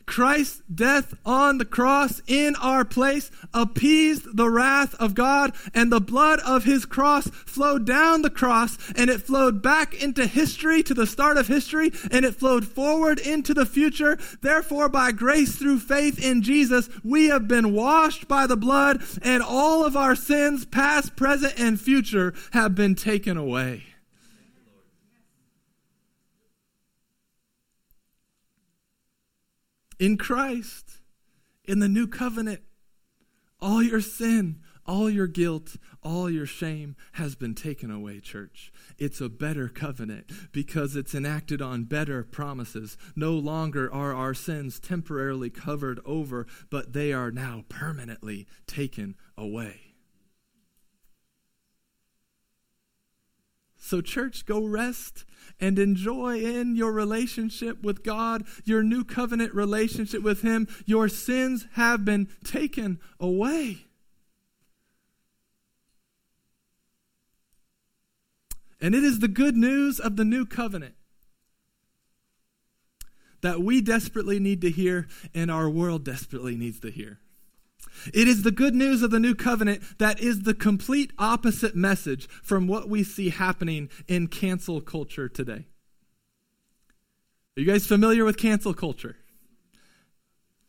Christ's 0.07 0.63
death 0.73 1.15
on 1.25 1.59
the 1.59 1.65
cross 1.65 2.21
in 2.27 2.55
our 2.57 2.85
place 2.85 3.31
appeased 3.53 4.37
the 4.37 4.51
wrath 4.51 4.95
of 4.97 5.15
God, 5.15 5.55
and 5.73 5.91
the 5.91 6.01
blood 6.01 6.41
of 6.41 6.65
his 6.65 6.85
cross 6.85 7.29
flowed 7.29 7.87
down 7.87 8.23
the 8.23 8.31
cross, 8.31 8.77
and 8.97 9.09
it 9.09 9.23
flowed 9.23 9.63
back 9.63 9.95
into 9.95 10.27
history 10.27 10.83
to 10.83 10.95
the 10.95 11.07
start 11.07 11.37
of 11.37 11.49
history, 11.49 11.93
and 12.11 12.25
it 12.25 12.35
flowed 12.35 12.67
forward 12.67 13.19
into 13.19 13.55
the 13.55 13.67
future. 13.67 14.19
Therefore, 14.41 14.89
by 14.89 15.13
grace 15.13 15.57
through 15.57 15.81
faith 15.81 16.23
in 16.23 16.43
Jesus, 16.43 16.89
we 17.03 17.27
have 17.27 17.49
been 17.49 17.73
washed 17.73 18.29
by 18.29 18.47
the 18.47 18.57
blood, 18.57 19.03
and 19.23 19.43
all 19.43 19.85
of 19.85 19.97
our 19.97 20.15
sins, 20.15 20.65
past, 20.65 21.17
present, 21.17 21.55
and 21.59 21.81
future, 21.81 22.35
have 22.53 22.75
been 22.75 22.95
taken 22.95 23.37
away. 23.37 23.94
In 29.99 30.17
Christ, 30.17 30.99
in 31.65 31.79
the 31.79 31.89
new 31.89 32.07
covenant, 32.07 32.61
all 33.61 33.83
your 33.83 34.01
sin, 34.01 34.61
all 34.87 35.09
your 35.09 35.27
guilt, 35.27 35.77
all 36.03 36.29
your 36.29 36.47
shame 36.47 36.95
has 37.13 37.35
been 37.35 37.55
taken 37.55 37.91
away, 37.91 38.21
church. 38.21 38.71
It's 38.99 39.21
a 39.21 39.29
better 39.29 39.69
covenant 39.69 40.53
because 40.53 40.95
it's 40.97 41.15
enacted 41.15 41.63
on 41.63 41.85
better 41.85 42.23
promises. 42.23 42.99
No 43.17 43.33
longer 43.33 43.93
are 43.93 44.15
our 44.15 44.35
sins 44.35 44.79
temporarily 44.79 45.49
covered 45.51 46.01
over, 46.05 46.47
but 46.71 46.93
they 46.93 47.13
are 47.13 47.31
now 47.31 47.65
permanently 47.69 48.47
taken 48.67 49.17
away. 49.39 49.94
So, 53.85 54.01
church, 54.01 54.47
go 54.47 54.65
rest 54.65 55.27
and 55.61 55.79
enjoy 55.79 56.39
in 56.39 56.75
your 56.75 56.91
relationship 56.91 57.83
with 57.83 58.03
God, 58.03 58.45
your 58.65 58.83
new 58.83 59.05
covenant 59.05 59.55
relationship 59.55 60.23
with 60.23 60.41
Him. 60.41 60.67
Your 60.87 61.07
sins 61.07 61.67
have 61.75 62.03
been 62.03 62.29
taken 62.43 62.99
away. 63.21 63.85
And 68.81 68.95
it 68.95 69.05
is 69.05 69.19
the 69.19 69.29
good 69.29 69.55
news 69.55 70.01
of 70.01 70.17
the 70.17 70.25
new 70.25 70.47
covenant 70.47 70.95
that 73.43 73.61
we 73.61 73.83
desperately 73.83 74.41
need 74.41 74.63
to 74.63 74.71
hear 74.71 75.09
and 75.35 75.51
our 75.51 75.69
world 75.69 76.07
desperately 76.07 76.57
needs 76.57 76.81
to 76.81 76.91
hear. 76.91 77.21
It 78.13 78.29
is 78.29 78.43
the 78.43 78.51
good 78.51 78.75
news 78.75 79.03
of 79.03 79.11
the 79.11 79.21
new 79.21 79.35
covenant 79.35 79.83
that 79.99 80.21
is 80.21 80.43
the 80.43 80.55
complete 80.55 81.13
opposite 81.19 81.75
message 81.75 82.29
from 82.43 82.67
what 82.67 82.89
we 82.89 83.03
see 83.03 83.31
happening 83.31 83.89
in 84.09 84.27
cancel 84.29 84.81
culture 84.81 85.29
today. 85.29 85.67
Are 87.57 87.61
you 87.61 87.67
guys 87.67 87.87
familiar 87.87 88.25
with 88.25 88.37
cancel 88.37 88.75
culture? 88.75 89.17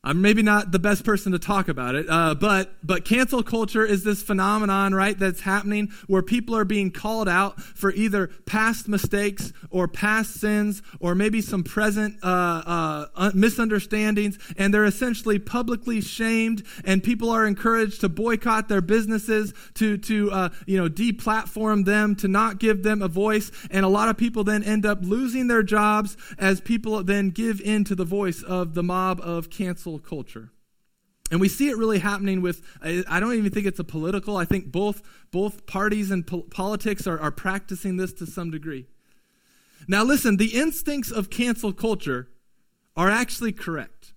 I'm 0.05 0.21
maybe 0.21 0.43
not 0.43 0.71
the 0.71 0.77
best 0.77 1.03
person 1.03 1.31
to 1.31 1.39
talk 1.39 1.67
about 1.67 1.95
it, 1.95 2.05
uh, 2.07 2.35
but 2.35 2.75
but 2.83 3.05
cancel 3.05 3.41
culture 3.41 3.83
is 3.83 4.03
this 4.03 4.21
phenomenon, 4.21 4.93
right, 4.93 5.17
that's 5.17 5.41
happening 5.41 5.91
where 6.05 6.21
people 6.21 6.55
are 6.55 6.63
being 6.63 6.91
called 6.91 7.27
out 7.27 7.59
for 7.59 7.91
either 7.91 8.27
past 8.45 8.87
mistakes 8.87 9.51
or 9.71 9.87
past 9.87 10.35
sins 10.35 10.83
or 10.99 11.15
maybe 11.15 11.41
some 11.41 11.63
present 11.63 12.17
uh, 12.21 13.07
uh, 13.15 13.31
misunderstandings, 13.33 14.37
and 14.57 14.71
they're 14.71 14.85
essentially 14.85 15.39
publicly 15.39 16.01
shamed, 16.01 16.61
and 16.83 17.03
people 17.03 17.31
are 17.31 17.47
encouraged 17.47 18.01
to 18.01 18.07
boycott 18.07 18.69
their 18.69 18.81
businesses, 18.81 19.55
to 19.73 19.97
to 19.97 20.29
uh, 20.29 20.49
you 20.67 20.77
know 20.77 20.87
deplatform 20.87 21.83
them, 21.83 22.15
to 22.15 22.27
not 22.27 22.59
give 22.59 22.83
them 22.83 23.01
a 23.01 23.07
voice, 23.07 23.51
and 23.71 23.83
a 23.83 23.89
lot 23.89 24.07
of 24.07 24.17
people 24.17 24.43
then 24.43 24.63
end 24.63 24.85
up 24.85 24.99
losing 25.01 25.47
their 25.47 25.63
jobs 25.63 26.15
as 26.37 26.61
people 26.61 27.03
then 27.03 27.31
give 27.31 27.59
in 27.59 27.83
to 27.83 27.95
the 27.95 28.05
voice 28.05 28.43
of 28.43 28.75
the 28.75 28.83
mob 28.83 29.19
of 29.21 29.49
cancel 29.49 29.94
culture. 29.99 30.51
And 31.31 31.41
we 31.41 31.49
see 31.49 31.69
it 31.69 31.77
really 31.77 31.99
happening 31.99 32.41
with, 32.41 32.61
I 32.83 33.19
don't 33.19 33.33
even 33.33 33.49
think 33.51 33.65
it's 33.65 33.79
a 33.79 33.83
political, 33.83 34.37
I 34.37 34.45
think 34.45 34.71
both, 34.71 35.01
both 35.31 35.65
parties 35.65 36.11
and 36.11 36.25
po- 36.25 36.43
politics 36.43 37.07
are, 37.07 37.19
are 37.19 37.31
practicing 37.31 37.97
this 37.97 38.13
to 38.13 38.27
some 38.27 38.51
degree. 38.51 38.85
Now, 39.87 40.03
listen, 40.03 40.37
the 40.37 40.55
instincts 40.55 41.11
of 41.11 41.29
cancel 41.29 41.73
culture 41.73 42.29
are 42.95 43.09
actually 43.09 43.51
correct. 43.51 44.13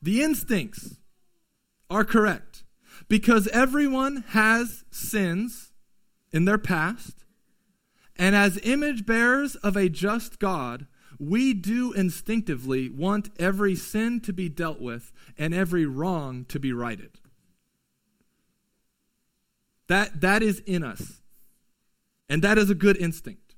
The 0.00 0.22
instincts 0.22 0.96
are 1.90 2.04
correct 2.04 2.64
because 3.08 3.46
everyone 3.48 4.24
has 4.28 4.84
sins 4.90 5.72
in 6.32 6.44
their 6.44 6.58
past, 6.58 7.24
and 8.16 8.34
as 8.34 8.60
image 8.62 9.06
bearers 9.06 9.54
of 9.56 9.76
a 9.76 9.88
just 9.88 10.38
God, 10.38 10.86
we 11.18 11.52
do 11.52 11.92
instinctively 11.92 12.88
want 12.88 13.30
every 13.38 13.74
sin 13.74 14.20
to 14.20 14.32
be 14.32 14.48
dealt 14.48 14.80
with 14.80 15.12
and 15.36 15.52
every 15.52 15.84
wrong 15.84 16.44
to 16.46 16.60
be 16.60 16.72
righted. 16.72 17.18
That, 19.88 20.20
that 20.20 20.42
is 20.42 20.60
in 20.60 20.84
us. 20.84 21.20
And 22.28 22.42
that 22.42 22.58
is 22.58 22.70
a 22.70 22.74
good 22.74 22.96
instinct. 22.98 23.54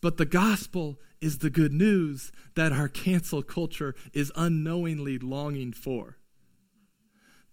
But 0.00 0.16
the 0.16 0.24
gospel 0.24 0.98
is 1.20 1.38
the 1.38 1.50
good 1.50 1.72
news 1.72 2.32
that 2.54 2.72
our 2.72 2.88
cancel 2.88 3.42
culture 3.42 3.94
is 4.12 4.32
unknowingly 4.34 5.18
longing 5.18 5.72
for. 5.72 6.16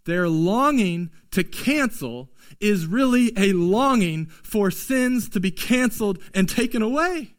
Their 0.05 0.29
longing 0.29 1.11
to 1.31 1.43
cancel 1.43 2.29
is 2.61 2.85
really 2.85 3.33
a 3.37 3.51
longing 3.51 4.27
for 4.27 4.71
sins 4.71 5.27
to 5.29 5.39
be 5.39 5.51
canceled 5.51 6.19
and 6.33 6.47
taken 6.47 6.81
away. 6.81 7.35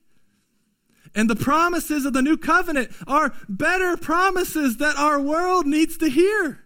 And 1.14 1.28
the 1.28 1.36
promises 1.36 2.04
of 2.04 2.12
the 2.12 2.22
new 2.22 2.36
covenant 2.36 2.90
are 3.06 3.34
better 3.48 3.96
promises 3.96 4.76
that 4.78 4.96
our 4.96 5.20
world 5.20 5.66
needs 5.66 5.96
to 5.98 6.08
hear. 6.08 6.64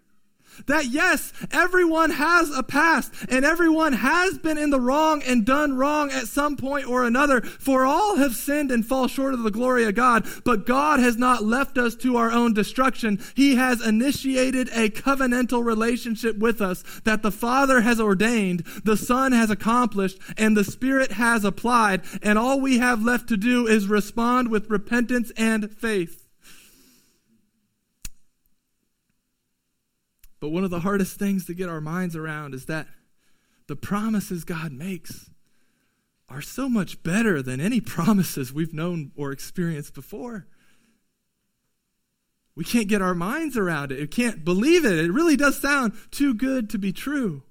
That 0.66 0.86
yes, 0.86 1.32
everyone 1.50 2.11
has 2.11 2.50
a 2.50 2.62
past 2.62 3.12
and 3.28 3.44
everyone 3.44 3.94
has 3.94 4.38
been 4.38 4.59
in 4.59 4.70
the 4.70 4.80
wrong 4.80 5.22
and 5.22 5.44
done 5.44 5.76
wrong 5.76 6.11
at 6.11 6.28
some 6.28 6.57
point 6.57 6.86
or 6.86 7.05
another. 7.05 7.40
For 7.40 7.84
all 7.84 8.16
have 8.16 8.34
sinned 8.34 8.70
and 8.70 8.84
fall 8.86 9.09
short 9.09 9.34
of 9.34 9.42
the 9.42 9.50
glory 9.50 9.84
of 9.84 9.94
God. 9.94 10.26
But 10.44 10.66
God 10.66 11.00
has 11.00 11.16
not 11.16 11.44
left 11.44 11.78
us 11.78 11.94
to 11.96 12.16
our 12.16 12.30
own 12.30 12.55
destruction. 12.55 13.20
He 13.34 13.57
has 13.57 13.84
initiated 13.84 14.68
a 14.68 14.90
covenantal 14.90 15.64
relationship 15.64 16.38
with 16.38 16.61
us 16.61 16.82
that 17.05 17.22
the 17.22 17.32
Father 17.32 17.80
has 17.80 18.00
ordained, 18.00 18.61
the 18.84 18.96
Son 18.96 19.32
has 19.32 19.50
accomplished, 19.50 20.18
and 20.36 20.57
the 20.57 20.64
Spirit 20.64 21.12
has 21.12 21.44
applied. 21.44 22.03
And 22.22 22.38
all 22.38 22.61
we 22.61 22.78
have 22.78 23.03
left 23.03 23.28
to 23.28 23.36
do 23.36 23.66
is 23.66 23.86
respond 23.86 24.50
with 24.50 24.70
repentance 24.70 25.32
and 25.36 25.70
faith. 25.70 26.22
But 30.43 30.49
one 30.49 30.64
of 30.64 30.70
the 30.70 30.80
hardest 30.80 31.20
things 31.20 31.47
to 31.47 31.55
get 31.55 31.68
our 31.68 31.80
minds 31.80 32.16
around 32.16 32.53
is 32.53 32.66
that 32.66 32.88
the 33.68 33.76
promises 33.76 34.43
God 34.43 34.72
makes 34.72 35.30
are 36.28 36.43
so 36.43 36.68
much 36.68 37.01
better 37.05 37.40
than 37.40 37.61
any 37.61 37.80
promises 37.97 38.53
we've 38.53 38.74
known 38.74 39.12
or 39.14 39.30
experienced 39.30 39.95
before. 39.95 40.49
We 42.57 42.64
can't 42.64 42.88
get 42.88 43.01
our 43.01 43.14
minds 43.14 43.57
around 43.57 43.93
it. 43.93 44.01
We 44.01 44.09
can't 44.09 44.45
believe 44.45 44.84
it. 44.84 44.99
It 44.99 45.12
really 45.12 45.36
does 45.36 45.61
sound 45.61 45.93
too 46.11 46.34
good 46.34 46.68
to 46.70 46.78
be 46.78 46.93
true. 46.93 47.45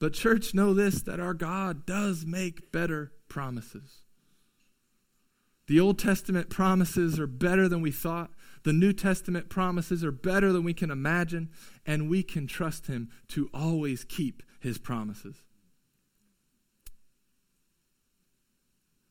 But, 0.00 0.12
church, 0.12 0.54
know 0.54 0.74
this 0.74 1.02
that 1.02 1.20
our 1.20 1.34
God 1.34 1.86
does 1.86 2.26
make 2.26 2.72
better 2.72 3.12
promises. 3.28 4.02
The 5.68 5.78
Old 5.78 6.00
Testament 6.00 6.50
promises 6.50 7.20
are 7.20 7.28
better 7.28 7.68
than 7.68 7.80
we 7.80 7.92
thought. 7.92 8.32
The 8.64 8.72
New 8.72 8.92
Testament 8.92 9.48
promises 9.48 10.04
are 10.04 10.12
better 10.12 10.52
than 10.52 10.64
we 10.64 10.74
can 10.74 10.90
imagine, 10.90 11.50
and 11.86 12.08
we 12.08 12.22
can 12.22 12.46
trust 12.46 12.86
Him 12.86 13.10
to 13.28 13.48
always 13.54 14.04
keep 14.04 14.42
His 14.60 14.78
promises. 14.78 15.36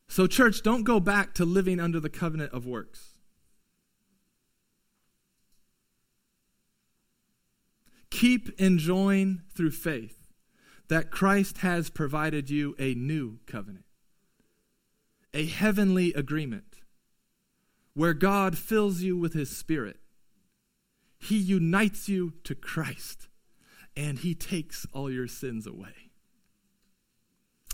So, 0.08 0.28
church, 0.28 0.64
don't 0.64 0.84
go 0.84 1.00
back 1.00 1.34
to 1.36 1.45
living 1.45 1.80
under 1.80 2.00
the 2.00 2.10
covenant 2.10 2.54
of 2.54 2.66
works. 2.66 3.18
Keep 8.10 8.60
enjoying 8.60 9.41
through 9.54 9.72
faith 9.72 10.28
that 10.88 11.12
Christ 11.12 11.60
has 11.60 11.89
provided 11.89 12.50
you 12.50 12.76
a 12.80 12.95
new 12.95 13.39
covenant, 13.45 13.86
a 15.34 15.45
heavenly 15.45 16.14
agreement 16.14 16.66
where 17.98 18.14
God 18.14 18.56
fills 18.56 19.02
you 19.02 19.18
with 19.18 19.34
his 19.34 19.50
spirit. 19.50 19.98
He 21.18 21.36
unites 21.36 22.08
you 22.08 22.34
to 22.43 22.54
Christ 22.54 23.28
and 23.95 24.20
he 24.20 24.36
takes 24.36 24.86
all 24.93 25.10
your 25.10 25.28
sins 25.28 25.66
away. 25.66 26.12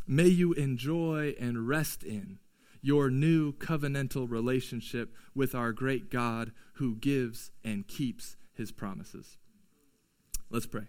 May 0.07 0.27
you 0.27 0.53
enjoy 0.53 1.35
and 1.37 1.67
rest 1.67 2.03
in 2.03 2.39
your 2.81 3.09
new 3.09 3.51
covenantal 3.51 4.31
relationship 4.31 5.13
with 5.35 5.53
our 5.53 5.73
great 5.73 6.09
God 6.09 6.53
who 6.75 6.95
gives 6.95 7.51
and 7.61 7.85
keeps 7.85 8.37
his 8.53 8.71
promises. 8.71 9.35
Let's 10.49 10.67
pray. 10.67 10.87